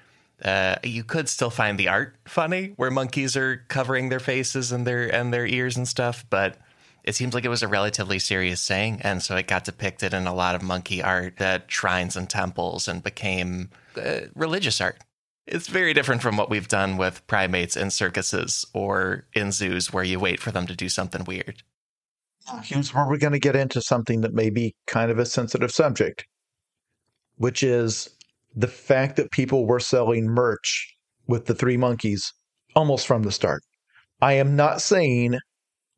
Uh, 0.43 0.77
you 0.83 1.05
could 1.05 1.29
still 1.29 1.51
find 1.51 1.79
the 1.79 1.89
art 1.89 2.17
funny, 2.25 2.73
where 2.77 2.91
monkeys 2.91 3.37
are 3.37 3.65
covering 3.69 4.09
their 4.09 4.21
faces 4.21 4.73
and 4.73 4.87
their 4.87 5.15
and 5.15 5.33
their 5.33 5.47
ears 5.47 5.77
and 5.77 5.87
stuff, 5.87 6.25
but 6.31 6.57
it 7.05 7.15
seems 7.15 7.35
like 7.35 7.45
it 7.45 7.51
was 7.51 7.63
a 7.63 7.69
relatively 7.69 8.19
serious 8.19 8.61
saying, 8.61 9.01
and 9.03 9.23
so 9.23 9.37
it 9.37 9.47
got 9.47 9.65
depicted 9.65 10.15
in 10.15 10.27
a 10.27 10.35
lot 10.35 10.55
of 10.55 10.63
monkey 10.63 11.03
art 11.03 11.41
at 11.41 11.71
shrines 11.71 12.17
and 12.17 12.29
temples 12.29 12.89
and 12.89 13.03
became 13.03 13.71
uh, 13.97 14.21
religious 14.35 14.81
art. 14.81 14.99
It's 15.47 15.67
very 15.67 15.93
different 15.93 16.23
from 16.23 16.37
what 16.37 16.49
we've 16.49 16.69
done 16.69 16.97
with 16.97 17.27
primates 17.27 17.77
in 17.77 17.91
circuses 17.91 18.65
or 18.73 19.25
in 19.35 19.53
zoos, 19.53 19.93
where 19.93 20.05
you 20.05 20.21
wait 20.21 20.41
for 20.41 20.53
them 20.53 20.67
to 20.67 20.77
do 20.77 20.89
something 20.89 21.25
weird 21.25 21.63
here's 22.59 22.95
where 22.95 23.07
we're 23.09 23.19
going 23.19 23.33
to 23.33 23.39
get 23.39 23.57
into 23.57 23.81
something 23.81 24.21
that 24.23 24.35
may 24.35 24.51
be 24.51 24.75
kind 24.87 25.11
of 25.11 25.19
a 25.19 25.27
sensitive 25.27 25.71
subject, 25.71 26.27
which 27.37 27.63
is 27.63 28.11
the 28.55 28.69
fact 28.69 29.17
that 29.17 29.31
people 29.31 29.67
were 29.67 29.81
selling 29.81 30.27
merch 30.27 30.95
with 31.27 31.47
the 31.47 31.55
three 31.55 31.77
monkeys 31.77 32.33
almost 32.75 33.07
from 33.07 33.23
the 33.23 33.33
start. 33.33 33.63
I 34.21 34.35
am 34.35 34.57
not 34.57 34.83
saying 34.83 35.39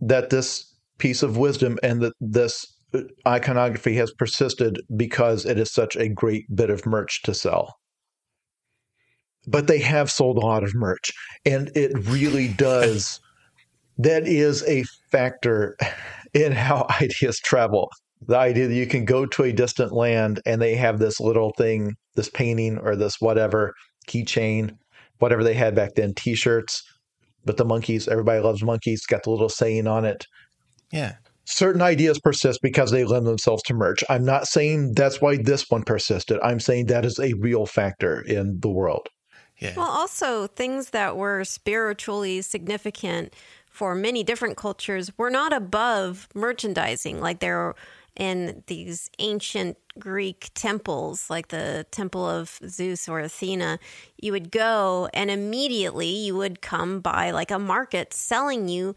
that 0.00 0.30
this 0.30 0.72
piece 0.98 1.22
of 1.22 1.36
wisdom 1.36 1.78
and 1.82 2.00
that 2.02 2.12
this 2.20 2.66
uh, 2.94 3.00
iconography 3.26 3.94
has 3.96 4.12
persisted 4.12 4.80
because 4.96 5.44
it 5.44 5.58
is 5.58 5.72
such 5.72 5.96
a 5.96 6.08
great 6.08 6.44
bit 6.54 6.70
of 6.70 6.86
merch 6.86 7.22
to 7.22 7.34
sell. 7.34 7.74
But 9.46 9.66
they 9.66 9.80
have 9.80 10.10
sold 10.10 10.36
a 10.36 10.46
lot 10.46 10.62
of 10.62 10.74
merch, 10.74 11.12
and 11.44 11.70
it 11.74 11.92
really 12.06 12.48
does. 12.48 13.18
that 13.98 14.26
is 14.26 14.62
a 14.68 14.84
factor 15.10 15.76
in 16.34 16.52
how 16.52 16.86
ideas 17.00 17.38
travel. 17.38 17.90
The 18.26 18.38
idea 18.38 18.68
that 18.68 18.74
you 18.74 18.86
can 18.86 19.04
go 19.04 19.26
to 19.26 19.42
a 19.44 19.52
distant 19.52 19.92
land 19.92 20.40
and 20.46 20.62
they 20.62 20.76
have 20.76 20.98
this 20.98 21.18
little 21.18 21.52
thing, 21.58 21.94
this 22.14 22.28
painting 22.28 22.78
or 22.78 22.94
this 22.94 23.16
whatever 23.20 23.74
keychain, 24.06 24.76
whatever 25.18 25.42
they 25.42 25.54
had 25.54 25.74
back 25.74 25.94
then, 25.96 26.14
T-shirts. 26.14 26.82
But 27.44 27.56
the 27.56 27.64
monkeys, 27.64 28.06
everybody 28.06 28.40
loves 28.40 28.62
monkeys. 28.62 29.04
Got 29.06 29.24
the 29.24 29.30
little 29.30 29.48
saying 29.48 29.88
on 29.88 30.04
it. 30.04 30.24
Yeah 30.92 31.14
certain 31.44 31.82
ideas 31.82 32.18
persist 32.20 32.60
because 32.62 32.90
they 32.90 33.04
lend 33.04 33.26
themselves 33.26 33.62
to 33.64 33.74
merch. 33.74 34.04
I'm 34.08 34.24
not 34.24 34.46
saying 34.46 34.94
that's 34.94 35.20
why 35.20 35.36
this 35.36 35.68
one 35.68 35.82
persisted. 35.82 36.38
I'm 36.42 36.60
saying 36.60 36.86
that 36.86 37.04
is 37.04 37.18
a 37.18 37.32
real 37.34 37.66
factor 37.66 38.20
in 38.20 38.60
the 38.60 38.70
world. 38.70 39.08
Yeah. 39.58 39.74
Well, 39.76 39.88
also 39.88 40.46
things 40.48 40.90
that 40.90 41.16
were 41.16 41.44
spiritually 41.44 42.42
significant 42.42 43.34
for 43.72 43.94
many 43.94 44.22
different 44.22 44.56
cultures 44.56 45.10
were 45.16 45.30
not 45.30 45.52
above 45.52 46.28
merchandising. 46.34 47.20
Like 47.20 47.40
there 47.40 47.74
in 48.14 48.62
these 48.66 49.10
ancient 49.18 49.78
Greek 49.98 50.50
temples, 50.54 51.30
like 51.30 51.48
the 51.48 51.86
Temple 51.90 52.28
of 52.28 52.60
Zeus 52.68 53.08
or 53.08 53.20
Athena, 53.20 53.78
you 54.20 54.32
would 54.32 54.50
go 54.50 55.08
and 55.14 55.30
immediately 55.30 56.08
you 56.08 56.36
would 56.36 56.60
come 56.60 57.00
by 57.00 57.30
like 57.30 57.50
a 57.50 57.58
market 57.58 58.12
selling 58.12 58.68
you 58.68 58.94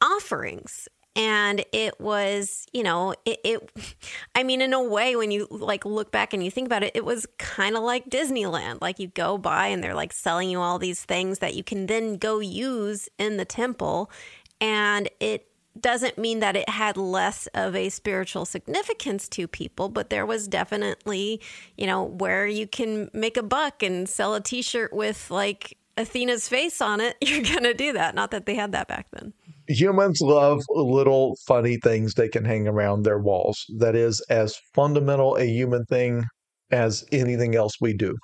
offerings 0.00 0.88
and 1.14 1.64
it 1.72 2.00
was 2.00 2.66
you 2.72 2.82
know 2.82 3.14
it, 3.24 3.38
it, 3.44 3.70
i 4.34 4.42
mean 4.42 4.62
in 4.62 4.72
a 4.72 4.82
way 4.82 5.14
when 5.16 5.30
you 5.30 5.46
like 5.50 5.84
look 5.84 6.10
back 6.10 6.32
and 6.32 6.42
you 6.42 6.50
think 6.50 6.66
about 6.66 6.82
it 6.82 6.92
it 6.94 7.04
was 7.04 7.26
kind 7.38 7.76
of 7.76 7.82
like 7.82 8.08
disneyland. 8.08 8.78
Like 8.80 8.98
you 8.98 9.08
go 9.08 9.38
by 9.38 9.68
and 9.68 9.82
they're 9.82 9.94
like 9.94 10.12
selling 10.12 10.50
you 10.50 10.60
all 10.60 10.78
these 10.78 11.04
things 11.04 11.38
that 11.40 11.54
you 11.54 11.64
can 11.64 11.86
then 11.86 12.16
go 12.16 12.40
use 12.40 13.08
in 13.18 13.36
the 13.36 13.44
temple. 13.44 14.10
And 14.60 15.08
it 15.20 15.48
doesn't 15.80 16.18
mean 16.18 16.40
that 16.40 16.54
it 16.54 16.68
had 16.68 16.96
less 16.96 17.46
of 17.54 17.74
a 17.74 17.88
spiritual 17.88 18.44
significance 18.44 19.28
to 19.30 19.48
people, 19.48 19.88
but 19.88 20.10
there 20.10 20.26
was 20.26 20.46
definitely, 20.46 21.40
you 21.78 21.86
know, 21.86 22.04
where 22.04 22.46
you 22.46 22.66
can 22.66 23.10
make 23.14 23.36
a 23.36 23.42
buck 23.42 23.82
and 23.82 24.08
sell 24.08 24.34
a 24.34 24.40
t 24.40 24.62
shirt 24.62 24.92
with 24.92 25.30
like 25.30 25.78
Athena's 25.96 26.48
face 26.48 26.80
on 26.80 27.00
it, 27.00 27.16
you're 27.22 27.42
going 27.42 27.64
to 27.64 27.74
do 27.74 27.94
that. 27.94 28.14
Not 28.14 28.30
that 28.32 28.46
they 28.46 28.54
had 28.54 28.72
that 28.72 28.88
back 28.88 29.06
then 29.12 29.32
humans 29.68 30.20
love 30.20 30.62
little 30.68 31.36
funny 31.46 31.78
things 31.82 32.14
they 32.14 32.28
can 32.28 32.44
hang 32.44 32.66
around 32.68 33.02
their 33.02 33.18
walls. 33.18 33.64
That 33.78 33.94
is 33.94 34.20
as 34.28 34.58
fundamental 34.74 35.36
a 35.36 35.44
human 35.44 35.84
thing 35.86 36.24
as 36.70 37.04
anything 37.12 37.54
else 37.54 37.74
we 37.80 37.92
do. 37.92 38.16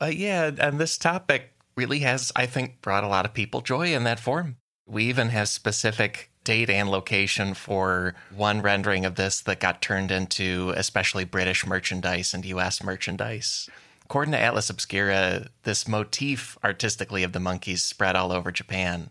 Uh, 0.00 0.06
yeah, 0.06 0.50
and 0.58 0.78
this 0.78 0.96
topic 0.96 1.52
really 1.76 2.00
has, 2.00 2.32
I 2.34 2.46
think, 2.46 2.80
brought 2.80 3.04
a 3.04 3.08
lot 3.08 3.24
of 3.24 3.34
people 3.34 3.60
joy 3.60 3.94
in 3.94 4.04
that 4.04 4.20
form. 4.20 4.56
We 4.86 5.04
even 5.04 5.28
have 5.28 5.48
specific 5.48 6.30
date 6.42 6.70
and 6.70 6.90
location 6.90 7.54
for 7.54 8.14
one 8.34 8.62
rendering 8.62 9.04
of 9.04 9.14
this 9.14 9.40
that 9.42 9.60
got 9.60 9.82
turned 9.82 10.10
into 10.10 10.72
especially 10.76 11.24
British 11.24 11.66
merchandise 11.66 12.32
and 12.34 12.44
US 12.46 12.82
merchandise. 12.82 13.68
According 14.04 14.32
to 14.32 14.40
Atlas 14.40 14.70
Obscura, 14.70 15.48
this 15.62 15.86
motif 15.86 16.58
artistically 16.64 17.22
of 17.22 17.32
the 17.32 17.38
monkeys 17.38 17.84
spread 17.84 18.16
all 18.16 18.32
over 18.32 18.50
Japan. 18.50 19.10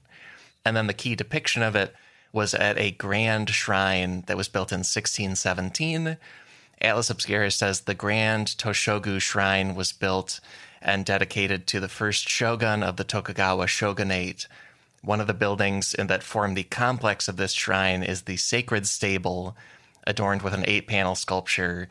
And 0.70 0.78
then 0.78 0.86
the 0.86 0.93
key 0.93 1.15
depiction 1.15 1.63
of 1.63 1.76
it 1.76 1.95
was 2.32 2.53
at 2.53 2.78
a 2.78 2.91
grand 2.91 3.49
shrine 3.49 4.24
that 4.28 4.38
was 4.38 4.49
built 4.49 4.72
in 4.72 4.82
1617. 4.82 6.15
Atlas 6.80 7.09
Obscura 7.09 7.49
says 7.49 7.82
the 7.82 7.95
Grand 7.95 8.49
Toshogu 8.49 9.20
Shrine 9.20 9.74
was 9.74 9.91
built 9.91 10.39
and 10.80 11.07
dedicated 11.07 11.65
to 11.65 11.80
the 11.80 11.89
first 11.89 12.30
shogun 12.30 12.84
of 12.84 12.97
the 12.97 13.03
Tokugawa 13.03 13.65
shogunate. 13.65 14.45
One 15.01 15.20
of 15.20 15.26
the 15.26 15.34
buildings 15.34 15.95
in 15.95 16.05
that 16.05 16.22
form 16.22 16.53
the 16.53 16.65
complex 16.65 17.28
of 17.28 17.38
this 17.38 17.53
shrine 17.53 18.03
is 18.03 18.22
the 18.22 18.38
sacred 18.38 18.86
stable, 18.86 19.57
adorned 20.05 20.43
with 20.43 20.53
an 20.53 20.65
eight 20.67 20.86
panel 20.86 21.15
sculpture. 21.15 21.89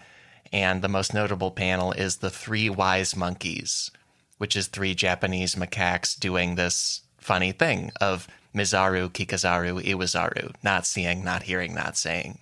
And 0.53 0.83
the 0.83 0.89
most 0.89 1.13
notable 1.13 1.51
panel 1.51 1.91
is 1.91 2.19
the 2.19 2.31
three 2.31 2.71
wise 2.71 3.17
monkeys, 3.17 3.91
which 4.37 4.55
is 4.55 4.69
three 4.69 4.95
Japanese 4.95 5.57
macaques 5.57 6.17
doing 6.17 6.55
this 6.55 7.01
funny 7.19 7.51
thing 7.51 7.91
of 8.01 8.29
Mizaru, 8.59 9.11
Kikazaru, 9.11 9.83
Iwazaru, 9.83 10.55
not 10.63 10.87
seeing, 10.87 11.25
not 11.25 11.45
hearing, 11.45 11.75
not 11.75 11.97
saying. 11.97 12.39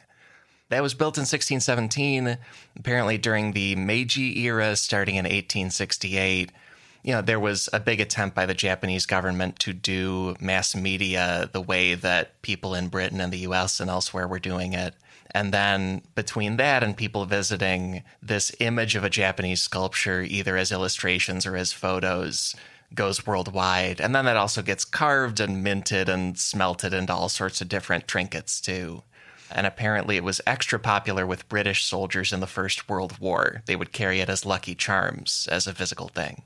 That 0.68 0.82
was 0.82 0.94
built 0.94 1.16
in 1.16 1.22
1617, 1.22 2.38
apparently 2.76 3.18
during 3.18 3.52
the 3.52 3.76
Meiji 3.76 4.40
era, 4.40 4.74
starting 4.74 5.14
in 5.14 5.24
1868. 5.24 6.50
You 7.04 7.12
know, 7.12 7.22
there 7.22 7.38
was 7.38 7.68
a 7.72 7.78
big 7.78 8.00
attempt 8.00 8.34
by 8.34 8.46
the 8.46 8.54
Japanese 8.54 9.06
government 9.06 9.60
to 9.60 9.72
do 9.72 10.34
mass 10.40 10.74
media 10.74 11.48
the 11.52 11.60
way 11.60 11.94
that 11.94 12.42
people 12.42 12.74
in 12.74 12.88
Britain 12.88 13.20
and 13.20 13.32
the 13.32 13.46
US 13.50 13.78
and 13.78 13.88
elsewhere 13.88 14.26
were 14.26 14.40
doing 14.40 14.72
it. 14.72 14.94
And 15.30 15.52
then 15.52 16.02
between 16.14 16.56
that 16.56 16.82
and 16.82 16.96
people 16.96 17.26
visiting, 17.26 18.02
this 18.20 18.50
image 18.58 18.96
of 18.96 19.04
a 19.04 19.10
Japanese 19.10 19.62
sculpture, 19.62 20.22
either 20.22 20.56
as 20.56 20.72
illustrations 20.72 21.46
or 21.46 21.56
as 21.56 21.72
photos, 21.72 22.56
goes 22.94 23.26
worldwide. 23.26 24.00
And 24.00 24.14
then 24.14 24.24
that 24.26 24.36
also 24.36 24.62
gets 24.62 24.84
carved 24.84 25.40
and 25.40 25.62
minted 25.62 26.08
and 26.08 26.38
smelted 26.38 26.94
into 26.94 27.12
all 27.12 27.28
sorts 27.28 27.60
of 27.60 27.68
different 27.68 28.08
trinkets 28.08 28.60
too. 28.60 29.02
And 29.50 29.66
apparently 29.66 30.16
it 30.16 30.24
was 30.24 30.40
extra 30.46 30.78
popular 30.78 31.26
with 31.26 31.48
British 31.48 31.84
soldiers 31.84 32.32
in 32.32 32.40
the 32.40 32.46
First 32.46 32.88
World 32.88 33.18
War. 33.18 33.62
They 33.66 33.76
would 33.76 33.92
carry 33.92 34.20
it 34.20 34.28
as 34.28 34.44
lucky 34.44 34.74
charms 34.74 35.48
as 35.50 35.66
a 35.66 35.74
physical 35.74 36.08
thing. 36.08 36.42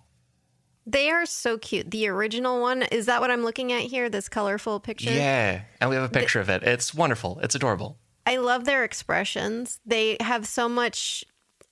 They 0.87 1.11
are 1.11 1.27
so 1.27 1.57
cute. 1.57 1.91
The 1.91 2.09
original 2.09 2.61
one, 2.61 2.83
is 2.83 3.07
that 3.07 3.21
what 3.21 3.31
I'm 3.31 3.45
looking 3.45 3.73
at 3.73 3.83
here? 3.83 4.09
This 4.09 4.29
colorful 4.29 4.81
picture? 4.81 5.13
Yeah. 5.13 5.63
And 5.81 5.89
we 5.89 5.97
have 5.97 6.05
a 6.05 6.13
picture 6.13 6.43
the, 6.43 6.55
of 6.55 6.63
it. 6.63 6.69
It's 6.69 6.95
wonderful. 6.95 7.39
It's 7.43 7.55
adorable. 7.55 7.99
I 8.27 8.37
love 8.37 8.65
their 8.65 8.85
expressions. 8.85 9.79
They 9.87 10.17
have 10.21 10.47
so 10.47 10.69
much 10.69 11.25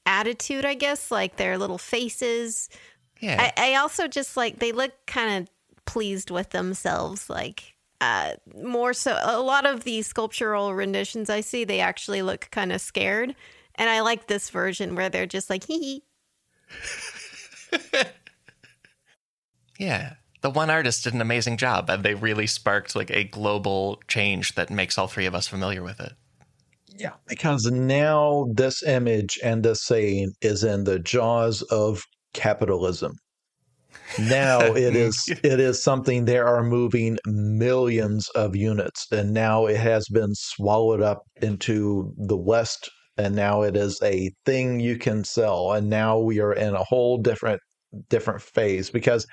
attitude, 0.06 0.64
I 0.64 0.74
guess, 0.74 1.10
like 1.10 1.36
their 1.36 1.58
little 1.58 1.78
faces 1.78 2.68
yeah. 3.20 3.50
I, 3.56 3.72
I 3.72 3.74
also 3.76 4.08
just 4.08 4.36
like 4.36 4.58
they 4.58 4.72
look 4.72 4.92
kind 5.06 5.42
of 5.42 5.84
pleased 5.84 6.30
with 6.30 6.50
themselves. 6.50 7.28
Like 7.28 7.74
uh, 8.00 8.32
more 8.62 8.92
so, 8.92 9.18
a 9.22 9.40
lot 9.40 9.66
of 9.66 9.84
the 9.84 10.02
sculptural 10.02 10.74
renditions 10.74 11.30
I 11.30 11.40
see, 11.40 11.64
they 11.64 11.80
actually 11.80 12.22
look 12.22 12.48
kind 12.50 12.72
of 12.72 12.80
scared. 12.80 13.34
And 13.74 13.88
I 13.90 14.00
like 14.00 14.26
this 14.26 14.50
version 14.50 14.94
where 14.94 15.08
they're 15.08 15.26
just 15.26 15.50
like, 15.50 15.64
hee 15.64 16.02
hee. 17.70 18.02
yeah. 19.78 20.14
The 20.40 20.50
one 20.50 20.70
artist 20.70 21.02
did 21.04 21.14
an 21.14 21.20
amazing 21.20 21.56
job, 21.56 21.90
and 21.90 22.04
they 22.04 22.14
really 22.14 22.46
sparked 22.46 22.94
like 22.94 23.10
a 23.10 23.24
global 23.24 24.00
change 24.06 24.54
that 24.54 24.70
makes 24.70 24.96
all 24.96 25.08
three 25.08 25.26
of 25.26 25.34
us 25.34 25.48
familiar 25.48 25.82
with 25.82 25.98
it. 25.98 26.12
Yeah, 26.96 27.14
because 27.26 27.66
now 27.66 28.46
this 28.52 28.82
image 28.82 29.38
and 29.42 29.64
this 29.64 29.82
saying 29.84 30.32
is 30.40 30.64
in 30.64 30.84
the 30.84 30.98
jaws 30.98 31.62
of 31.62 32.04
capitalism. 32.34 33.12
Now 34.18 34.60
it 34.60 34.96
is 34.96 35.24
it 35.28 35.60
is 35.60 35.82
something 35.82 36.24
they 36.24 36.38
are 36.38 36.62
moving 36.62 37.18
millions 37.26 38.28
of 38.34 38.56
units, 38.56 39.06
and 39.10 39.32
now 39.32 39.66
it 39.66 39.76
has 39.76 40.08
been 40.08 40.34
swallowed 40.34 41.02
up 41.02 41.22
into 41.40 42.12
the 42.16 42.36
West, 42.36 42.90
and 43.16 43.34
now 43.34 43.62
it 43.62 43.76
is 43.76 43.98
a 44.02 44.30
thing 44.44 44.80
you 44.80 44.98
can 44.98 45.24
sell, 45.24 45.72
and 45.72 45.88
now 45.88 46.18
we 46.18 46.40
are 46.40 46.52
in 46.52 46.74
a 46.74 46.84
whole 46.84 47.18
different 47.18 47.60
different 48.08 48.42
phase 48.42 48.90
because 48.90 49.26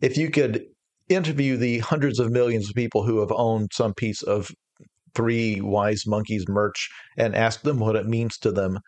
if 0.00 0.16
you 0.16 0.30
could 0.30 0.64
interview 1.08 1.56
the 1.56 1.78
hundreds 1.80 2.18
of 2.18 2.30
millions 2.30 2.68
of 2.68 2.74
people 2.74 3.04
who 3.04 3.20
have 3.20 3.32
owned 3.32 3.70
some 3.72 3.94
piece 3.94 4.22
of 4.22 4.50
three 5.14 5.60
wise 5.60 6.04
monkeys 6.06 6.44
merch 6.48 6.88
and 7.16 7.34
ask 7.34 7.62
them 7.62 7.78
what 7.78 7.96
it 7.96 8.06
means 8.06 8.38
to 8.38 8.50
them 8.50 8.78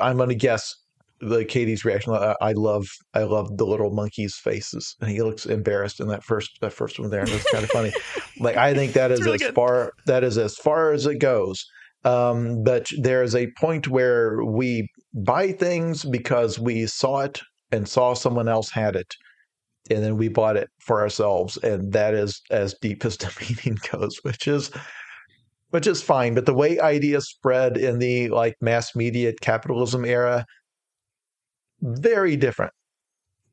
i'm 0.00 0.16
going 0.16 0.28
to 0.28 0.34
guess 0.34 0.74
the 1.20 1.44
Katie's 1.44 1.84
reaction. 1.84 2.14
I, 2.14 2.34
I, 2.40 2.52
love 2.52 2.86
I 3.14 3.22
love 3.24 3.56
the 3.56 3.66
little 3.66 3.90
monkey's 3.90 4.36
faces, 4.36 4.96
and 5.00 5.10
he 5.10 5.22
looks 5.22 5.46
embarrassed 5.46 6.00
in 6.00 6.08
that 6.08 6.24
first 6.24 6.50
that 6.60 6.72
first 6.72 6.98
one 6.98 7.10
there. 7.10 7.22
It's 7.22 7.50
kind 7.50 7.64
of 7.64 7.70
funny. 7.70 7.92
Like 8.38 8.56
I 8.56 8.72
think 8.72 8.94
that 8.94 9.10
is 9.10 9.20
really 9.20 9.34
as 9.34 9.42
good. 9.42 9.54
far 9.54 9.92
that 10.06 10.24
is 10.24 10.38
as 10.38 10.56
far 10.56 10.92
as 10.92 11.04
it 11.04 11.16
goes. 11.16 11.62
Um, 12.04 12.62
but 12.64 12.86
there 12.98 13.22
is 13.22 13.34
a 13.34 13.52
point 13.58 13.86
where 13.86 14.42
we 14.42 14.88
buy 15.12 15.52
things 15.52 16.06
because 16.06 16.58
we 16.58 16.86
saw 16.86 17.20
it 17.20 17.42
and 17.70 17.86
saw 17.86 18.14
someone 18.14 18.48
else 18.48 18.70
had 18.70 18.96
it, 18.96 19.14
and 19.90 20.02
then 20.02 20.16
we 20.16 20.28
bought 20.28 20.56
it 20.56 20.68
for 20.78 21.02
ourselves, 21.02 21.58
and 21.58 21.92
that 21.92 22.14
is 22.14 22.40
as 22.50 22.74
deep 22.80 23.04
as 23.04 23.16
the 23.18 23.30
meaning 23.40 23.78
goes, 23.92 24.18
which 24.22 24.48
is 24.48 24.70
which 25.68 25.86
is 25.86 26.00
fine. 26.00 26.34
But 26.34 26.46
the 26.46 26.54
way 26.54 26.80
ideas 26.80 27.28
spread 27.28 27.76
in 27.76 27.98
the 27.98 28.30
like 28.30 28.54
mass 28.62 28.96
media 28.96 29.34
capitalism 29.42 30.06
era 30.06 30.46
very 31.80 32.36
different 32.36 32.72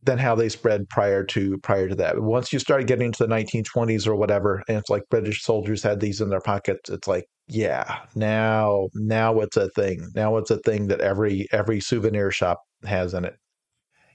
than 0.04 0.18
how 0.18 0.36
they 0.36 0.50
spread 0.50 0.88
prior 0.90 1.24
to 1.24 1.58
prior 1.60 1.90
to 1.90 1.96
that. 1.96 2.22
Once 2.22 2.54
you 2.54 2.60
start 2.60 2.88
getting 2.88 3.12
to 3.12 3.26
the 3.26 3.34
1920s 3.34 4.08
or 4.08 4.16
whatever, 4.16 4.64
and 4.68 4.78
it's 4.78 4.90
like 4.90 5.04
British 5.10 5.44
soldiers 5.44 5.84
had 5.84 6.00
these 6.00 6.22
in 6.22 6.30
their 6.30 6.42
pockets, 6.42 6.90
it's 6.90 7.08
like, 7.08 7.26
yeah, 7.48 8.00
now 8.16 8.88
now 8.94 9.40
it's 9.40 9.58
a 9.58 9.70
thing. 9.72 10.10
Now 10.16 10.38
it's 10.38 10.52
a 10.52 10.60
thing 10.60 10.88
that 10.88 11.02
every 11.02 11.48
every 11.52 11.80
souvenir 11.80 12.32
shop 12.32 12.62
has 12.84 13.14
in 13.14 13.26
it. 13.26 13.36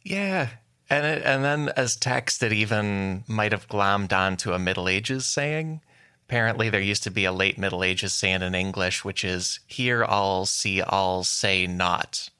Yeah. 0.04 0.48
And 0.90 1.06
it, 1.06 1.22
and 1.24 1.44
then 1.44 1.70
as 1.76 1.96
text 1.96 2.42
it 2.42 2.52
even 2.52 3.24
might 3.26 3.52
have 3.52 3.68
glommed 3.68 4.12
onto 4.12 4.52
a 4.52 4.58
Middle 4.58 4.88
Ages 4.88 5.26
saying. 5.26 5.80
Apparently, 6.28 6.70
there 6.70 6.80
used 6.80 7.02
to 7.02 7.10
be 7.10 7.26
a 7.26 7.32
late 7.32 7.58
Middle 7.58 7.84
Ages 7.84 8.14
saying 8.14 8.40
in 8.40 8.54
English, 8.54 9.04
which 9.04 9.22
is 9.22 9.60
hear 9.66 10.02
all, 10.02 10.46
see 10.46 10.80
all, 10.80 11.24
say 11.24 11.66
not. 11.66 12.30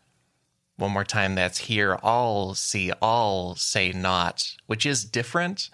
One 0.77 0.93
more 0.93 1.05
time, 1.05 1.35
that's 1.35 1.59
hear 1.59 1.99
all, 2.03 2.55
see 2.55 2.93
all, 3.01 3.55
say 3.55 3.93
not, 3.93 4.57
which 4.67 4.87
is 4.87 5.05
different. 5.05 5.71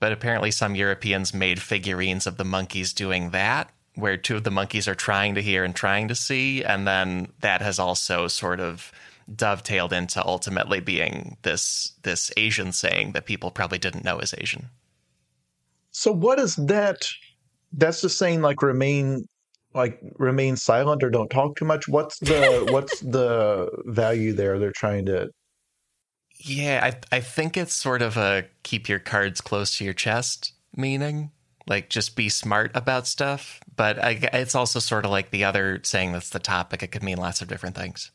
But 0.00 0.12
apparently, 0.12 0.50
some 0.50 0.74
Europeans 0.74 1.32
made 1.32 1.62
figurines 1.62 2.26
of 2.26 2.36
the 2.36 2.44
monkeys 2.44 2.92
doing 2.92 3.30
that, 3.30 3.70
where 3.94 4.16
two 4.16 4.36
of 4.36 4.44
the 4.44 4.50
monkeys 4.50 4.88
are 4.88 4.96
trying 4.96 5.34
to 5.36 5.42
hear 5.42 5.62
and 5.64 5.74
trying 5.74 6.08
to 6.08 6.14
see. 6.14 6.64
And 6.64 6.86
then 6.86 7.28
that 7.40 7.62
has 7.62 7.78
also 7.78 8.26
sort 8.26 8.58
of 8.58 8.90
dovetailed 9.34 9.92
into 9.92 10.24
ultimately 10.26 10.80
being 10.80 11.36
this 11.42 11.92
this 12.02 12.30
Asian 12.36 12.72
saying 12.72 13.12
that 13.12 13.26
people 13.26 13.50
probably 13.50 13.78
didn't 13.78 14.04
know 14.04 14.18
is 14.18 14.34
Asian. 14.36 14.70
So 15.92 16.10
what 16.10 16.38
is 16.38 16.56
that? 16.56 17.06
That's 17.72 18.00
just 18.00 18.18
saying 18.18 18.42
like 18.42 18.62
remain 18.62 19.26
like 19.74 20.00
remain 20.18 20.56
silent 20.56 21.02
or 21.02 21.10
don't 21.10 21.30
talk 21.30 21.56
too 21.56 21.64
much. 21.64 21.88
What's 21.88 22.18
the 22.18 22.66
what's 22.70 23.00
the 23.00 23.70
value 23.84 24.32
there 24.32 24.58
they're 24.58 24.72
trying 24.72 25.06
to 25.06 25.30
Yeah, 26.38 26.80
I 26.82 27.16
I 27.16 27.20
think 27.20 27.56
it's 27.56 27.74
sort 27.74 28.02
of 28.02 28.16
a 28.16 28.44
keep 28.62 28.88
your 28.88 28.98
cards 28.98 29.40
close 29.40 29.76
to 29.78 29.84
your 29.84 29.94
chest 29.94 30.52
meaning. 30.76 31.30
Like 31.66 31.88
just 31.88 32.16
be 32.16 32.28
smart 32.28 32.72
about 32.74 33.06
stuff, 33.06 33.60
but 33.76 34.02
I, 34.02 34.18
it's 34.32 34.54
also 34.54 34.80
sort 34.80 35.04
of 35.04 35.12
like 35.12 35.30
the 35.30 35.44
other 35.44 35.80
saying 35.84 36.12
that's 36.12 36.30
the 36.30 36.40
topic. 36.40 36.82
It 36.82 36.88
could 36.88 37.04
mean 37.04 37.18
lots 37.18 37.40
of 37.40 37.46
different 37.46 37.76
things. 37.76 38.10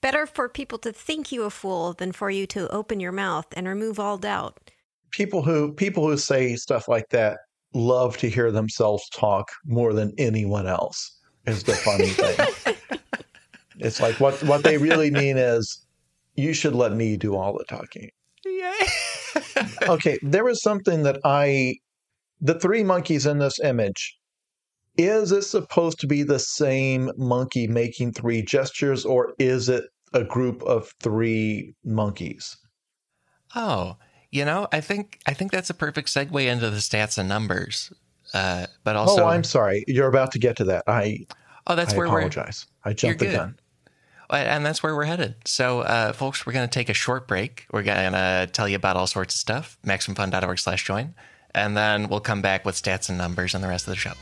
Better 0.00 0.24
for 0.24 0.48
people 0.48 0.78
to 0.78 0.92
think 0.92 1.32
you 1.32 1.42
a 1.42 1.50
fool 1.50 1.92
than 1.92 2.12
for 2.12 2.30
you 2.30 2.46
to 2.48 2.72
open 2.72 3.00
your 3.00 3.12
mouth 3.12 3.46
and 3.54 3.66
remove 3.66 3.98
all 3.98 4.16
doubt. 4.16 4.70
People 5.10 5.42
who 5.42 5.72
people 5.72 6.06
who 6.06 6.16
say 6.16 6.54
stuff 6.54 6.86
like 6.86 7.08
that 7.10 7.38
love 7.74 8.16
to 8.18 8.28
hear 8.28 8.50
themselves 8.50 9.08
talk 9.10 9.48
more 9.64 9.92
than 9.92 10.12
anyone 10.18 10.66
else. 10.66 11.18
Is 11.46 11.64
the 11.64 11.74
funny 11.74 12.08
thing. 12.08 12.78
it's 13.78 14.00
like 14.00 14.20
what 14.20 14.42
what 14.44 14.62
they 14.62 14.76
really 14.76 15.10
mean 15.10 15.36
is 15.38 15.84
you 16.34 16.52
should 16.52 16.74
let 16.74 16.92
me 16.92 17.16
do 17.16 17.34
all 17.34 17.56
the 17.56 17.64
talking. 17.64 18.10
Yeah. 18.44 18.74
okay, 19.88 20.18
there 20.22 20.44
was 20.44 20.62
something 20.62 21.02
that 21.04 21.18
I 21.24 21.76
the 22.40 22.58
three 22.58 22.84
monkeys 22.84 23.26
in 23.26 23.38
this 23.38 23.58
image 23.60 24.16
is 24.96 25.32
it 25.32 25.42
supposed 25.42 26.00
to 26.00 26.06
be 26.06 26.22
the 26.22 26.38
same 26.38 27.10
monkey 27.16 27.66
making 27.66 28.12
three 28.12 28.42
gestures 28.42 29.04
or 29.04 29.34
is 29.38 29.68
it 29.68 29.84
a 30.12 30.24
group 30.24 30.62
of 30.64 30.92
three 31.00 31.74
monkeys 31.84 32.56
oh 33.54 33.96
you 34.30 34.44
know 34.44 34.68
i 34.72 34.80
think 34.80 35.18
i 35.26 35.34
think 35.34 35.50
that's 35.50 35.70
a 35.70 35.74
perfect 35.74 36.08
segue 36.08 36.46
into 36.46 36.70
the 36.70 36.78
stats 36.78 37.18
and 37.18 37.28
numbers 37.28 37.92
uh, 38.34 38.66
but 38.84 38.96
also 38.96 39.24
oh 39.24 39.26
i'm 39.26 39.44
sorry 39.44 39.84
you're 39.88 40.08
about 40.08 40.30
to 40.32 40.38
get 40.38 40.56
to 40.56 40.64
that 40.64 40.84
i 40.86 41.26
oh 41.66 41.74
that's 41.74 41.94
I 41.94 41.96
where 41.96 42.06
apologize 42.06 42.66
i 42.84 42.92
jumped 42.92 43.20
the 43.20 43.32
gun 43.32 43.56
and 44.30 44.64
that's 44.64 44.82
where 44.82 44.94
we're 44.94 45.04
headed. 45.04 45.34
So, 45.44 45.80
uh, 45.80 46.12
folks, 46.12 46.46
we're 46.46 46.52
going 46.52 46.68
to 46.68 46.72
take 46.72 46.88
a 46.88 46.94
short 46.94 47.26
break. 47.26 47.66
We're 47.72 47.82
going 47.82 48.12
to 48.12 48.48
tell 48.52 48.68
you 48.68 48.76
about 48.76 48.96
all 48.96 49.06
sorts 49.06 49.34
of 49.34 49.40
stuff. 49.40 49.78
MaximumFun.org 49.84 50.58
slash 50.58 50.84
join. 50.84 51.14
And 51.54 51.76
then 51.76 52.08
we'll 52.08 52.20
come 52.20 52.42
back 52.42 52.64
with 52.64 52.80
stats 52.80 53.08
and 53.08 53.18
numbers 53.18 53.54
and 53.54 53.64
the 53.64 53.68
rest 53.68 53.86
of 53.88 53.90
the 53.90 53.96
show. 53.96 54.12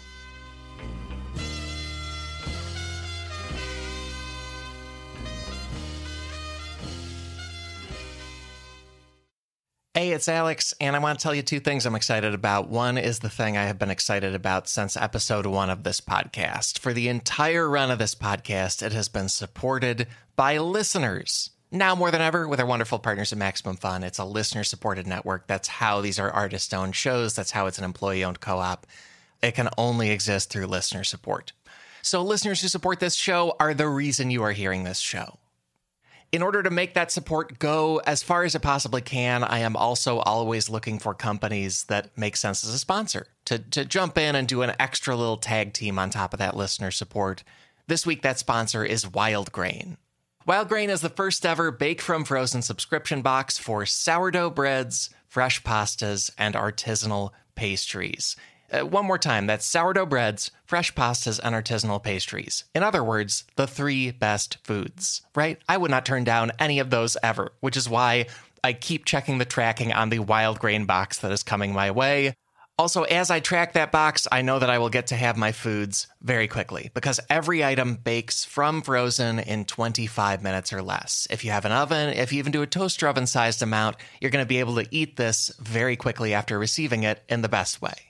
Hey, 9.98 10.12
it's 10.12 10.28
Alex, 10.28 10.72
and 10.80 10.94
I 10.94 11.00
want 11.00 11.18
to 11.18 11.22
tell 11.24 11.34
you 11.34 11.42
two 11.42 11.58
things 11.58 11.84
I'm 11.84 11.96
excited 11.96 12.32
about. 12.32 12.68
One 12.68 12.96
is 12.96 13.18
the 13.18 13.28
thing 13.28 13.56
I 13.56 13.64
have 13.64 13.80
been 13.80 13.90
excited 13.90 14.32
about 14.32 14.68
since 14.68 14.96
episode 14.96 15.44
one 15.44 15.70
of 15.70 15.82
this 15.82 16.00
podcast. 16.00 16.78
For 16.78 16.92
the 16.92 17.08
entire 17.08 17.68
run 17.68 17.90
of 17.90 17.98
this 17.98 18.14
podcast, 18.14 18.80
it 18.80 18.92
has 18.92 19.08
been 19.08 19.28
supported 19.28 20.06
by 20.36 20.58
listeners. 20.58 21.50
Now 21.72 21.96
more 21.96 22.12
than 22.12 22.20
ever, 22.20 22.46
with 22.46 22.60
our 22.60 22.66
wonderful 22.66 23.00
partners 23.00 23.32
at 23.32 23.38
Maximum 23.38 23.74
Fun, 23.74 24.04
it's 24.04 24.20
a 24.20 24.24
listener 24.24 24.62
supported 24.62 25.08
network. 25.08 25.48
That's 25.48 25.66
how 25.66 26.00
these 26.00 26.20
are 26.20 26.30
artist 26.30 26.72
owned 26.72 26.94
shows. 26.94 27.34
That's 27.34 27.50
how 27.50 27.66
it's 27.66 27.78
an 27.78 27.84
employee 27.84 28.22
owned 28.22 28.38
co 28.38 28.58
op. 28.58 28.86
It 29.42 29.56
can 29.56 29.68
only 29.76 30.10
exist 30.10 30.48
through 30.48 30.66
listener 30.66 31.02
support. 31.02 31.52
So, 32.02 32.22
listeners 32.22 32.62
who 32.62 32.68
support 32.68 33.00
this 33.00 33.16
show 33.16 33.56
are 33.58 33.74
the 33.74 33.88
reason 33.88 34.30
you 34.30 34.44
are 34.44 34.52
hearing 34.52 34.84
this 34.84 35.00
show. 35.00 35.38
In 36.30 36.42
order 36.42 36.62
to 36.62 36.70
make 36.70 36.92
that 36.92 37.10
support 37.10 37.58
go 37.58 38.02
as 38.06 38.22
far 38.22 38.44
as 38.44 38.54
it 38.54 38.60
possibly 38.60 39.00
can, 39.00 39.42
I 39.42 39.60
am 39.60 39.76
also 39.76 40.18
always 40.18 40.68
looking 40.68 40.98
for 40.98 41.14
companies 41.14 41.84
that 41.84 42.16
make 42.18 42.36
sense 42.36 42.62
as 42.64 42.74
a 42.74 42.78
sponsor 42.78 43.28
to, 43.46 43.58
to 43.58 43.86
jump 43.86 44.18
in 44.18 44.34
and 44.34 44.46
do 44.46 44.60
an 44.60 44.74
extra 44.78 45.16
little 45.16 45.38
tag 45.38 45.72
team 45.72 45.98
on 45.98 46.10
top 46.10 46.34
of 46.34 46.38
that 46.38 46.56
listener 46.56 46.90
support. 46.90 47.44
This 47.86 48.04
week, 48.04 48.20
that 48.20 48.38
sponsor 48.38 48.84
is 48.84 49.10
Wild 49.10 49.52
Grain. 49.52 49.96
Wild 50.44 50.68
Grain 50.68 50.90
is 50.90 51.00
the 51.00 51.08
first 51.08 51.46
ever 51.46 51.70
bake 51.70 52.02
from 52.02 52.24
frozen 52.24 52.60
subscription 52.60 53.22
box 53.22 53.56
for 53.56 53.86
sourdough 53.86 54.50
breads, 54.50 55.08
fresh 55.26 55.62
pastas, 55.62 56.30
and 56.36 56.54
artisanal 56.54 57.30
pastries. 57.54 58.36
Uh, 58.70 58.80
one 58.80 59.06
more 59.06 59.18
time, 59.18 59.46
that's 59.46 59.64
sourdough 59.64 60.06
breads, 60.06 60.50
fresh 60.66 60.94
pastas, 60.94 61.40
and 61.42 61.54
artisanal 61.54 62.02
pastries. 62.02 62.64
In 62.74 62.82
other 62.82 63.02
words, 63.02 63.44
the 63.56 63.66
three 63.66 64.10
best 64.10 64.58
foods, 64.62 65.22
right? 65.34 65.58
I 65.68 65.76
would 65.76 65.90
not 65.90 66.04
turn 66.04 66.24
down 66.24 66.52
any 66.58 66.78
of 66.78 66.90
those 66.90 67.16
ever, 67.22 67.52
which 67.60 67.76
is 67.76 67.88
why 67.88 68.26
I 68.62 68.74
keep 68.74 69.04
checking 69.04 69.38
the 69.38 69.44
tracking 69.44 69.92
on 69.92 70.10
the 70.10 70.18
wild 70.18 70.58
grain 70.58 70.84
box 70.84 71.18
that 71.20 71.32
is 71.32 71.42
coming 71.42 71.72
my 71.72 71.90
way. 71.90 72.34
Also, 72.78 73.02
as 73.02 73.28
I 73.28 73.40
track 73.40 73.72
that 73.72 73.90
box, 73.90 74.28
I 74.30 74.42
know 74.42 74.60
that 74.60 74.70
I 74.70 74.78
will 74.78 74.88
get 74.88 75.08
to 75.08 75.16
have 75.16 75.36
my 75.36 75.50
foods 75.50 76.06
very 76.22 76.46
quickly 76.46 76.92
because 76.94 77.18
every 77.28 77.64
item 77.64 77.96
bakes 77.96 78.44
from 78.44 78.82
frozen 78.82 79.40
in 79.40 79.64
25 79.64 80.44
minutes 80.44 80.72
or 80.72 80.80
less. 80.80 81.26
If 81.28 81.44
you 81.44 81.50
have 81.50 81.64
an 81.64 81.72
oven, 81.72 82.10
if 82.10 82.32
you 82.32 82.38
even 82.38 82.52
do 82.52 82.62
a 82.62 82.68
toaster 82.68 83.08
oven 83.08 83.26
sized 83.26 83.62
amount, 83.62 83.96
you're 84.20 84.30
going 84.30 84.44
to 84.44 84.48
be 84.48 84.60
able 84.60 84.76
to 84.76 84.86
eat 84.92 85.16
this 85.16 85.50
very 85.58 85.96
quickly 85.96 86.34
after 86.34 86.56
receiving 86.56 87.02
it 87.02 87.20
in 87.28 87.42
the 87.42 87.48
best 87.48 87.82
way. 87.82 88.07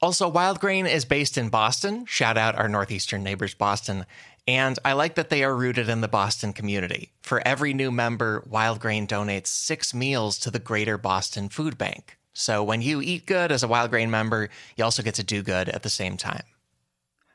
Also, 0.00 0.28
Wild 0.28 0.60
Grain 0.60 0.86
is 0.86 1.04
based 1.04 1.36
in 1.36 1.48
Boston. 1.48 2.06
Shout 2.06 2.38
out 2.38 2.54
our 2.54 2.68
northeastern 2.68 3.24
neighbors, 3.24 3.54
Boston. 3.54 4.06
And 4.46 4.78
I 4.84 4.92
like 4.92 5.16
that 5.16 5.28
they 5.28 5.42
are 5.42 5.54
rooted 5.54 5.88
in 5.88 6.00
the 6.00 6.08
Boston 6.08 6.52
community. 6.52 7.10
For 7.20 7.46
every 7.46 7.74
new 7.74 7.90
member, 7.90 8.44
Wild 8.48 8.80
Grain 8.80 9.06
donates 9.06 9.48
six 9.48 9.92
meals 9.92 10.38
to 10.38 10.50
the 10.50 10.60
Greater 10.60 10.96
Boston 10.98 11.48
Food 11.48 11.76
Bank. 11.76 12.16
So 12.32 12.62
when 12.62 12.80
you 12.80 13.02
eat 13.02 13.26
good 13.26 13.50
as 13.50 13.64
a 13.64 13.68
Wild 13.68 13.90
Grain 13.90 14.10
member, 14.10 14.48
you 14.76 14.84
also 14.84 15.02
get 15.02 15.16
to 15.16 15.24
do 15.24 15.42
good 15.42 15.68
at 15.68 15.82
the 15.82 15.90
same 15.90 16.16
time. 16.16 16.44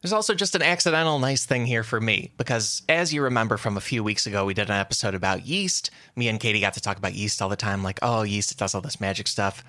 There's 0.01 0.13
also 0.13 0.33
just 0.33 0.55
an 0.55 0.61
accidental 0.61 1.19
nice 1.19 1.45
thing 1.45 1.65
here 1.65 1.83
for 1.83 1.99
me, 1.99 2.33
because 2.37 2.81
as 2.87 3.13
you 3.13 3.21
remember 3.21 3.57
from 3.57 3.77
a 3.77 3.81
few 3.81 4.03
weeks 4.03 4.25
ago, 4.25 4.45
we 4.45 4.53
did 4.53 4.69
an 4.69 4.79
episode 4.79 5.15
about 5.15 5.45
yeast. 5.45 5.91
Me 6.15 6.29
and 6.29 6.39
Katie 6.39 6.61
got 6.61 6.73
to 6.73 6.81
talk 6.81 6.97
about 6.97 7.13
yeast 7.13 7.41
all 7.41 7.49
the 7.49 7.55
time, 7.55 7.83
like, 7.83 7.99
oh, 8.01 8.23
yeast, 8.23 8.51
it 8.51 8.57
does 8.57 8.73
all 8.73 8.81
this 8.81 9.01
magic 9.01 9.27
stuff. 9.27 9.63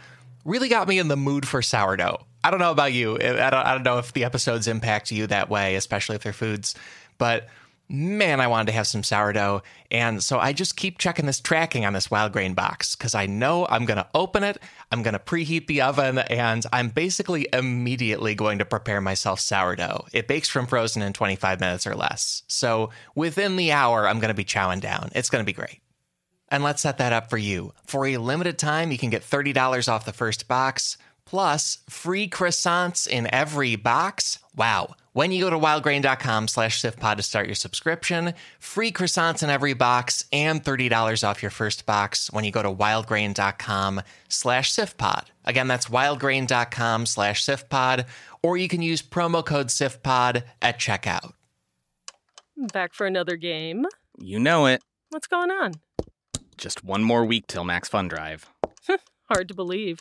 Really 0.45 0.68
got 0.68 0.88
me 0.88 0.99
in 0.99 1.09
the 1.09 1.16
mood 1.16 1.47
for 1.47 1.62
sourdough. 1.62 2.26
I 2.45 2.51
don't 2.51 2.61
know 2.61 2.70
about 2.70 2.92
you. 2.92 3.16
I 3.16 3.51
don't, 3.51 3.55
I 3.55 3.72
don't 3.72 3.82
know 3.82 3.99
if 3.99 4.12
the 4.12 4.24
episodes 4.24 4.68
impact 4.68 5.11
you 5.11 5.26
that 5.28 5.49
way, 5.49 5.76
especially 5.76 6.16
if 6.16 6.22
they're 6.22 6.34
foods, 6.34 6.74
but 7.16 7.49
man, 7.88 8.40
I 8.40 8.47
wanted 8.47 8.66
to 8.66 8.72
have 8.72 8.86
some 8.86 9.03
sourdough. 9.03 9.62
And 9.90 10.22
so 10.22 10.38
I 10.38 10.53
just 10.53 10.76
keep 10.76 10.99
checking 10.99 11.26
this 11.26 11.40
tracking 11.40 11.84
on 11.84 11.92
this 11.92 12.11
wild 12.11 12.32
grain 12.32 12.55
box 12.55 12.97
because 12.97 13.14
I 13.14 13.26
know 13.26 13.66
I'm 13.66 13.84
going 13.84 13.99
to 13.99 14.09
open 14.14 14.42
it, 14.42 14.59
I'm 14.90 15.03
going 15.03 15.14
to 15.14 15.18
preheat 15.18 15.66
the 15.66 15.82
oven, 15.82 16.18
and 16.18 16.64
I'm 16.72 16.88
basically 16.88 17.49
immediately 17.53 18.34
going 18.34 18.59
to 18.59 18.64
prepare 18.64 19.01
myself 19.01 19.40
sourdough. 19.40 20.07
It 20.12 20.28
bakes 20.28 20.49
from 20.49 20.66
frozen 20.66 21.03
in 21.03 21.12
25 21.12 21.61
minutes 21.61 21.86
or 21.86 21.95
less. 21.95 22.42
So 22.47 22.90
within 23.14 23.57
the 23.57 23.72
hour, 23.72 24.07
I'm 24.09 24.20
going 24.20 24.28
to 24.28 24.34
be 24.34 24.45
chowing 24.45 24.80
down. 24.80 25.11
It's 25.14 25.30
going 25.30 25.42
to 25.42 25.47
be 25.47 25.53
great. 25.53 25.80
And 26.49 26.62
let's 26.62 26.82
set 26.82 26.99
that 26.99 27.12
up 27.12 27.30
for 27.30 27.38
you. 27.38 27.72
For 27.86 28.07
a 28.07 28.18
limited 28.18 28.59
time, 28.59 28.92
you 28.92 28.99
can 28.99 29.11
get 29.11 29.22
$30 29.22 29.88
off 29.88 30.05
the 30.05 30.12
first 30.12 30.47
box 30.47 30.99
plus 31.25 31.79
free 31.89 32.29
croissants 32.29 33.07
in 33.07 33.33
every 33.33 33.77
box. 33.77 34.39
Wow. 34.57 34.95
When 35.14 35.31
you 35.31 35.41
go 35.41 35.51
to 35.51 35.59
wildgrain.com 35.59 36.49
slash 36.49 36.81
sifpod 36.81 37.16
to 37.16 37.22
start 37.22 37.47
your 37.47 37.55
subscription, 37.55 38.35
free 38.59 38.91
croissants 38.91 39.45
in 39.45 39.51
every 39.51 39.72
box 39.72 40.25
and 40.33 40.62
$30 40.62 41.27
off 41.27 41.41
your 41.41 41.53
first 41.53 41.87
box 41.87 42.33
when 42.33 42.45
you 42.45 42.51
go 42.51 42.62
to 42.62 42.70
wildgrain.com 42.70 44.03
slash 44.29 44.72
sifpod. 44.72 45.27
Again, 45.45 45.68
that's 45.68 45.87
wildgrain.com 45.87 47.07
slash 47.07 47.45
sifpod, 47.45 48.07
or 48.43 48.57
you 48.57 48.66
can 48.66 48.83
use 48.83 49.03
promo 49.03 49.45
code 49.45 49.68
sifpod 49.68 50.43
at 50.61 50.81
checkout. 50.81 51.33
Back 52.57 52.93
for 52.93 53.07
another 53.07 53.37
game. 53.37 53.87
You 54.18 54.41
know 54.41 54.66
it. 54.66 54.83
What's 55.11 55.27
going 55.29 55.51
on? 55.51 55.75
Just 56.57 56.83
one 56.83 57.05
more 57.05 57.25
week 57.25 57.47
till 57.47 57.64
Max 57.64 57.89
Fun 57.89 58.09
Drive. 58.09 58.49
Hard 59.31 59.49
to 59.49 59.55
believe. 59.55 60.01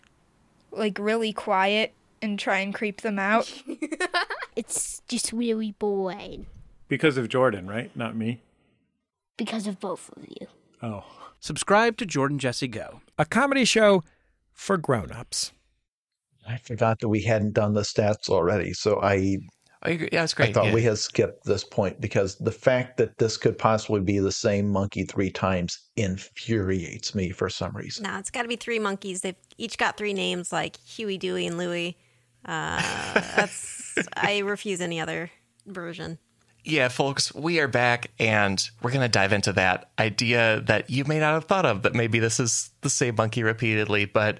like 0.71 0.97
really 0.99 1.33
quiet 1.33 1.93
and 2.21 2.39
try 2.39 2.59
and 2.59 2.73
creep 2.73 3.01
them 3.01 3.19
out. 3.19 3.51
it's 4.55 5.01
just 5.07 5.31
really 5.33 5.73
boring. 5.73 6.45
Because 6.87 7.17
of 7.17 7.29
Jordan, 7.29 7.67
right? 7.67 7.95
Not 7.95 8.15
me. 8.15 8.41
Because 9.37 9.67
of 9.67 9.79
both 9.79 10.11
of 10.15 10.25
you. 10.27 10.47
Oh. 10.81 11.03
Subscribe 11.39 11.97
to 11.97 12.05
Jordan 12.05 12.37
Jesse 12.37 12.67
Go, 12.67 13.01
a 13.17 13.25
comedy 13.25 13.65
show 13.65 14.03
for 14.53 14.77
grown-ups. 14.77 15.53
I 16.47 16.57
forgot 16.57 16.99
that 16.99 17.09
we 17.09 17.21
hadn't 17.21 17.53
done 17.53 17.73
the 17.73 17.81
stats 17.81 18.29
already, 18.29 18.73
so 18.73 19.01
I 19.01 19.37
Oh, 19.83 19.89
yeah, 19.89 20.07
that's 20.11 20.35
great. 20.35 20.49
I 20.49 20.53
thought 20.53 20.65
yeah. 20.65 20.73
we 20.75 20.83
had 20.83 20.99
skipped 20.99 21.43
this 21.43 21.63
point 21.63 21.99
because 21.99 22.35
the 22.35 22.51
fact 22.51 22.97
that 22.97 23.17
this 23.17 23.35
could 23.35 23.57
possibly 23.57 23.99
be 23.99 24.19
the 24.19 24.31
same 24.31 24.69
monkey 24.69 25.05
three 25.05 25.31
times 25.31 25.89
infuriates 25.95 27.15
me 27.15 27.31
for 27.31 27.49
some 27.49 27.75
reason. 27.75 28.03
No, 28.03 28.19
it's 28.19 28.29
got 28.29 28.43
to 28.43 28.47
be 28.47 28.55
three 28.55 28.77
monkeys. 28.77 29.21
They've 29.21 29.35
each 29.61 29.77
got 29.77 29.95
three 29.95 30.13
names 30.13 30.51
like 30.51 30.77
Huey, 30.77 31.17
Dewey, 31.17 31.45
and 31.45 31.57
Louie. 31.57 31.95
Uh, 32.43 32.81
that's 33.35 33.95
I 34.15 34.39
refuse 34.39 34.81
any 34.81 34.99
other 34.99 35.29
version. 35.67 36.17
Yeah, 36.63 36.89
folks, 36.89 37.33
we 37.33 37.59
are 37.59 37.67
back 37.67 38.11
and 38.19 38.63
we're 38.81 38.91
going 38.91 39.01
to 39.01 39.09
dive 39.09 39.33
into 39.33 39.53
that 39.53 39.91
idea 39.97 40.61
that 40.65 40.89
you 40.89 41.05
may 41.05 41.19
not 41.19 41.33
have 41.33 41.45
thought 41.45 41.65
of 41.65 41.83
that 41.83 41.95
maybe 41.95 42.19
this 42.19 42.39
is 42.39 42.69
the 42.81 42.89
same 42.89 43.15
monkey 43.15 43.43
repeatedly. 43.43 44.05
But 44.05 44.39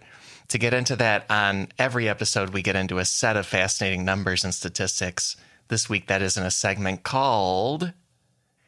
to 0.50 0.58
get 0.58 0.74
into 0.74 0.96
that, 0.98 1.26
on 1.30 1.70
every 1.80 2.10
episode, 2.10 2.50
we 2.50 2.62
get 2.62 2.76
into 2.76 2.98
a 2.98 3.06
set 3.06 3.38
of 3.38 3.46
fascinating 3.46 4.04
numbers 4.04 4.44
and 4.44 4.54
statistics. 4.54 5.36
This 5.68 5.88
week, 5.90 6.08
that 6.08 6.22
is 6.22 6.36
in 6.36 6.44
a 6.44 6.52
segment 6.52 7.04
called 7.04 7.94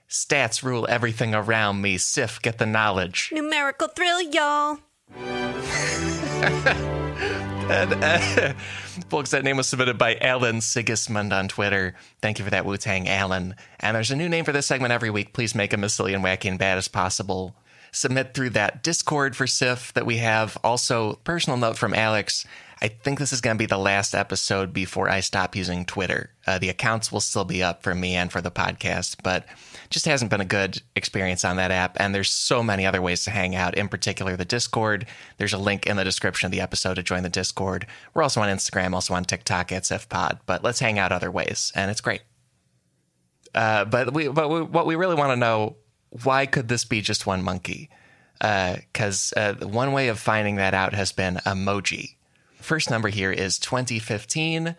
Stats 0.08 0.64
Rule 0.64 0.88
Everything 0.89 1.36
Around 1.36 1.82
Me. 1.82 1.97
Sif, 1.97 2.41
get 2.41 2.58
the 2.60 2.66
knowledge. 2.66 3.30
Numerical 3.34 3.88
thrill, 3.88 4.22
y'all. 4.22 4.80
Uh, 7.64 8.54
folks, 9.10 9.32
that 9.32 9.43
name 9.43 9.56
was 9.58 9.68
submitted 9.68 9.97
by 9.97 10.16
Alan 10.18 10.60
Sigismund 10.60 11.32
on 11.32 11.47
Twitter. 11.47 11.95
Thank 12.22 12.38
you 12.38 12.45
for 12.45 12.51
that, 12.51 12.66
Wu 12.66 12.76
Tang 12.78 13.08
Alan. 13.08 13.56
And 13.80 13.95
there's 13.95 14.12
a 14.12 14.16
new 14.16 14.28
name 14.28 14.43
for 14.43 14.51
this 14.51 14.68
segment 14.68 14.91
every 14.91 15.10
week. 15.10 15.34
Please 15.34 15.56
make 15.56 15.72
them 15.72 15.84
as 15.84 15.93
silly 15.93 16.14
and 16.14 16.24
wacky 16.24 16.49
and 16.49 16.60
bad 16.60 16.78
as 16.78 16.88
possible. 16.89 17.56
Submit 17.91 18.34
through 18.34 18.49
that 18.51 18.84
Discord 18.84 19.36
for 19.36 19.47
SIF 19.47 19.93
that 19.93 20.06
we 20.06 20.18
have. 20.18 20.58
Also, 20.64 21.14
personal 21.24 21.58
note 21.58 21.78
from 21.78 21.93
Alex. 21.93 22.45
I 22.84 22.90
think 22.90 23.18
this 23.18 23.32
is 23.32 23.40
going 23.40 23.56
to 23.56 23.62
be 23.62 23.66
the 23.66 23.78
last 23.78 24.14
episode 24.14 24.74
before 24.74 25.10
I 25.10 25.22
stop 25.22 25.56
using 25.56 25.86
Twitter. 25.86 26.32
Uh, 26.46 26.60
the 26.60 26.68
accounts 26.68 27.14
will 27.14 27.22
still 27.22 27.46
be 27.46 27.64
up 27.64 27.82
for 27.82 27.96
me 27.96 28.16
and 28.16 28.30
for 28.30 28.42
the 28.42 28.52
podcast, 28.52 29.16
but 29.24 29.46
just 29.90 30.06
hasn't 30.06 30.30
been 30.30 30.42
a 30.42 30.46
good 30.46 30.82
experience 30.94 31.46
on 31.46 31.56
that 31.56 31.72
app. 31.72 31.96
And 31.98 32.14
there's 32.14 32.30
so 32.30 32.62
many 32.62 32.86
other 32.86 33.02
ways 33.02 33.24
to 33.24 33.32
hang 33.32 33.56
out, 33.56 33.76
in 33.76 33.88
particular 33.88 34.36
the 34.36 34.44
Discord. 34.44 35.06
There's 35.38 35.54
a 35.54 35.58
link 35.58 35.88
in 35.88 35.96
the 35.96 36.04
description 36.04 36.48
of 36.48 36.52
the 36.52 36.60
episode 36.60 36.96
to 36.96 37.04
join 37.04 37.24
the 37.24 37.30
Discord. 37.30 37.88
We're 38.14 38.24
also 38.24 38.42
on 38.42 38.50
Instagram, 38.50 38.94
also 38.94 39.14
on 39.14 39.24
TikTok 39.24 39.72
at 39.72 39.84
SIFPod, 39.84 40.42
but 40.46 40.62
let's 40.62 40.82
hang 40.82 41.00
out 41.00 41.14
other 41.14 41.32
ways, 41.32 41.72
and 41.76 41.90
it's 41.90 42.02
great. 42.02 42.24
Uh, 43.56 43.86
but 43.86 44.14
we, 44.14 44.28
but 44.28 44.50
we, 44.50 44.62
what 44.62 44.86
we 44.86 44.96
really 44.96 45.16
want 45.16 45.32
to 45.32 45.38
know, 45.38 45.78
why 46.24 46.46
could 46.46 46.68
this 46.68 46.84
be 46.84 47.00
just 47.00 47.26
one 47.26 47.44
monkey? 47.44 47.90
Because 48.42 49.34
uh, 49.38 49.56
uh, 49.62 49.68
one 49.70 49.94
way 49.94 50.10
of 50.10 50.20
finding 50.20 50.58
that 50.58 50.74
out 50.74 50.94
has 50.94 51.14
been 51.14 51.36
emoji. 51.46 52.16
First 52.64 52.89
number 52.89 53.09
here 53.09 53.34
is 53.34 53.59
2015. 53.59 54.78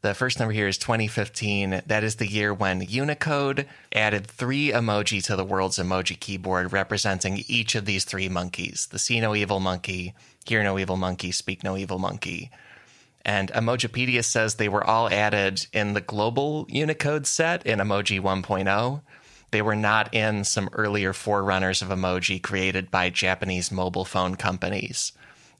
The 0.00 0.14
first 0.14 0.38
number 0.38 0.54
here 0.54 0.66
is 0.66 0.78
2015. 0.78 1.82
That 1.84 2.02
is 2.02 2.16
the 2.16 2.26
year 2.26 2.54
when 2.54 2.80
Unicode 2.80 3.66
added 3.94 4.26
three 4.26 4.70
emoji 4.70 5.22
to 5.24 5.36
the 5.36 5.44
world's 5.44 5.76
emoji 5.76 6.18
keyboard, 6.18 6.72
representing 6.72 7.44
each 7.46 7.74
of 7.74 7.84
these 7.84 8.06
three 8.06 8.30
monkeys 8.30 8.88
the 8.90 8.98
See 8.98 9.20
No 9.20 9.34
Evil 9.34 9.60
monkey, 9.60 10.14
Hear 10.46 10.62
No 10.62 10.78
Evil 10.78 10.96
monkey, 10.96 11.30
Speak 11.30 11.62
No 11.62 11.76
Evil 11.76 11.98
monkey. 11.98 12.50
And 13.26 13.52
Emojipedia 13.52 14.24
says 14.24 14.54
they 14.54 14.70
were 14.70 14.84
all 14.84 15.10
added 15.10 15.66
in 15.74 15.92
the 15.92 16.00
global 16.00 16.64
Unicode 16.70 17.26
set 17.26 17.66
in 17.66 17.78
Emoji 17.78 18.22
1.0. 18.22 19.02
They 19.50 19.60
were 19.60 19.76
not 19.76 20.14
in 20.14 20.44
some 20.44 20.70
earlier 20.72 21.12
forerunners 21.12 21.82
of 21.82 21.88
emoji 21.88 22.42
created 22.42 22.90
by 22.90 23.10
Japanese 23.10 23.70
mobile 23.70 24.06
phone 24.06 24.36
companies. 24.36 25.12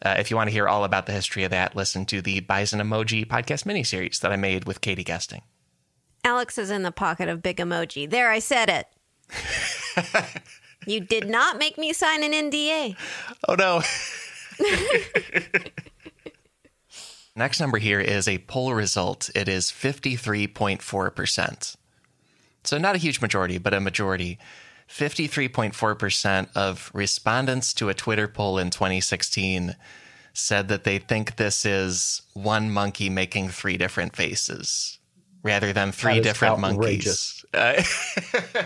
Uh, 0.02 0.16
if 0.18 0.30
you 0.30 0.36
want 0.36 0.48
to 0.48 0.52
hear 0.52 0.68
all 0.68 0.84
about 0.84 1.06
the 1.06 1.12
history 1.12 1.44
of 1.44 1.50
that, 1.50 1.74
listen 1.74 2.06
to 2.06 2.22
the 2.22 2.40
Bison 2.40 2.80
Emoji 2.80 3.26
podcast 3.26 3.64
miniseries 3.64 4.20
that 4.20 4.32
I 4.32 4.36
made 4.36 4.64
with 4.64 4.80
Katie 4.80 5.04
Guesting. 5.04 5.42
Alex 6.24 6.58
is 6.58 6.70
in 6.70 6.82
the 6.82 6.92
pocket 6.92 7.28
of 7.28 7.42
big 7.42 7.56
emoji. 7.56 8.08
There, 8.08 8.30
I 8.30 8.38
said 8.38 8.68
it. 8.68 8.86
you 10.86 11.00
did 11.00 11.28
not 11.28 11.58
make 11.58 11.78
me 11.78 11.92
sign 11.92 12.22
an 12.22 12.32
NDA. 12.32 12.96
Oh 13.48 13.54
no. 13.54 13.82
Next 17.36 17.60
number 17.60 17.78
here 17.78 18.00
is 18.00 18.26
a 18.26 18.38
poll 18.38 18.74
result. 18.74 19.30
It 19.34 19.48
is 19.48 19.66
53.4%. 19.66 21.76
So 22.64 22.78
not 22.78 22.96
a 22.96 22.98
huge 22.98 23.20
majority, 23.20 23.58
but 23.58 23.72
a 23.72 23.80
majority. 23.80 24.38
53.4% 24.88 26.48
of 26.54 26.90
respondents 26.94 27.74
to 27.74 27.88
a 27.88 27.94
Twitter 27.94 28.26
poll 28.26 28.58
in 28.58 28.70
2016 28.70 29.76
said 30.32 30.68
that 30.68 30.84
they 30.84 30.98
think 30.98 31.36
this 31.36 31.66
is 31.66 32.22
one 32.34 32.70
monkey 32.70 33.10
making 33.10 33.48
three 33.48 33.76
different 33.76 34.16
faces 34.16 34.98
rather 35.42 35.72
than 35.72 35.92
three 35.92 36.20
different 36.20 36.62
outrageous. 36.62 36.74
monkeys. 36.74 37.34
Uh, 37.54 37.82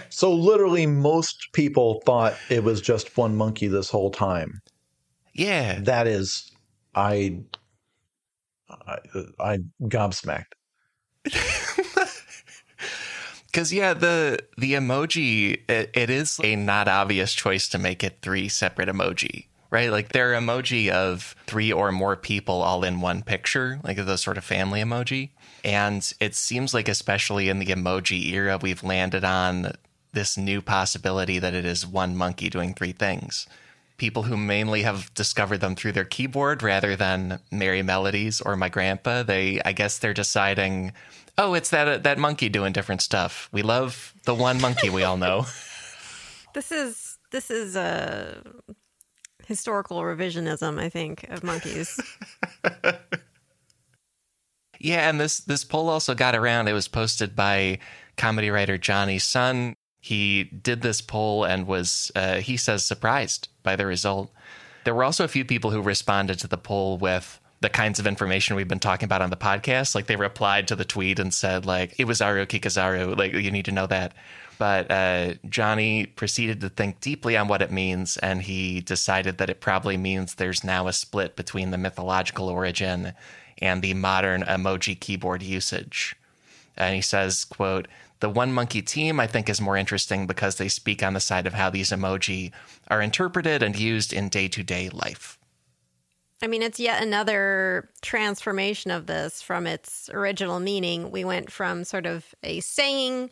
so 0.09 0.33
literally 0.33 0.87
most 0.87 1.47
people 1.53 2.03
thought 2.05 2.35
it 2.51 2.65
was 2.65 2.81
just 2.81 3.17
one 3.17 3.37
monkey 3.37 3.69
this 3.69 3.89
whole 3.89 4.11
time. 4.11 4.61
Yeah. 5.35 5.79
That 5.83 6.09
is 6.09 6.51
I 6.93 7.39
I, 8.69 8.99
I 9.39 9.59
gobsmacked. 9.83 10.53
Because 13.53 13.73
yeah, 13.73 13.93
the 13.93 14.39
the 14.57 14.73
emoji 14.73 15.61
it, 15.69 15.91
it 15.93 16.09
is 16.09 16.41
a 16.43 16.57
not 16.57 16.89
obvious 16.89 17.35
choice 17.35 17.69
to 17.69 17.79
make 17.79 18.03
it 18.03 18.19
three 18.23 18.49
separate 18.49 18.89
emoji, 18.89 19.47
right? 19.71 19.91
Like 19.91 20.09
they're 20.09 20.33
emoji 20.33 20.89
of 20.89 21.37
three 21.47 21.71
or 21.71 21.93
more 21.93 22.17
people 22.17 22.63
all 22.63 22.83
in 22.83 23.03
one 23.03 23.23
picture, 23.23 23.79
like 23.85 23.99
the 23.99 24.17
sort 24.17 24.39
of 24.39 24.45
family 24.45 24.81
emoji. 24.81 25.31
And 25.65 26.13
it 26.19 26.35
seems 26.35 26.73
like, 26.75 26.89
especially 26.89 27.49
in 27.49 27.59
the 27.59 27.67
emoji 27.67 28.33
era, 28.33 28.59
we've 28.61 28.83
landed 28.83 29.23
on 29.23 29.73
this 30.13 30.37
new 30.37 30.61
possibility 30.63 31.39
that 31.39 31.55
it 31.55 31.65
is 31.65 31.87
one 31.87 32.17
monkey 32.17 32.51
doing 32.51 32.75
three 32.75 32.93
things. 32.93 33.47
People 33.99 34.25
who 34.25 34.37
mainly 34.37 34.83
have 34.83 35.13
discovered 35.15 35.59
them 35.59 35.77
through 35.77 35.93
their 35.93 36.05
keyboard 36.05 36.63
rather 36.63 36.97
than 36.97 37.39
Merrie 37.53 37.85
Melodies 37.85 38.41
or 38.41 38.57
my 38.57 38.69
grandpa, 38.69 39.23
they 39.23 39.61
I 39.65 39.73
guess 39.73 39.99
they're 39.99 40.15
deciding 40.15 40.93
oh, 41.39 41.55
it's 41.55 41.71
that 41.71 42.03
that 42.03 42.19
monkey 42.19 42.49
doing 42.49 42.73
different 42.73 43.03
stuff. 43.03 43.49
We 43.53 43.63
love 43.63 44.15
the 44.25 44.35
one 44.35 44.61
monkey 44.61 44.91
we 44.91 45.05
all 45.05 45.17
know. 45.17 45.47
This 46.55 46.71
is 46.71 47.19
this 47.31 47.51
is 47.51 47.77
a 47.77 48.43
historical 49.47 50.01
revisionism, 50.03 50.79
I 50.79 50.91
think, 50.91 51.25
of 51.31 51.43
monkeys. 51.43 51.99
yeah, 54.79 55.09
and 55.09 55.19
this 55.19 55.39
this 55.39 55.65
poll 55.65 55.89
also 55.89 56.15
got 56.15 56.35
around. 56.35 56.69
It 56.69 56.75
was 56.75 56.89
posted 56.89 57.35
by 57.35 57.79
comedy 58.17 58.51
writer 58.51 58.77
Jonny 58.77 59.19
Sun. 59.19 59.75
He 60.01 60.45
did 60.45 60.83
this 60.83 61.01
poll 61.01 61.45
and 61.45 61.67
was, 61.67 62.11
uh, 62.17 62.37
he 62.37 62.57
says, 62.57 62.85
surprised 62.85 63.49
by 63.63 63.77
the 63.77 63.87
result. 63.87 64.33
There 64.85 64.95
were 64.95 65.05
also 65.05 65.25
a 65.25 65.29
few 65.29 65.45
people 65.45 65.71
who 65.71 65.81
responded 65.81 66.41
to 66.41 66.49
the 66.49 66.59
poll 66.59 66.99
with, 66.99 67.41
the 67.63 67.71
kinds 67.71 67.99
of 67.99 68.07
information 68.07 68.57
we've 68.57 68.69
been 68.69 68.81
talking 68.81 69.07
about 69.07 69.23
on 69.23 69.31
the 69.31 69.37
podcast. 69.37 69.95
Like 69.95 70.07
they 70.07 70.17
replied 70.17 70.69
to 70.69 70.77
the 70.77 70.85
tweet 70.85 71.19
and 71.19 71.33
said 71.33 71.65
like 71.65 71.95
it 71.99 72.05
was 72.05 72.21
Aru 72.21 72.45
Kikazaru. 72.45 73.17
Like 73.17 73.33
you 73.33 73.51
need 73.51 73.65
to 73.65 73.73
know 73.73 73.87
that. 73.87 74.13
But 74.59 74.91
uh, 74.91 75.35
Jonny 75.49 76.07
proceeded 76.07 76.61
to 76.61 76.69
think 76.69 77.01
deeply 77.01 77.37
on 77.37 77.49
what 77.49 77.63
it 77.63 77.73
means, 77.73 78.17
and 78.19 78.43
he 78.43 78.81
decided 78.81 79.39
that 79.39 79.51
it 79.51 79.61
probably 79.61 79.97
means 79.97 80.35
there's 80.35 80.63
now 80.63 80.87
a 80.87 80.93
split 80.93 81.35
between 81.35 81.71
the 81.71 81.79
mythological 81.79 82.49
origin 82.49 83.13
and 83.59 83.83
the 83.83 83.95
modern 83.95 84.43
emoji 84.43 84.99
keyboard 84.99 85.43
usage. 85.43 86.15
And 86.77 86.95
he 86.95 87.01
says, 87.01 87.45
quote, 87.45 87.89
the 88.21 88.29
one 88.29 88.53
monkey 88.53 88.83
team 88.83 89.19
I 89.19 89.27
think 89.27 89.49
is 89.49 89.61
more 89.61 89.77
interesting 89.77 90.27
because 90.27 90.57
they 90.57 90.69
speak 90.69 91.03
on 91.03 91.15
the 91.15 91.21
side 91.21 91.47
of 91.47 91.55
how 91.55 91.71
these 91.71 91.91
emoji 91.91 92.53
are 92.89 93.03
interpreted 93.03 93.65
and 93.65 93.77
used 93.77 94.13
in 94.13 94.29
day 94.29 94.47
to 94.49 94.63
day 94.63 94.91
life. 94.91 95.39
I 96.43 96.49
mean, 96.49 96.61
it's 96.61 96.81
yet 96.81 97.01
another 97.01 97.89
transformation 98.03 98.91
of 98.91 99.07
this 99.07 99.41
from 99.41 99.65
its 99.65 100.11
original 100.13 100.59
meaning. 100.59 101.13
We 101.13 101.25
went 101.25 101.53
from 101.53 101.85
sort 101.85 102.05
of 102.05 102.35
a 102.43 102.59
saying 102.59 103.31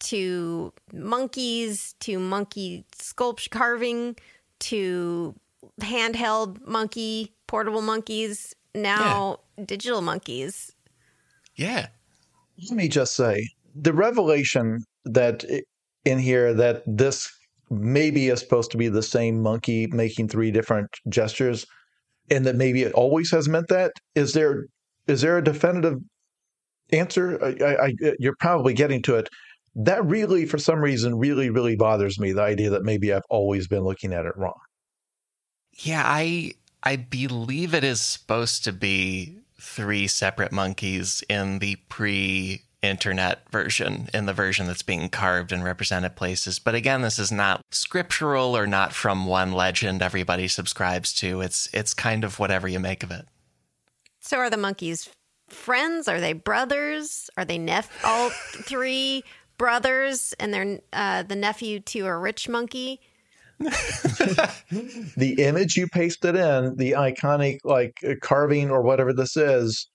to 0.00 0.72
monkeys 0.90 1.94
to 2.00 2.18
monkey 2.18 2.86
sculpture 2.94 3.50
carving 3.50 4.16
to 4.60 5.34
handheld 5.82 6.66
monkey, 6.66 7.34
portable 7.46 7.82
monkeys, 7.82 8.56
now 8.74 9.40
yeah. 9.58 9.64
digital 9.66 10.00
monkeys. 10.00 10.72
Yeah. 11.56 11.88
Let 12.70 12.76
me 12.76 12.88
just 12.88 13.14
say 13.16 13.46
the 13.74 13.92
revelation 13.92 14.82
that 15.04 15.44
in 16.06 16.18
here 16.18 16.54
that 16.54 16.82
this 16.86 17.30
maybe 17.68 18.28
is 18.28 18.40
supposed 18.40 18.70
to 18.70 18.78
be 18.78 18.88
the 18.88 19.02
same 19.02 19.42
monkey 19.42 19.86
making 19.88 20.28
three 20.28 20.50
different 20.50 20.88
gestures 21.10 21.66
and 22.30 22.46
that 22.46 22.56
maybe 22.56 22.82
it 22.82 22.92
always 22.92 23.30
has 23.30 23.48
meant 23.48 23.68
that 23.68 23.92
is 24.14 24.32
there 24.32 24.66
is 25.06 25.20
there 25.22 25.38
a 25.38 25.44
definitive 25.44 25.98
answer? 26.92 27.38
I, 27.42 27.86
I, 27.86 27.94
you're 28.18 28.36
probably 28.38 28.74
getting 28.74 29.02
to 29.02 29.16
it. 29.16 29.28
That 29.74 30.04
really 30.04 30.46
for 30.46 30.58
some 30.58 30.80
reason 30.80 31.16
really 31.18 31.50
really 31.50 31.76
bothers 31.76 32.18
me 32.18 32.32
the 32.32 32.42
idea 32.42 32.70
that 32.70 32.82
maybe 32.82 33.12
i've 33.12 33.22
always 33.30 33.68
been 33.68 33.84
looking 33.84 34.12
at 34.12 34.26
it 34.26 34.36
wrong. 34.36 34.58
Yeah 35.72 36.02
i 36.04 36.52
i 36.82 36.96
believe 36.96 37.72
it 37.72 37.84
is 37.84 38.00
supposed 38.00 38.64
to 38.64 38.72
be 38.72 39.38
three 39.60 40.08
separate 40.08 40.50
monkeys 40.50 41.22
in 41.28 41.60
the 41.60 41.76
pre 41.88 42.62
internet 42.82 43.48
version 43.50 44.08
in 44.14 44.26
the 44.26 44.32
version 44.32 44.66
that's 44.66 44.82
being 44.82 45.08
carved 45.08 45.52
and 45.52 45.62
represented 45.62 46.16
places. 46.16 46.58
But 46.58 46.74
again, 46.74 47.02
this 47.02 47.18
is 47.18 47.30
not 47.30 47.60
scriptural 47.70 48.56
or 48.56 48.66
not 48.66 48.92
from 48.92 49.26
one 49.26 49.52
legend 49.52 50.02
everybody 50.02 50.48
subscribes 50.48 51.12
to. 51.14 51.40
It's 51.40 51.68
it's 51.72 51.94
kind 51.94 52.24
of 52.24 52.38
whatever 52.38 52.68
you 52.68 52.80
make 52.80 53.02
of 53.02 53.10
it. 53.10 53.26
So 54.20 54.38
are 54.38 54.50
the 54.50 54.56
monkeys 54.56 55.08
friends? 55.48 56.08
Are 56.08 56.20
they 56.20 56.32
brothers? 56.32 57.28
Are 57.36 57.44
they 57.44 57.58
nep 57.58 57.86
all 58.04 58.30
three 58.62 59.24
brothers 59.58 60.34
and 60.40 60.54
they're 60.54 60.80
uh, 60.92 61.22
the 61.22 61.36
nephew 61.36 61.80
to 61.80 62.06
a 62.06 62.16
rich 62.16 62.48
monkey? 62.48 63.00
the 63.60 65.34
image 65.38 65.76
you 65.76 65.86
pasted 65.86 66.34
in, 66.34 66.76
the 66.76 66.92
iconic 66.92 67.58
like 67.62 68.02
carving 68.22 68.70
or 68.70 68.80
whatever 68.80 69.12
this 69.12 69.36
is, 69.36 69.86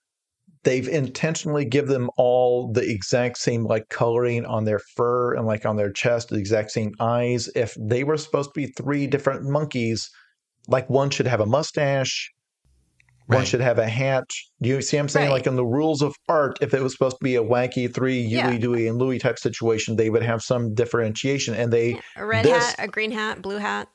they've 0.66 0.88
intentionally 0.88 1.64
give 1.64 1.86
them 1.86 2.10
all 2.16 2.72
the 2.72 2.82
exact 2.82 3.38
same 3.38 3.64
like 3.64 3.88
coloring 3.88 4.44
on 4.44 4.64
their 4.64 4.80
fur 4.96 5.34
and 5.34 5.46
like 5.46 5.64
on 5.64 5.76
their 5.76 5.92
chest, 5.92 6.28
the 6.28 6.36
exact 6.36 6.72
same 6.72 6.92
eyes. 6.98 7.48
If 7.54 7.76
they 7.78 8.02
were 8.02 8.16
supposed 8.16 8.50
to 8.52 8.60
be 8.60 8.66
three 8.66 9.06
different 9.06 9.44
monkeys, 9.44 10.10
like 10.66 10.90
one 10.90 11.10
should 11.10 11.28
have 11.28 11.40
a 11.40 11.46
mustache, 11.46 12.32
right. 13.28 13.36
one 13.36 13.44
should 13.46 13.60
have 13.60 13.78
a 13.78 13.86
hat. 13.86 14.24
Do 14.60 14.68
you 14.68 14.82
see 14.82 14.96
I'm 14.96 15.08
saying? 15.08 15.28
Right. 15.28 15.34
Like 15.34 15.46
in 15.46 15.54
the 15.54 15.64
rules 15.64 16.02
of 16.02 16.16
art, 16.28 16.58
if 16.60 16.74
it 16.74 16.82
was 16.82 16.92
supposed 16.92 17.18
to 17.18 17.24
be 17.24 17.36
a 17.36 17.44
wacky 17.44 17.92
three 17.94 18.20
yeah. 18.20 18.48
Huey, 18.48 18.58
Dewey, 18.58 18.88
and 18.88 18.98
Louie 18.98 19.20
type 19.20 19.38
situation, 19.38 19.94
they 19.94 20.10
would 20.10 20.24
have 20.24 20.42
some 20.42 20.74
differentiation. 20.74 21.54
And 21.54 21.72
they 21.72 21.90
yeah. 21.90 22.00
a 22.16 22.26
red 22.26 22.44
this, 22.44 22.74
hat, 22.74 22.74
a 22.80 22.88
green 22.88 23.12
hat, 23.12 23.40
blue 23.40 23.58
hat. 23.58 23.88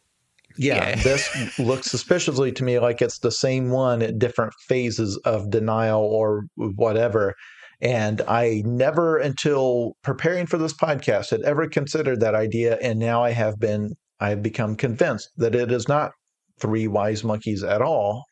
Yeah, 0.57 0.89
yeah. 0.89 0.95
this 1.03 1.59
looks 1.59 1.89
suspiciously 1.89 2.51
to 2.53 2.63
me 2.63 2.79
like 2.79 3.01
it's 3.01 3.19
the 3.19 3.31
same 3.31 3.69
one 3.69 4.01
at 4.01 4.19
different 4.19 4.53
phases 4.67 5.17
of 5.25 5.49
denial 5.49 6.01
or 6.01 6.43
whatever. 6.55 7.35
And 7.81 8.21
I 8.27 8.61
never, 8.65 9.17
until 9.17 9.93
preparing 10.03 10.45
for 10.45 10.57
this 10.57 10.73
podcast, 10.73 11.31
had 11.31 11.41
ever 11.41 11.67
considered 11.67 12.19
that 12.19 12.35
idea. 12.35 12.77
And 12.81 12.99
now 12.99 13.23
I 13.23 13.31
have 13.31 13.59
been, 13.59 13.95
I 14.19 14.29
have 14.29 14.43
become 14.43 14.75
convinced 14.75 15.29
that 15.37 15.55
it 15.55 15.71
is 15.71 15.87
not 15.87 16.11
three 16.59 16.87
wise 16.87 17.23
monkeys 17.23 17.63
at 17.63 17.81
all. 17.81 18.23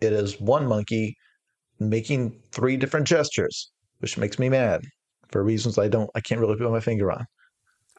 It 0.00 0.12
is 0.12 0.40
one 0.40 0.66
monkey 0.66 1.16
making 1.78 2.40
three 2.50 2.76
different 2.76 3.06
gestures, 3.06 3.70
which 4.00 4.18
makes 4.18 4.38
me 4.38 4.48
mad 4.48 4.82
for 5.30 5.44
reasons 5.44 5.78
I 5.78 5.86
don't, 5.86 6.10
I 6.16 6.20
can't 6.20 6.40
really 6.40 6.56
put 6.56 6.70
my 6.70 6.80
finger 6.80 7.12
on. 7.12 7.24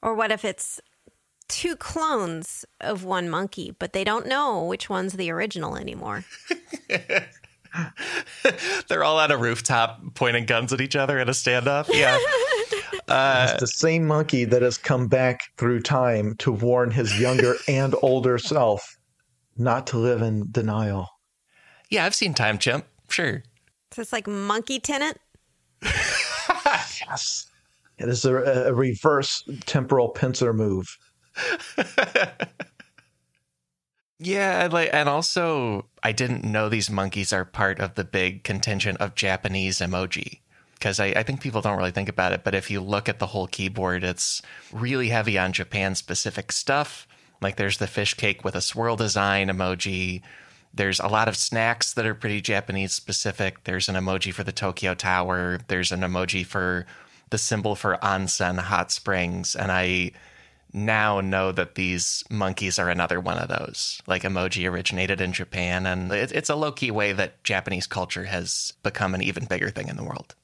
Or 0.01 0.15
what 0.15 0.31
if 0.31 0.43
it's 0.43 0.81
two 1.49 1.75
clones 1.75 2.65
of 2.79 3.03
one 3.03 3.29
monkey, 3.29 3.75
but 3.77 3.91
they 3.91 4.03
don't 4.03 4.27
know 4.27 4.63
which 4.63 4.89
one's 4.89 5.13
the 5.13 5.29
original 5.31 5.75
anymore. 5.75 6.23
They're 8.87 9.03
all 9.03 9.19
at 9.19 9.31
a 9.31 9.37
rooftop 9.37 9.99
pointing 10.15 10.45
guns 10.45 10.71
at 10.71 10.79
each 10.81 10.95
other 10.95 11.19
in 11.19 11.27
a 11.27 11.33
standoff. 11.33 11.89
Yeah. 11.91 12.17
Uh, 13.07 13.47
it's 13.49 13.59
the 13.59 13.67
same 13.67 14.05
monkey 14.05 14.45
that 14.45 14.61
has 14.61 14.77
come 14.77 15.07
back 15.07 15.41
through 15.57 15.79
time 15.81 16.35
to 16.35 16.51
warn 16.51 16.91
his 16.91 17.19
younger 17.19 17.55
and 17.67 17.95
older 18.03 18.37
self 18.37 18.97
not 19.57 19.87
to 19.87 19.97
live 19.97 20.21
in 20.21 20.45
denial. 20.51 21.07
Yeah, 21.89 22.05
I've 22.05 22.13
seen 22.13 22.35
Time 22.35 22.59
Chimp. 22.59 22.85
Sure. 23.09 23.41
So 23.91 24.03
it's 24.03 24.13
like 24.13 24.27
Monkey 24.27 24.79
Tenet? 24.79 25.17
yes. 25.81 27.49
It 27.97 28.07
is 28.07 28.25
a, 28.25 28.35
a 28.67 28.73
reverse 28.73 29.43
temporal 29.65 30.09
pincer 30.09 30.53
move. 30.53 30.95
yeah, 34.19 34.67
like, 34.71 34.89
and 34.93 35.09
also, 35.09 35.85
I 36.03 36.11
didn't 36.11 36.43
know 36.43 36.69
these 36.69 36.89
monkeys 36.89 37.33
are 37.33 37.45
part 37.45 37.79
of 37.79 37.95
the 37.95 38.03
big 38.03 38.43
contingent 38.43 38.99
of 38.99 39.15
Japanese 39.15 39.79
emoji 39.79 40.39
because 40.73 40.99
I, 40.99 41.07
I, 41.07 41.23
think 41.23 41.41
people 41.41 41.61
don't 41.61 41.77
really 41.77 41.91
think 41.91 42.07
about 42.07 42.31
it. 42.31 42.43
But 42.43 42.55
if 42.55 42.71
you 42.71 42.79
look 42.79 43.09
at 43.09 43.19
the 43.19 43.27
whole 43.27 43.47
keyboard, 43.47 44.03
it's 44.03 44.41
really 44.71 45.09
heavy 45.09 45.37
on 45.37 45.51
Japan 45.51 45.93
specific 45.93 46.53
stuff. 46.53 47.05
Like 47.41 47.57
there's 47.57 47.77
the 47.77 47.87
fish 47.87 48.13
cake 48.13 48.43
with 48.43 48.55
a 48.55 48.61
swirl 48.61 48.95
design 48.95 49.49
emoji. 49.49 50.21
There's 50.73 50.99
a 50.99 51.07
lot 51.07 51.27
of 51.27 51.35
snacks 51.35 51.93
that 51.93 52.05
are 52.05 52.15
pretty 52.15 52.41
Japanese 52.41 52.93
specific. 52.93 53.63
There's 53.65 53.89
an 53.89 53.95
emoji 53.95 54.33
for 54.33 54.43
the 54.43 54.51
Tokyo 54.51 54.93
Tower. 54.93 55.59
There's 55.67 55.91
an 55.91 56.01
emoji 56.01 56.45
for 56.45 56.85
the 57.29 57.37
symbol 57.37 57.75
for 57.75 57.97
onsen 58.01 58.57
hot 58.57 58.91
springs. 58.91 59.55
And 59.55 59.71
I 59.71 60.11
now 60.73 61.21
know 61.21 61.51
that 61.51 61.75
these 61.75 62.23
monkeys 62.29 62.77
are 62.77 62.89
another 62.89 63.19
one 63.19 63.37
of 63.37 63.49
those. 63.49 64.01
Like 64.07 64.23
emoji 64.23 64.69
originated 64.69 65.21
in 65.21 65.33
Japan, 65.33 65.85
and 65.85 66.11
it, 66.11 66.31
it's 66.31 66.49
a 66.49 66.55
low 66.55 66.71
key 66.71 66.91
way 66.91 67.13
that 67.13 67.43
Japanese 67.43 67.87
culture 67.87 68.25
has 68.25 68.73
become 68.83 69.15
an 69.15 69.23
even 69.23 69.45
bigger 69.45 69.69
thing 69.69 69.87
in 69.87 69.97
the 69.97 70.03
world. 70.03 70.35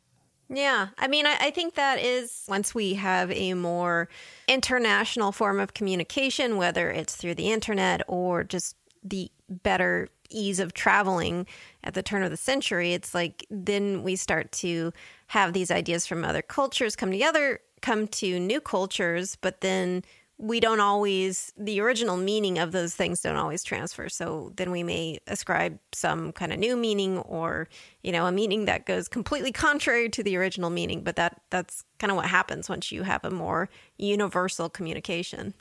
Yeah. 0.50 0.90
I 0.98 1.08
mean, 1.08 1.26
I, 1.26 1.38
I, 1.42 1.50
think 1.50 1.74
that 1.74 2.00
is 2.00 2.44
once 2.48 2.76
we 2.76 2.94
have 2.94 3.32
a 3.32 3.56
more 3.56 4.08
international 4.48 5.32
form 5.32 5.60
of 5.60 5.74
communication, 5.74 6.58
whether 6.58 6.92
it's 6.92 7.16
through 7.16 7.34
the 7.36 7.52
internet 7.52 8.04
or 8.08 8.44
just 8.44 8.76
the 9.04 9.32
better 9.50 10.08
ease 10.30 10.60
of 10.60 10.74
traveling 10.74 11.48
at 11.84 11.96
the 11.96 12.04
turn 12.04 12.22
of 12.22 12.30
the 12.30 12.38
century, 12.38 12.94
it's 12.94 13.16
like 13.16 13.46
then 13.50 14.04
we 14.04 14.16
start 14.16 14.52
to 14.52 14.94
have 15.28 15.54
these 15.54 15.72
ideas 15.72 16.06
from 16.06 16.24
other 16.24 16.44
cultures 16.44 16.96
come 16.96 17.10
together 17.10 17.60
come 17.86 18.08
to 18.08 18.40
new 18.40 18.60
cultures, 18.60 19.38
but 19.42 19.62
then 19.62 20.04
we 20.40 20.60
don't 20.60 20.80
always 20.80 21.54
the 21.56 21.80
original 21.80 22.18
meaning 22.18 22.58
of 22.58 22.72
those 22.72 22.96
things 22.96 23.22
don't 23.22 23.38
always 23.38 23.64
transfer. 23.64 24.10
So 24.10 24.52
then 24.58 24.72
we 24.72 24.82
may 24.82 25.20
ascribe 25.28 25.78
some 25.94 26.32
kind 26.32 26.52
of 26.52 26.58
new 26.58 26.76
meaning 26.76 27.20
or 27.20 27.70
you 28.02 28.12
know 28.12 28.26
a 28.26 28.32
meaning 28.32 28.66
that 28.66 28.88
goes 28.88 29.08
completely 29.08 29.52
contrary 29.52 30.10
to 30.10 30.24
the 30.24 30.36
original 30.36 30.70
meaning 30.70 31.04
but 31.04 31.16
that 31.16 31.42
that's 31.52 31.84
kind 32.00 32.12
of 32.12 32.18
what 32.18 32.26
happens 32.26 32.68
once 32.68 32.92
you 32.92 33.04
have 33.04 33.24
a 33.24 33.30
more 33.30 33.70
universal 33.98 34.68
communication. 34.68 35.54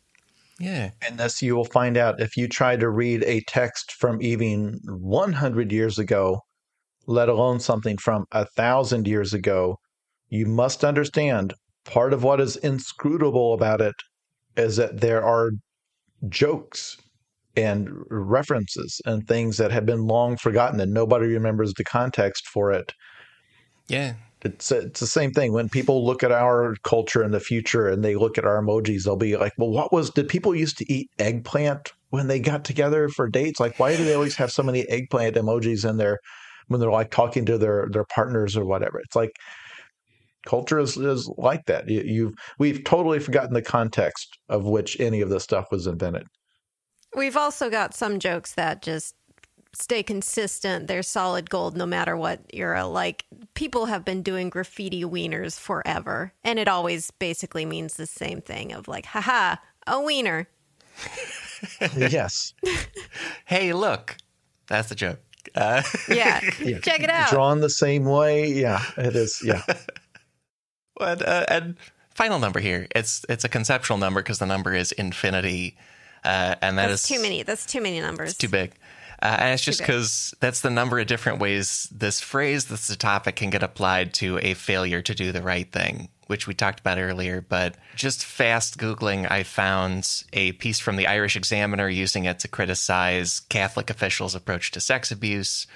Yeah. 0.58 0.90
And 1.06 1.18
this 1.18 1.42
you 1.42 1.54
will 1.54 1.66
find 1.66 1.96
out 1.96 2.20
if 2.20 2.36
you 2.36 2.48
try 2.48 2.76
to 2.76 2.88
read 2.88 3.22
a 3.24 3.42
text 3.42 3.92
from 3.92 4.22
even 4.22 4.80
100 4.84 5.72
years 5.72 5.98
ago 5.98 6.40
let 7.06 7.28
alone 7.28 7.60
something 7.60 7.98
from 7.98 8.24
a 8.32 8.46
thousand 8.46 9.06
years 9.06 9.34
ago 9.34 9.76
you 10.30 10.46
must 10.46 10.84
understand 10.84 11.52
part 11.84 12.12
of 12.12 12.22
what 12.22 12.40
is 12.40 12.56
inscrutable 12.56 13.54
about 13.54 13.80
it 13.80 13.94
is 14.56 14.76
that 14.76 15.00
there 15.00 15.22
are 15.24 15.50
jokes 16.28 16.96
and 17.56 17.88
references 18.10 19.00
and 19.06 19.26
things 19.26 19.56
that 19.58 19.70
have 19.70 19.86
been 19.86 20.06
long 20.06 20.36
forgotten 20.36 20.80
and 20.80 20.92
nobody 20.92 21.26
remembers 21.26 21.72
the 21.74 21.84
context 21.84 22.46
for 22.48 22.72
it. 22.72 22.92
Yeah. 23.86 24.14
It's 24.42 24.70
it's 24.70 25.00
the 25.00 25.06
same 25.06 25.30
thing 25.30 25.54
when 25.54 25.70
people 25.70 26.04
look 26.04 26.22
at 26.22 26.30
our 26.30 26.76
culture 26.84 27.22
in 27.22 27.30
the 27.30 27.40
future 27.40 27.88
and 27.88 28.04
they 28.04 28.14
look 28.14 28.36
at 28.36 28.44
our 28.44 28.62
emojis 28.62 29.04
they'll 29.04 29.16
be 29.16 29.38
like, 29.38 29.54
"Well, 29.56 29.70
what 29.70 29.90
was 29.90 30.10
did 30.10 30.28
people 30.28 30.54
used 30.54 30.76
to 30.78 30.92
eat 30.92 31.08
eggplant 31.18 31.92
when 32.10 32.26
they 32.26 32.40
got 32.40 32.62
together 32.62 33.08
for 33.08 33.26
dates? 33.26 33.58
Like 33.58 33.78
why 33.78 33.96
do 33.96 34.04
they 34.04 34.12
always 34.12 34.36
have 34.36 34.52
so 34.52 34.62
many 34.62 34.86
eggplant 34.90 35.36
emojis 35.36 35.88
in 35.88 35.96
their 35.96 36.18
when 36.68 36.80
they're 36.80 36.90
like 36.90 37.10
talking 37.10 37.44
to 37.46 37.58
their 37.58 37.88
their 37.90 38.04
partners 38.04 38.56
or 38.56 38.64
whatever. 38.64 38.98
It's 39.00 39.16
like 39.16 39.32
culture 40.46 40.78
is, 40.78 40.96
is 40.96 41.28
like 41.38 41.66
that. 41.66 41.88
You, 41.88 42.02
you've 42.02 42.34
we've 42.58 42.84
totally 42.84 43.18
forgotten 43.18 43.54
the 43.54 43.62
context 43.62 44.38
of 44.48 44.64
which 44.64 44.98
any 45.00 45.20
of 45.20 45.30
this 45.30 45.44
stuff 45.44 45.66
was 45.70 45.86
invented. 45.86 46.26
We've 47.16 47.36
also 47.36 47.70
got 47.70 47.94
some 47.94 48.18
jokes 48.18 48.54
that 48.54 48.82
just 48.82 49.14
stay 49.72 50.02
consistent. 50.02 50.86
They're 50.86 51.02
solid 51.02 51.50
gold 51.50 51.76
no 51.76 51.86
matter 51.86 52.16
what 52.16 52.40
era. 52.52 52.86
Like 52.86 53.24
people 53.54 53.86
have 53.86 54.04
been 54.04 54.22
doing 54.22 54.50
graffiti 54.50 55.04
wieners 55.04 55.58
forever, 55.58 56.32
and 56.42 56.58
it 56.58 56.68
always 56.68 57.10
basically 57.10 57.64
means 57.64 57.94
the 57.94 58.06
same 58.06 58.40
thing 58.40 58.72
of 58.72 58.88
like, 58.88 59.06
haha, 59.06 59.56
a 59.86 60.00
wiener. 60.00 60.48
yes. 61.96 62.54
hey, 63.44 63.72
look, 63.72 64.16
that's 64.66 64.88
the 64.88 64.94
joke. 64.94 65.20
Uh, 65.54 65.82
yeah. 66.08 66.40
yeah. 66.60 66.78
check 66.82 67.00
it 67.00 67.10
out. 67.10 67.30
Drawn 67.30 67.60
the 67.60 67.70
same 67.70 68.04
way. 68.04 68.50
Yeah, 68.52 68.82
it 68.96 69.14
is. 69.14 69.42
Yeah. 69.44 69.62
but, 70.96 71.26
uh, 71.26 71.46
and 71.48 71.76
final 72.14 72.38
number 72.38 72.60
here. 72.60 72.86
It's 72.94 73.24
it's 73.28 73.44
a 73.44 73.48
conceptual 73.48 73.98
number 73.98 74.22
because 74.22 74.38
the 74.38 74.46
number 74.46 74.74
is 74.74 74.92
infinity, 74.92 75.76
uh, 76.24 76.54
and 76.62 76.78
that 76.78 76.88
that's 76.88 77.02
is 77.02 77.08
too 77.08 77.20
many. 77.20 77.42
That's 77.42 77.66
too 77.66 77.80
many 77.80 78.00
numbers. 78.00 78.36
too 78.36 78.48
big. 78.48 78.74
Uh, 79.22 79.36
and 79.40 79.54
it's 79.54 79.64
just 79.64 79.78
because 79.78 80.34
that's 80.40 80.60
the 80.60 80.70
number 80.70 80.98
of 80.98 81.06
different 81.06 81.38
ways 81.38 81.88
this 81.90 82.20
phrase, 82.20 82.66
the 82.66 82.96
topic, 82.96 83.36
can 83.36 83.48
get 83.48 83.62
applied 83.62 84.12
to 84.12 84.38
a 84.42 84.54
failure 84.54 85.00
to 85.00 85.14
do 85.14 85.32
the 85.32 85.40
right 85.40 85.70
thing, 85.72 86.08
which 86.26 86.46
we 86.46 86.52
talked 86.52 86.80
about 86.80 86.98
earlier. 86.98 87.40
But 87.40 87.76
just 87.94 88.24
fast 88.24 88.76
Googling, 88.76 89.30
I 89.30 89.42
found 89.42 90.24
a 90.32 90.52
piece 90.52 90.78
from 90.78 90.96
the 90.96 91.06
Irish 91.06 91.36
Examiner 91.36 91.88
using 91.88 92.24
it 92.24 92.38
to 92.40 92.48
criticize 92.48 93.40
Catholic 93.40 93.88
officials' 93.88 94.34
approach 94.34 94.72
to 94.72 94.80
sex 94.80 95.10
abuse. 95.10 95.66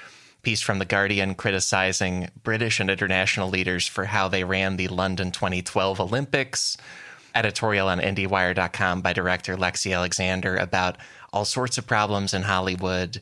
Piece 0.48 0.62
from 0.62 0.78
The 0.78 0.86
Guardian 0.86 1.34
criticizing 1.34 2.30
British 2.42 2.80
and 2.80 2.88
international 2.88 3.50
leaders 3.50 3.86
for 3.86 4.06
how 4.06 4.28
they 4.28 4.44
ran 4.44 4.78
the 4.78 4.88
London 4.88 5.30
2012 5.30 6.00
Olympics 6.00 6.78
editorial 7.34 7.86
on 7.86 8.00
IndieWire.com 8.00 9.02
by 9.02 9.12
director 9.12 9.58
Lexi 9.58 9.94
Alexander 9.94 10.56
about 10.56 10.96
all 11.34 11.44
sorts 11.44 11.76
of 11.76 11.86
problems 11.86 12.32
in 12.32 12.44
Hollywood. 12.44 13.20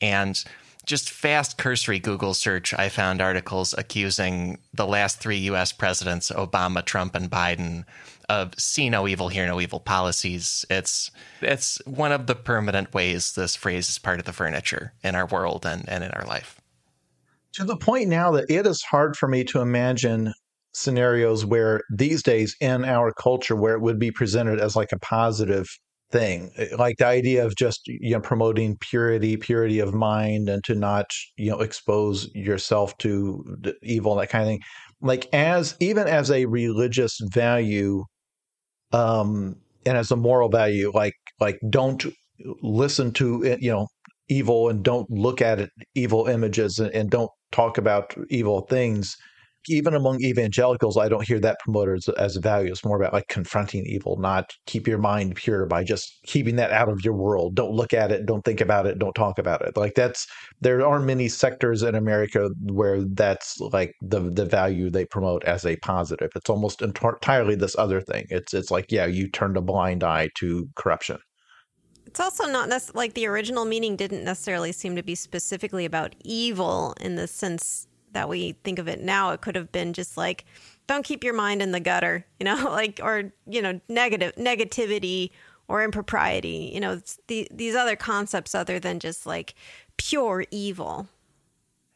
And 0.00 0.40
just 0.86 1.10
fast 1.10 1.58
cursory 1.58 1.98
Google 1.98 2.32
search, 2.32 2.72
I 2.72 2.90
found 2.90 3.20
articles 3.20 3.74
accusing 3.76 4.58
the 4.72 4.86
last 4.86 5.18
three 5.18 5.38
US 5.50 5.72
presidents, 5.72 6.30
Obama, 6.30 6.84
Trump, 6.84 7.16
and 7.16 7.28
Biden, 7.28 7.86
of 8.28 8.54
see 8.56 8.88
no 8.88 9.08
evil, 9.08 9.30
hear 9.30 9.48
no 9.48 9.60
evil 9.60 9.80
policies. 9.80 10.64
It's 10.70 11.10
it's 11.40 11.84
one 11.86 12.12
of 12.12 12.28
the 12.28 12.36
permanent 12.36 12.94
ways 12.94 13.34
this 13.34 13.56
phrase 13.56 13.88
is 13.88 13.98
part 13.98 14.20
of 14.20 14.26
the 14.26 14.32
furniture 14.32 14.92
in 15.02 15.16
our 15.16 15.26
world 15.26 15.66
and, 15.66 15.88
and 15.88 16.04
in 16.04 16.12
our 16.12 16.24
life. 16.24 16.57
To 17.54 17.64
the 17.64 17.76
point 17.76 18.08
now 18.08 18.30
that 18.32 18.50
it 18.50 18.66
is 18.66 18.82
hard 18.82 19.16
for 19.16 19.28
me 19.28 19.44
to 19.44 19.60
imagine 19.60 20.32
scenarios 20.72 21.44
where 21.44 21.82
these 21.94 22.22
days 22.22 22.54
in 22.60 22.84
our 22.84 23.12
culture 23.12 23.56
where 23.56 23.74
it 23.74 23.80
would 23.80 23.98
be 23.98 24.10
presented 24.10 24.60
as 24.60 24.76
like 24.76 24.92
a 24.92 24.98
positive 24.98 25.66
thing 26.10 26.50
eh, 26.56 26.68
like 26.78 26.96
the 26.96 27.06
idea 27.06 27.44
of 27.44 27.54
just 27.56 27.82
you 27.86 28.12
know 28.12 28.20
promoting 28.20 28.76
purity 28.78 29.36
purity 29.36 29.78
of 29.78 29.92
mind 29.92 30.48
and 30.48 30.64
to 30.64 30.74
not 30.74 31.06
you 31.36 31.50
know 31.50 31.58
expose 31.60 32.30
yourself 32.34 32.96
to 32.98 33.44
evil 33.82 34.14
that 34.14 34.30
kind 34.30 34.42
of 34.42 34.48
thing. 34.48 34.60
Like 35.00 35.28
as 35.32 35.76
even 35.80 36.06
as 36.06 36.30
a 36.30 36.46
religious 36.46 37.18
value 37.32 38.04
um 38.92 39.56
and 39.84 39.98
as 39.98 40.10
a 40.10 40.16
moral 40.16 40.48
value 40.48 40.90
like 40.94 41.14
like 41.40 41.58
don't 41.68 42.04
listen 42.62 43.12
to 43.12 43.56
you 43.60 43.70
know 43.70 43.86
evil 44.28 44.68
and 44.68 44.82
don't 44.82 45.10
look 45.10 45.42
at 45.42 45.58
it 45.58 45.70
evil 45.94 46.26
images 46.26 46.78
and, 46.78 46.90
and 46.92 47.10
don't 47.10 47.30
talk 47.52 47.78
about 47.78 48.14
evil 48.30 48.62
things 48.62 49.16
even 49.68 49.94
among 49.94 50.22
evangelicals, 50.22 50.96
I 50.96 51.08
don't 51.08 51.26
hear 51.26 51.40
that 51.40 51.58
promoted 51.60 51.96
as, 51.96 52.08
as 52.10 52.36
a 52.36 52.40
value. 52.40 52.70
It's 52.70 52.84
more 52.84 52.96
about 52.96 53.12
like 53.12 53.28
confronting 53.28 53.84
evil, 53.86 54.16
not 54.18 54.52
keep 54.66 54.86
your 54.86 54.98
mind 54.98 55.36
pure 55.36 55.66
by 55.66 55.84
just 55.84 56.18
keeping 56.26 56.56
that 56.56 56.72
out 56.72 56.88
of 56.88 57.04
your 57.04 57.14
world. 57.14 57.54
Don't 57.54 57.72
look 57.72 57.92
at 57.92 58.12
it, 58.12 58.26
don't 58.26 58.44
think 58.44 58.60
about 58.60 58.86
it, 58.86 58.98
don't 58.98 59.14
talk 59.14 59.38
about 59.38 59.62
it. 59.62 59.76
Like 59.76 59.94
that's 59.94 60.26
there 60.60 60.86
are 60.86 61.00
many 61.00 61.28
sectors 61.28 61.82
in 61.82 61.94
America 61.94 62.50
where 62.62 63.02
that's 63.02 63.58
like 63.60 63.92
the 64.00 64.20
the 64.20 64.46
value 64.46 64.90
they 64.90 65.04
promote 65.04 65.44
as 65.44 65.64
a 65.66 65.76
positive. 65.76 66.30
It's 66.34 66.50
almost 66.50 66.82
entirely 66.82 67.54
this 67.54 67.76
other 67.78 68.00
thing. 68.00 68.26
It's 68.30 68.54
it's 68.54 68.70
like 68.70 68.86
yeah, 68.90 69.06
you 69.06 69.28
turned 69.28 69.56
a 69.56 69.62
blind 69.62 70.04
eye 70.04 70.28
to 70.38 70.68
corruption. 70.76 71.18
It's 72.18 72.24
also 72.24 72.50
not 72.50 72.68
nec- 72.68 72.96
like 72.96 73.14
the 73.14 73.26
original 73.26 73.64
meaning 73.64 73.94
didn't 73.94 74.24
necessarily 74.24 74.72
seem 74.72 74.96
to 74.96 75.04
be 75.04 75.14
specifically 75.14 75.84
about 75.84 76.16
evil 76.24 76.96
in 77.00 77.14
the 77.14 77.28
sense 77.28 77.86
that 78.10 78.28
we 78.28 78.56
think 78.64 78.80
of 78.80 78.88
it 78.88 79.00
now, 79.00 79.30
it 79.30 79.40
could 79.40 79.54
have 79.54 79.70
been 79.70 79.92
just 79.92 80.16
like, 80.16 80.44
don't 80.88 81.04
keep 81.04 81.22
your 81.22 81.32
mind 81.32 81.62
in 81.62 81.70
the 81.70 81.78
gutter, 81.78 82.26
you 82.40 82.44
know, 82.44 82.56
like, 82.72 82.98
or, 83.04 83.32
you 83.46 83.62
know, 83.62 83.80
negative 83.88 84.34
negativity 84.34 85.30
or 85.68 85.84
impropriety, 85.84 86.72
you 86.74 86.80
know, 86.80 87.00
the, 87.28 87.46
these 87.52 87.76
other 87.76 87.94
concepts 87.94 88.52
other 88.52 88.80
than 88.80 88.98
just 88.98 89.24
like 89.24 89.54
pure 89.96 90.44
evil. 90.50 91.06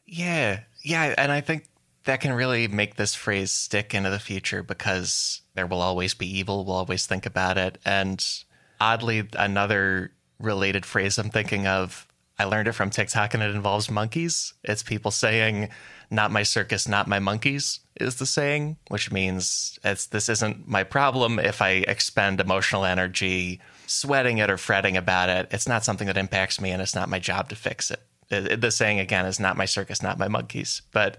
Yeah. 0.05 0.61
Yeah. 0.85 1.15
And 1.17 1.33
I 1.33 1.41
think 1.41 1.65
that 2.05 2.21
can 2.21 2.31
really 2.31 2.69
make 2.69 2.95
this 2.95 3.13
phrase 3.13 3.51
stick 3.51 3.93
into 3.93 4.09
the 4.09 4.19
future 4.19 4.63
because 4.63 5.41
there 5.53 5.67
will 5.67 5.81
always 5.81 6.13
be 6.13 6.39
evil. 6.39 6.63
We'll 6.63 6.75
always 6.75 7.05
think 7.05 7.25
about 7.25 7.57
it. 7.57 7.77
And 7.83 8.25
oddly, 8.83 9.27
another 9.37 10.11
related 10.39 10.85
phrase 10.85 11.17
I'm 11.17 11.29
thinking 11.29 11.65
of, 11.67 12.05
I 12.37 12.43
learned 12.43 12.67
it 12.67 12.73
from 12.73 12.89
TikTok 12.89 13.33
and 13.33 13.41
it 13.41 13.55
involves 13.55 13.89
monkeys. 13.89 14.53
It's 14.63 14.83
people 14.83 15.11
saying, 15.11 15.69
not 16.11 16.31
my 16.31 16.43
circus, 16.43 16.87
not 16.87 17.07
my 17.07 17.19
monkeys 17.19 17.79
is 17.99 18.15
the 18.15 18.25
saying, 18.25 18.77
which 18.89 19.11
means 19.11 19.79
it's 19.83 20.07
this 20.07 20.27
isn't 20.27 20.67
my 20.67 20.83
problem 20.83 21.39
if 21.39 21.61
I 21.61 21.83
expend 21.87 22.41
emotional 22.41 22.83
energy 22.83 23.61
sweating 23.87 24.39
it 24.39 24.49
or 24.49 24.57
fretting 24.57 24.97
about 24.97 25.29
it. 25.29 25.47
It's 25.51 25.67
not 25.67 25.85
something 25.85 26.07
that 26.07 26.17
impacts 26.17 26.59
me 26.59 26.71
and 26.71 26.81
it's 26.81 26.95
not 26.95 27.09
my 27.09 27.19
job 27.19 27.49
to 27.49 27.55
fix 27.55 27.89
it. 27.89 28.01
it 28.29 28.61
the 28.61 28.71
saying 28.71 28.99
again 28.99 29.25
is 29.25 29.39
not 29.39 29.57
my 29.57 29.65
circus, 29.65 30.01
not 30.01 30.19
my 30.19 30.27
monkeys. 30.27 30.81
But 30.91 31.17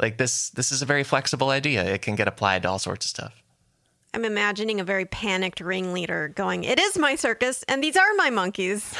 like 0.00 0.16
this 0.16 0.50
this 0.50 0.72
is 0.72 0.82
a 0.82 0.86
very 0.86 1.04
flexible 1.04 1.50
idea. 1.50 1.84
It 1.84 2.02
can 2.02 2.16
get 2.16 2.26
applied 2.26 2.62
to 2.62 2.70
all 2.70 2.78
sorts 2.78 3.06
of 3.06 3.10
stuff. 3.10 3.43
I'm 4.14 4.24
imagining 4.24 4.80
a 4.80 4.84
very 4.84 5.04
panicked 5.06 5.60
ringleader 5.60 6.28
going, 6.28 6.64
"It 6.64 6.78
is 6.78 6.96
my 6.96 7.16
circus 7.16 7.64
and 7.66 7.82
these 7.82 7.96
are 7.96 8.14
my 8.16 8.30
monkeys. 8.30 8.94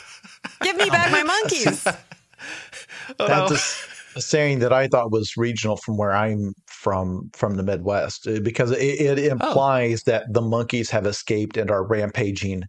Give 0.62 0.76
me 0.76 0.90
back 0.90 1.10
my 1.10 1.22
monkeys." 1.22 1.84
That's 3.18 3.86
a 4.16 4.20
saying 4.20 4.58
that 4.60 4.72
I 4.72 4.88
thought 4.88 5.12
was 5.12 5.36
regional 5.36 5.76
from 5.76 5.96
where 5.96 6.12
I'm 6.12 6.52
from, 6.66 7.30
from 7.32 7.54
the 7.54 7.62
Midwest, 7.62 8.26
uh, 8.26 8.40
because 8.40 8.70
it, 8.72 8.78
it 8.78 9.18
oh. 9.18 9.32
implies 9.32 10.02
oh. 10.06 10.10
that 10.10 10.32
the 10.32 10.42
monkeys 10.42 10.90
have 10.90 11.06
escaped 11.06 11.56
and 11.56 11.70
are 11.70 11.86
rampaging. 11.86 12.64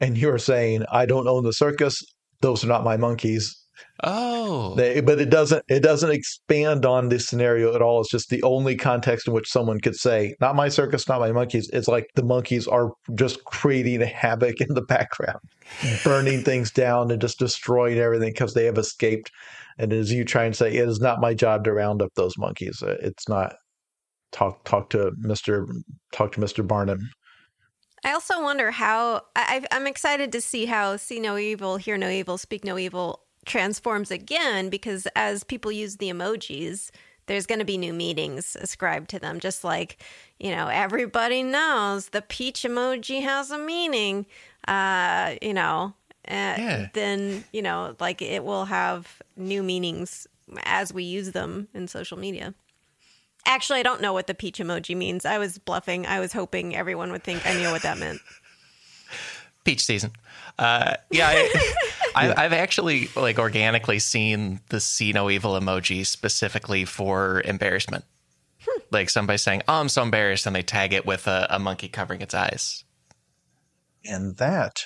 And 0.00 0.18
you're 0.18 0.38
saying, 0.38 0.84
I 0.92 1.06
don't 1.06 1.28
own 1.28 1.44
the 1.44 1.52
circus; 1.52 2.02
those 2.40 2.64
are 2.64 2.68
not 2.68 2.84
my 2.84 2.96
monkeys. 2.96 3.61
Oh, 4.02 4.74
they, 4.74 5.00
but 5.00 5.20
it 5.20 5.30
doesn't 5.30 5.64
it 5.68 5.80
doesn't 5.80 6.10
expand 6.10 6.84
on 6.84 7.08
this 7.08 7.26
scenario 7.26 7.74
at 7.74 7.82
all. 7.82 8.00
It's 8.00 8.10
just 8.10 8.30
the 8.30 8.42
only 8.42 8.74
context 8.74 9.28
in 9.28 9.32
which 9.32 9.50
someone 9.50 9.80
could 9.80 9.96
say, 9.96 10.34
"Not 10.40 10.56
my 10.56 10.68
circus, 10.68 11.08
not 11.08 11.20
my 11.20 11.30
monkeys." 11.30 11.70
It's 11.72 11.88
like 11.88 12.08
the 12.14 12.24
monkeys 12.24 12.66
are 12.66 12.90
just 13.14 13.44
creating 13.44 14.00
havoc 14.00 14.60
in 14.60 14.74
the 14.74 14.82
background, 14.82 15.40
burning 16.02 16.42
things 16.42 16.70
down 16.70 17.10
and 17.10 17.20
just 17.20 17.38
destroying 17.38 17.98
everything 17.98 18.32
because 18.32 18.54
they 18.54 18.64
have 18.64 18.78
escaped 18.78 19.30
and 19.78 19.92
as 19.92 20.12
you 20.12 20.24
try 20.24 20.44
and 20.44 20.54
say, 20.54 20.74
it 20.74 20.88
is 20.88 21.00
not 21.00 21.20
my 21.20 21.34
job 21.34 21.64
to 21.64 21.72
round 21.72 22.02
up 22.02 22.12
those 22.14 22.36
monkeys. 22.38 22.82
Uh, 22.82 22.96
it's 23.00 23.28
not. 23.28 23.54
Talk 24.30 24.64
talk 24.64 24.88
to 24.90 25.12
Mister 25.18 25.66
talk 26.10 26.32
to 26.32 26.40
Mister 26.40 26.62
Barnum. 26.62 27.10
I 28.02 28.12
also 28.12 28.42
wonder 28.42 28.70
how 28.70 29.22
I, 29.36 29.62
I'm 29.70 29.86
excited 29.86 30.32
to 30.32 30.40
see 30.40 30.64
how 30.64 30.96
see 30.96 31.20
no 31.20 31.36
evil, 31.36 31.76
hear 31.76 31.98
no 31.98 32.08
evil, 32.08 32.38
speak 32.38 32.64
no 32.64 32.78
evil 32.78 33.20
transforms 33.44 34.10
again 34.10 34.68
because 34.68 35.06
as 35.16 35.44
people 35.44 35.72
use 35.72 35.96
the 35.96 36.10
emojis, 36.10 36.90
there's 37.26 37.46
going 37.46 37.58
to 37.58 37.64
be 37.64 37.78
new 37.78 37.92
meanings 37.92 38.56
ascribed 38.60 39.10
to 39.10 39.18
them. 39.18 39.40
Just 39.40 39.64
like 39.64 40.02
you 40.38 40.50
know, 40.50 40.68
everybody 40.68 41.42
knows 41.42 42.08
the 42.08 42.22
peach 42.22 42.62
emoji 42.62 43.22
has 43.22 43.50
a 43.50 43.58
meaning. 43.58 44.26
Uh, 44.66 45.34
you 45.42 45.54
know, 45.54 45.94
uh, 46.28 46.54
yeah. 46.56 46.88
then 46.92 47.44
you 47.52 47.62
know 47.62 47.96
like 47.98 48.22
it 48.22 48.44
will 48.44 48.64
have 48.64 49.20
new 49.36 49.62
meanings 49.62 50.26
as 50.64 50.92
we 50.92 51.02
use 51.02 51.32
them 51.32 51.66
in 51.74 51.88
social 51.88 52.16
media 52.16 52.54
actually 53.44 53.80
i 53.80 53.82
don't 53.82 54.00
know 54.00 54.12
what 54.12 54.28
the 54.28 54.34
peach 54.34 54.58
emoji 54.58 54.96
means 54.96 55.26
i 55.26 55.36
was 55.36 55.58
bluffing 55.58 56.06
i 56.06 56.20
was 56.20 56.32
hoping 56.32 56.76
everyone 56.76 57.10
would 57.10 57.24
think 57.24 57.44
i 57.44 57.54
knew 57.54 57.70
what 57.72 57.82
that 57.82 57.98
meant 57.98 58.20
peach 59.64 59.84
season 59.84 60.12
uh, 60.58 60.94
yeah, 61.10 61.28
I, 61.28 61.72
have 62.14 62.52
actually 62.52 63.08
like 63.16 63.38
organically 63.38 63.98
seen 63.98 64.60
the 64.68 64.80
see 64.80 65.12
no 65.12 65.30
evil 65.30 65.52
emoji 65.52 66.06
specifically 66.06 66.84
for 66.84 67.42
embarrassment. 67.44 68.04
Hmm. 68.66 68.80
Like 68.90 69.10
somebody 69.10 69.38
saying, 69.38 69.62
"Oh, 69.68 69.74
I'm 69.74 69.88
so 69.88 70.02
embarrassed," 70.02 70.46
and 70.46 70.54
they 70.54 70.62
tag 70.62 70.92
it 70.92 71.06
with 71.06 71.26
a, 71.26 71.46
a 71.50 71.58
monkey 71.58 71.88
covering 71.88 72.20
its 72.20 72.34
eyes. 72.34 72.84
And 74.04 74.36
that 74.36 74.84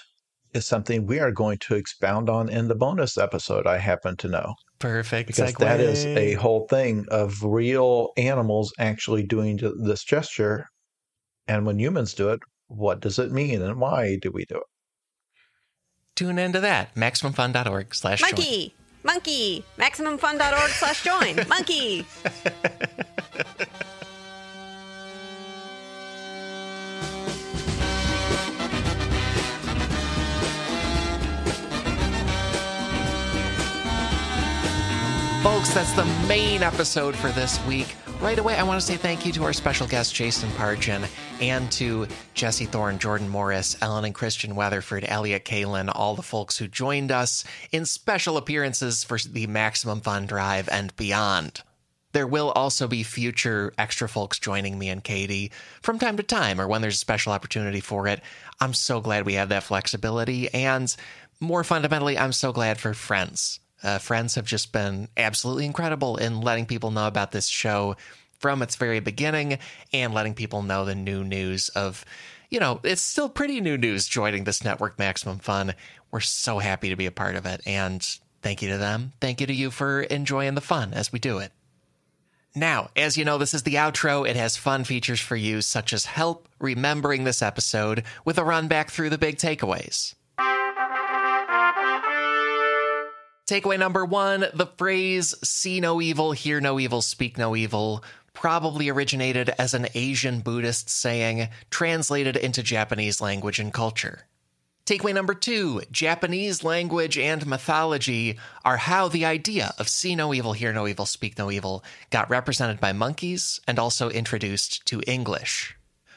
is 0.52 0.66
something 0.66 1.06
we 1.06 1.20
are 1.20 1.30
going 1.30 1.58
to 1.58 1.74
expound 1.74 2.28
on 2.28 2.48
in 2.48 2.68
the 2.68 2.74
bonus 2.74 3.16
episode, 3.16 3.66
I 3.66 3.78
happen 3.78 4.16
to 4.18 4.28
know. 4.28 4.54
Perfect. 4.78 5.28
Because 5.28 5.52
segue. 5.52 5.58
that 5.58 5.80
is 5.80 6.04
a 6.04 6.34
whole 6.34 6.66
thing 6.68 7.06
of 7.10 7.42
real 7.42 8.10
animals 8.16 8.72
actually 8.78 9.22
doing 9.22 9.58
this 9.82 10.04
gesture. 10.04 10.68
And 11.48 11.64
when 11.64 11.78
humans 11.78 12.14
do 12.14 12.30
it, 12.30 12.40
what 12.68 13.00
does 13.00 13.18
it 13.18 13.32
mean 13.32 13.62
and 13.62 13.80
why 13.80 14.16
do 14.20 14.30
we 14.30 14.44
do 14.44 14.56
it? 14.56 14.62
Tune 16.16 16.38
into 16.38 16.60
that. 16.60 16.94
MaximumFun.org 16.94 17.94
slash 17.94 18.22
Monkey! 18.22 18.74
Monkey! 19.04 19.64
MaximumFun.org 19.78 20.70
slash 20.70 21.04
join. 21.04 21.36
Monkey! 21.48 22.06
Folks, 35.42 35.74
that's 35.74 35.92
the 35.92 36.06
main 36.26 36.62
episode 36.62 37.14
for 37.14 37.28
this 37.28 37.64
week. 37.66 37.94
Right 38.20 38.38
away, 38.38 38.56
I 38.56 38.62
want 38.62 38.80
to 38.80 38.86
say 38.86 38.96
thank 38.96 39.24
you 39.24 39.32
to 39.34 39.44
our 39.44 39.52
special 39.52 39.86
guest, 39.86 40.14
Jason 40.14 40.48
Pargin, 40.52 41.06
and 41.40 41.70
to 41.72 42.08
Jesse 42.34 42.64
Thorne, 42.64 42.98
Jordan 42.98 43.28
Morris, 43.28 43.76
Ellen 43.82 44.04
and 44.04 44.14
Christian 44.14 44.56
Weatherford, 44.56 45.04
Elliott 45.06 45.44
Kalan, 45.44 45.92
all 45.94 46.16
the 46.16 46.22
folks 46.22 46.56
who 46.56 46.66
joined 46.66 47.12
us 47.12 47.44
in 47.72 47.84
special 47.84 48.36
appearances 48.36 49.04
for 49.04 49.18
the 49.18 49.46
Maximum 49.46 50.00
Fun 50.00 50.26
Drive 50.26 50.68
and 50.72 50.96
beyond. 50.96 51.62
There 52.12 52.26
will 52.26 52.50
also 52.52 52.88
be 52.88 53.02
future 53.02 53.74
extra 53.76 54.08
folks 54.08 54.38
joining 54.38 54.78
me 54.78 54.88
and 54.88 55.04
Katie 55.04 55.52
from 55.82 55.98
time 55.98 56.16
to 56.16 56.22
time 56.22 56.58
or 56.58 56.66
when 56.66 56.80
there's 56.80 56.94
a 56.94 56.98
special 56.98 57.32
opportunity 57.32 57.80
for 57.80 58.08
it. 58.08 58.22
I'm 58.60 58.72
so 58.72 59.00
glad 59.00 59.26
we 59.26 59.34
have 59.34 59.50
that 59.50 59.62
flexibility. 59.62 60.52
And 60.52 60.94
more 61.38 61.62
fundamentally, 61.62 62.18
I'm 62.18 62.32
so 62.32 62.52
glad 62.52 62.80
for 62.80 62.94
friends. 62.94 63.60
Uh, 63.86 63.98
friends 63.98 64.34
have 64.34 64.44
just 64.44 64.72
been 64.72 65.06
absolutely 65.16 65.64
incredible 65.64 66.16
in 66.16 66.40
letting 66.40 66.66
people 66.66 66.90
know 66.90 67.06
about 67.06 67.30
this 67.30 67.46
show 67.46 67.96
from 68.40 68.60
its 68.60 68.74
very 68.74 68.98
beginning 68.98 69.58
and 69.92 70.12
letting 70.12 70.34
people 70.34 70.60
know 70.60 70.84
the 70.84 70.94
new 70.96 71.22
news 71.22 71.68
of, 71.68 72.04
you 72.50 72.58
know, 72.58 72.80
it's 72.82 73.00
still 73.00 73.28
pretty 73.28 73.60
new 73.60 73.78
news 73.78 74.08
joining 74.08 74.42
this 74.42 74.64
network, 74.64 74.98
Maximum 74.98 75.38
Fun. 75.38 75.72
We're 76.10 76.18
so 76.18 76.58
happy 76.58 76.88
to 76.88 76.96
be 76.96 77.06
a 77.06 77.12
part 77.12 77.36
of 77.36 77.46
it. 77.46 77.60
And 77.64 78.02
thank 78.42 78.60
you 78.60 78.68
to 78.70 78.76
them. 78.76 79.12
Thank 79.20 79.40
you 79.40 79.46
to 79.46 79.54
you 79.54 79.70
for 79.70 80.02
enjoying 80.02 80.56
the 80.56 80.60
fun 80.60 80.92
as 80.92 81.12
we 81.12 81.20
do 81.20 81.38
it. 81.38 81.52
Now, 82.56 82.90
as 82.96 83.16
you 83.16 83.24
know, 83.24 83.38
this 83.38 83.54
is 83.54 83.62
the 83.62 83.74
outro. 83.74 84.28
It 84.28 84.34
has 84.34 84.56
fun 84.56 84.82
features 84.82 85.20
for 85.20 85.36
you, 85.36 85.60
such 85.62 85.92
as 85.92 86.06
help 86.06 86.48
remembering 86.58 87.22
this 87.22 87.40
episode 87.40 88.02
with 88.24 88.36
a 88.36 88.44
run 88.44 88.66
back 88.66 88.90
through 88.90 89.10
the 89.10 89.18
big 89.18 89.36
takeaways. 89.36 90.16
Takeaway 93.46 93.78
number 93.78 94.04
one 94.04 94.46
the 94.54 94.66
phrase 94.76 95.32
see 95.44 95.78
no 95.78 96.00
evil, 96.00 96.32
hear 96.32 96.60
no 96.60 96.80
evil, 96.80 97.00
speak 97.00 97.38
no 97.38 97.54
evil 97.54 98.02
probably 98.32 98.88
originated 98.88 99.50
as 99.58 99.72
an 99.72 99.86
Asian 99.94 100.40
Buddhist 100.40 100.90
saying 100.90 101.48
translated 101.70 102.36
into 102.36 102.62
Japanese 102.62 103.20
language 103.20 103.58
and 103.58 103.72
culture. 103.72 104.26
Takeaway 104.84 105.14
number 105.14 105.32
two 105.32 105.80
Japanese 105.92 106.64
language 106.64 107.16
and 107.16 107.46
mythology 107.46 108.36
are 108.64 108.76
how 108.78 109.06
the 109.06 109.24
idea 109.24 109.74
of 109.78 109.88
see 109.88 110.16
no 110.16 110.34
evil, 110.34 110.52
hear 110.52 110.72
no 110.72 110.88
evil, 110.88 111.06
speak 111.06 111.38
no 111.38 111.50
evil 111.50 111.84
got 112.10 112.28
represented 112.28 112.80
by 112.80 112.92
monkeys 112.92 113.60
and 113.68 113.78
also 113.78 114.10
introduced 114.10 114.84
to 114.86 115.02
English. 115.06 115.75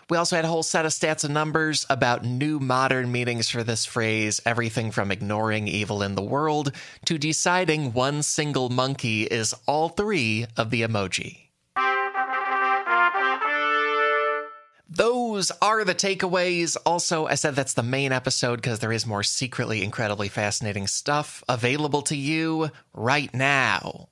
We 0.10 0.18
also 0.18 0.36
had 0.36 0.46
a 0.46 0.48
whole 0.48 0.64
set 0.64 0.86
of 0.86 0.92
stats 0.92 1.24
and 1.24 1.36
numbers 1.36 1.86
about 1.88 2.26
new 2.26 2.60
modern 2.60 3.12
meanings 3.12 3.48
for 3.48 3.64
this 3.64 3.86
phrase, 3.86 4.42
everything 4.44 4.90
from 4.90 5.12
ignoring 5.12 5.68
evil 5.68 6.02
in 6.02 6.16
the 6.16 6.24
world 6.24 6.72
to 7.06 7.20
deciding 7.20 7.94
one 7.94 8.24
single 8.24 8.70
monkey 8.70 9.24
is 9.24 9.54
all 9.68 9.90
three 9.90 10.48
of 10.58 10.72
the 10.72 10.82
emoji. 10.82 11.50
Those 14.90 15.52
are 15.62 15.84
the 15.84 15.94
takeaways. 15.94 16.76
Also, 16.88 17.28
I 17.28 17.36
said 17.36 17.56
that's 17.56 17.76
the 17.76 17.84
main 17.84 18.12
episode 18.12 18.56
because 18.56 18.80
there 18.80 18.92
is 18.92 19.06
more 19.06 19.22
secretly 19.22 19.84
incredibly 19.84 20.28
fascinating 20.28 20.88
stuff 20.88 21.44
available 21.48 22.02
to 22.04 22.16
you 22.16 22.72
right 22.94 23.32
now 23.32 24.10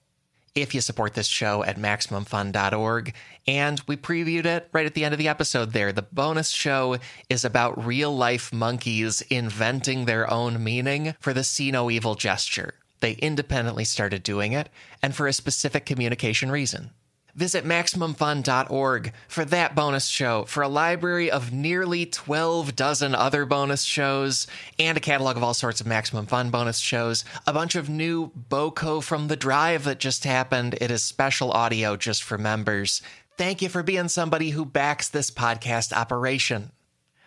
if 0.62 0.74
you 0.74 0.82
support 0.82 1.14
this 1.14 1.28
show 1.28 1.64
at 1.64 1.78
MaximumFun.org. 1.78 3.14
And 3.48 3.82
we 3.88 3.96
previewed 3.96 4.46
it 4.46 4.68
right 4.72 4.86
at 4.86 4.94
the 4.94 5.06
end 5.06 5.14
of 5.14 5.18
the 5.18 5.28
episode 5.28 5.74
there. 5.74 5.92
The 5.92 6.02
bonus 6.02 6.50
show 6.50 6.98
is 7.30 7.46
about 7.46 7.86
real 7.86 8.16
life 8.16 8.52
monkeys 8.52 9.22
inventing 9.30 10.06
their 10.06 10.30
own 10.32 10.64
meaning 10.64 11.16
for 11.20 11.34
the 11.34 11.44
see 11.44 11.72
no 11.72 11.90
evil 11.90 12.16
gesture. 12.16 12.74
They 13.00 13.14
independently 13.14 13.86
started 13.86 14.24
doing 14.24 14.54
it, 14.54 14.70
and 15.04 15.16
for 15.16 15.28
a 15.28 15.34
specific 15.34 15.86
communication 15.86 16.52
reason. 16.52 16.92
Visit 17.38 17.66
MaximumFun.org 17.66 19.14
for 19.28 19.46
that 19.46 19.76
bonus 19.76 20.08
show, 20.08 20.46
for 20.46 20.64
a 20.64 20.68
library 20.68 21.30
of 21.30 21.54
nearly 21.54 22.08
12 22.08 22.76
dozen 22.76 23.14
other 23.14 23.46
bonus 23.46 23.84
shows, 23.84 24.48
and 24.80 24.98
a 24.98 25.02
catalog 25.02 25.38
of 25.38 25.44
all 25.44 25.54
sorts 25.54 25.80
of 25.80 25.86
Maximum 25.86 26.26
Fun 26.26 26.50
bonus 26.50 26.80
shows. 26.80 27.24
A 27.46 27.54
bunch 27.54 27.76
of 27.76 27.90
new 27.90 28.32
BoCo 28.50 29.04
from 29.04 29.28
the 29.28 29.36
Drive 29.36 29.84
that 29.84 30.00
just 30.00 30.24
happened. 30.24 30.80
It 30.82 30.90
is 30.90 31.04
special 31.04 31.52
audio 31.52 31.96
just 31.96 32.24
for 32.24 32.40
members. 32.40 33.04
Thank 33.38 33.62
you 33.62 33.70
for 33.70 33.84
being 33.84 34.08
somebody 34.08 34.50
who 34.50 34.66
backs 34.66 35.08
this 35.08 35.30
podcast 35.30 35.94
operation. 35.94 36.72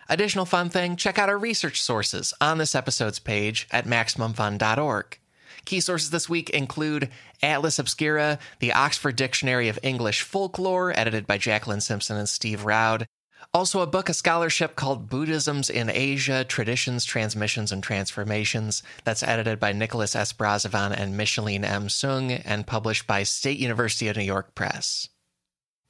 Additional 0.09 0.45
fun 0.45 0.67
thing 0.67 0.97
check 0.97 1.17
out 1.17 1.29
our 1.29 1.37
research 1.37 1.81
sources 1.81 2.33
on 2.41 2.57
this 2.57 2.75
episode's 2.75 3.19
page 3.19 3.65
at 3.71 3.85
MaximumFun.org. 3.85 5.20
Key 5.65 5.79
sources 5.79 6.09
this 6.09 6.29
week 6.29 6.49
include 6.49 7.09
Atlas 7.41 7.79
Obscura, 7.79 8.39
the 8.59 8.73
Oxford 8.73 9.15
Dictionary 9.15 9.67
of 9.67 9.79
English 9.83 10.21
Folklore, 10.21 10.97
edited 10.97 11.27
by 11.27 11.37
Jacqueline 11.37 11.81
Simpson 11.81 12.17
and 12.17 12.29
Steve 12.29 12.65
Roud. 12.65 13.07
Also, 13.53 13.81
a 13.81 13.87
book 13.87 14.07
of 14.07 14.15
scholarship 14.15 14.75
called 14.75 15.09
Buddhisms 15.09 15.69
in 15.69 15.89
Asia 15.89 16.43
Traditions, 16.43 17.03
Transmissions, 17.03 17.71
and 17.71 17.83
Transformations, 17.83 18.81
that's 19.03 19.23
edited 19.23 19.59
by 19.59 19.73
Nicholas 19.73 20.15
S. 20.15 20.31
Brasovan 20.31 20.91
and 20.91 21.17
Micheline 21.17 21.65
M. 21.65 21.87
Soong 21.87 22.41
and 22.45 22.67
published 22.67 23.07
by 23.07 23.23
State 23.23 23.59
University 23.59 24.07
of 24.07 24.15
New 24.15 24.23
York 24.23 24.55
Press. 24.55 25.09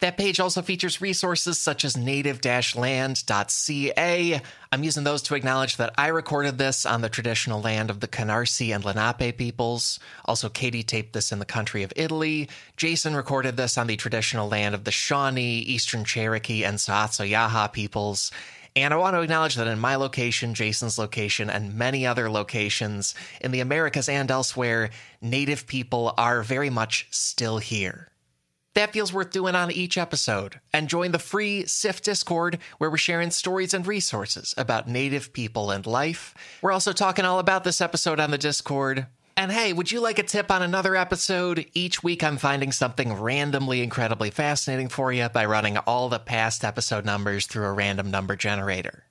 That 0.02 0.18
page 0.18 0.40
also 0.40 0.64
features 0.64 1.00
resources 1.00 1.60
such 1.60 1.86
as 1.86 1.96
native 1.96 2.44
land.ca. 2.76 4.42
I'm 4.72 4.84
using 4.84 5.04
those 5.04 5.22
to 5.22 5.36
acknowledge 5.36 5.78
that 5.78 5.94
I 5.96 6.08
recorded 6.08 6.58
this 6.58 6.88
on 6.88 7.02
the 7.02 7.10
traditional 7.10 7.62
land 7.62 7.92
of 7.92 8.00
the 8.00 8.08
Canarsie 8.08 8.74
and 8.74 8.84
Lenape 8.84 9.38
peoples. 9.38 10.00
Also, 10.26 10.50
Katie 10.50 10.82
taped 10.82 11.14
this 11.14 11.32
in 11.32 11.38
the 11.38 11.46
country 11.46 11.84
of 11.84 11.94
Italy. 11.96 12.50
Jason 12.78 13.16
recorded 13.16 13.58
this 13.58 13.78
on 13.78 13.86
the 13.86 13.96
traditional 13.96 14.50
land 14.50 14.74
of 14.74 14.86
the 14.86 14.92
Shawnee, 14.92 15.60
Eastern 15.60 16.04
Cherokee, 16.04 16.66
and 16.66 16.80
Saatsoyaha 16.80 17.72
peoples. 17.72 18.32
And 18.76 18.96
I 18.96 18.98
want 18.98 19.16
to 19.16 19.22
acknowledge 19.22 19.54
that 19.54 19.68
in 19.68 19.78
my 19.78 19.98
location, 19.98 20.56
Jason's 20.56 20.98
location, 20.98 21.48
and 21.48 21.76
many 21.76 22.08
other 22.08 22.28
locations 22.28 23.14
in 23.40 23.52
the 23.52 23.60
Americas 23.60 24.10
and 24.10 24.32
elsewhere, 24.32 24.90
Native 25.22 25.68
people 25.68 26.16
are 26.18 26.42
very 26.42 26.72
much 26.72 27.06
still 27.12 27.60
here. 27.60 28.08
That 28.74 28.94
feels 28.94 29.12
worth 29.12 29.32
doing 29.32 29.54
on 29.54 29.70
each 29.72 29.98
episode. 29.98 30.62
And 30.72 30.88
join 30.88 31.12
the 31.12 31.20
free 31.20 31.66
SIF 31.66 32.02
Discord 32.02 32.58
where 32.78 32.90
we're 32.90 32.98
sharing 32.98 33.32
stories 33.32 33.74
and 33.74 33.86
resources 33.86 34.54
about 34.58 34.88
Native 34.88 35.34
people 35.34 35.72
and 35.72 35.86
life. 35.86 36.34
We're 36.62 36.72
also 36.72 36.94
talking 36.94 37.26
all 37.26 37.40
about 37.40 37.64
this 37.66 37.82
episode 37.82 38.20
on 38.20 38.32
the 38.32 38.38
Discord. 38.38 39.08
And 39.36 39.52
hey, 39.52 39.74
would 39.74 39.92
you 39.92 40.00
like 40.00 40.20
a 40.20 40.24
tip 40.24 40.52
on 40.52 40.62
another 40.62 40.96
episode? 40.96 41.66
Each 41.74 42.04
week 42.04 42.24
I'm 42.24 42.38
finding 42.38 42.72
something 42.72 43.14
randomly 43.14 43.82
incredibly 43.82 44.30
fascinating 44.30 44.88
for 44.88 45.12
you 45.12 45.28
by 45.30 45.46
running 45.46 45.78
all 45.78 46.10
the 46.10 46.20
past 46.20 46.64
episode 46.64 47.06
numbers 47.06 47.48
through 47.48 47.66
a 47.66 47.74
random 47.74 48.10
number 48.10 48.36
generator. 48.36 49.06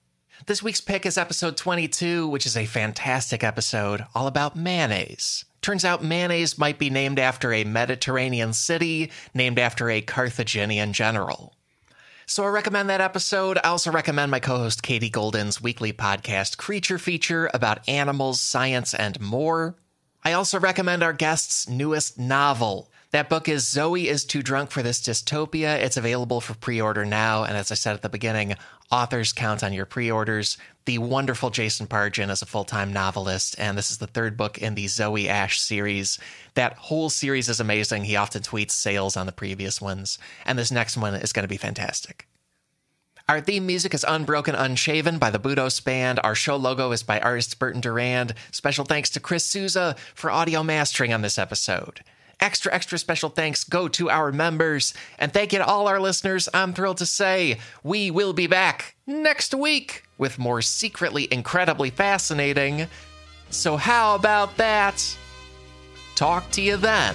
This 0.47 0.62
week's 0.62 0.81
pick 0.81 1.05
is 1.05 1.19
episode 1.19 1.59
22, 1.59 2.27
which 2.28 2.47
is 2.47 2.57
a 2.57 2.65
fantastic 2.65 3.45
episode 3.45 4.07
all 4.15 4.27
about 4.27 4.57
mayonnaise. 4.57 5.45
Turns 5.62 5.85
out 5.85 6.03
mayonnaise 6.03 6.59
might 6.59 6.78
be 6.78 6.91
named 6.91 7.19
after 7.19 7.53
a 7.53 7.65
Mediterranean 7.65 8.53
city, 8.53 9.11
named 9.35 9.59
after 9.59 9.91
a 9.91 10.01
Carthaginian 10.01 10.93
general. 10.93 11.55
So 12.27 12.45
I 12.45 12.49
recommend 12.49 12.89
that 12.89 13.01
episode. 13.01 13.59
I 13.59 13.69
also 13.69 13.91
recommend 13.91 14.31
my 14.31 14.39
co 14.39 14.59
host 14.59 14.82
Katie 14.82 15.11
Goldin's 15.11 15.61
weekly 15.61 15.93
podcast, 15.93 16.57
Creature 16.57 16.99
Feature, 16.99 17.51
about 17.53 17.87
animals, 17.89 18.41
science, 18.41 18.95
and 18.95 19.20
more. 19.20 19.74
I 20.23 20.32
also 20.32 20.61
recommend 20.61 21.03
our 21.03 21.12
guest's 21.12 21.69
newest 21.69 22.19
novel. 22.19 22.91
That 23.12 23.28
book 23.28 23.49
is 23.49 23.65
Zoey 23.65 24.05
is 24.05 24.24
Too 24.24 24.41
Drunk 24.41 24.70
for 24.70 24.85
This 24.85 25.01
Dystopia. 25.01 25.81
It's 25.81 25.97
available 25.97 26.41
for 26.41 26.55
pre 26.55 26.81
order 26.81 27.05
now. 27.05 27.43
And 27.43 27.57
as 27.57 27.73
I 27.73 27.74
said 27.74 27.95
at 27.95 28.03
the 28.03 28.09
beginning, 28.09 28.55
authors 28.89 29.32
count 29.32 29.65
on 29.65 29.73
your 29.73 29.85
pre 29.85 30.12
orders. 30.12 30.57
The 30.85 30.99
wonderful 30.99 31.51
Jason 31.51 31.89
Pargin 31.89 32.31
is 32.31 32.41
a 32.41 32.47
full 32.47 32.62
time 32.62 32.93
novelist, 32.93 33.57
and 33.59 33.77
this 33.77 33.91
is 33.91 33.99
the 33.99 34.07
third 34.07 34.37
book 34.37 34.59
in 34.59 34.77
the 34.77 34.85
Zoey 34.85 35.27
Ashe 35.27 35.61
series. 35.61 36.20
That 36.55 36.74
whole 36.74 37.11
series 37.11 37.49
is 37.49 37.59
amazing. 37.59 38.05
He 38.05 38.15
often 38.15 38.43
tweets 38.43 38.73
sales 38.73 39.16
on 39.16 39.27
the 39.27 39.32
previous 39.32 39.81
ones, 39.81 40.16
and 40.47 40.57
this 40.57 40.70
next 40.70 40.97
one 40.97 41.15
is 41.16 41.32
going 41.32 41.45
to 41.45 41.49
be 41.49 41.57
fantastic. 41.57 42.28
Our 43.28 43.41
theme 43.41 43.66
music 43.66 43.93
is 43.93 44.05
Unbroken 44.07 44.55
Unshaven 44.55 45.19
by 45.19 45.31
the 45.31 45.39
Budos 45.39 45.82
Band. 45.82 46.20
Our 46.23 46.37
show 46.37 46.57
logo 46.57 46.93
is 46.93 47.03
by 47.03 47.20
artist 47.20 47.59
Burton 47.59 47.81
Durand. 47.81 48.35
Special 48.53 48.85
thanks 48.85 49.11
to 49.11 49.20
Chris 49.20 49.45
Souza 49.45 49.97
for 50.15 50.31
audio 50.31 50.62
mastering 50.62 51.12
on 51.12 51.23
this 51.23 51.39
episode. 51.39 52.03
Extra, 52.41 52.73
extra 52.73 52.99
special 52.99 53.29
thanks 53.29 53.65
go 53.65 53.87
to 53.89 54.09
our 54.09 54.33
members. 54.33 54.95
And 55.19 55.33
thank 55.33 55.53
you 55.53 55.59
to 55.59 55.65
all 55.65 55.89
our 55.89 56.01
listeners. 56.01 56.49
I'm 56.55 56.73
thrilled 56.73 56.99
to 56.99 57.07
say 57.07 57.59
we 57.83 58.11
will 58.11 58.33
be 58.33 58.47
back 58.47 58.97
next 59.07 59.55
week 59.55 60.05
with 60.17 60.39
more 60.39 60.62
secretly 60.62 61.29
incredibly 61.31 61.91
fascinating. 61.91 62.87
So, 63.51 63.77
how 63.77 64.15
about 64.15 64.57
that? 64.57 65.17
Talk 66.15 66.51
to 66.53 66.62
you 66.62 66.77
then. 66.77 67.15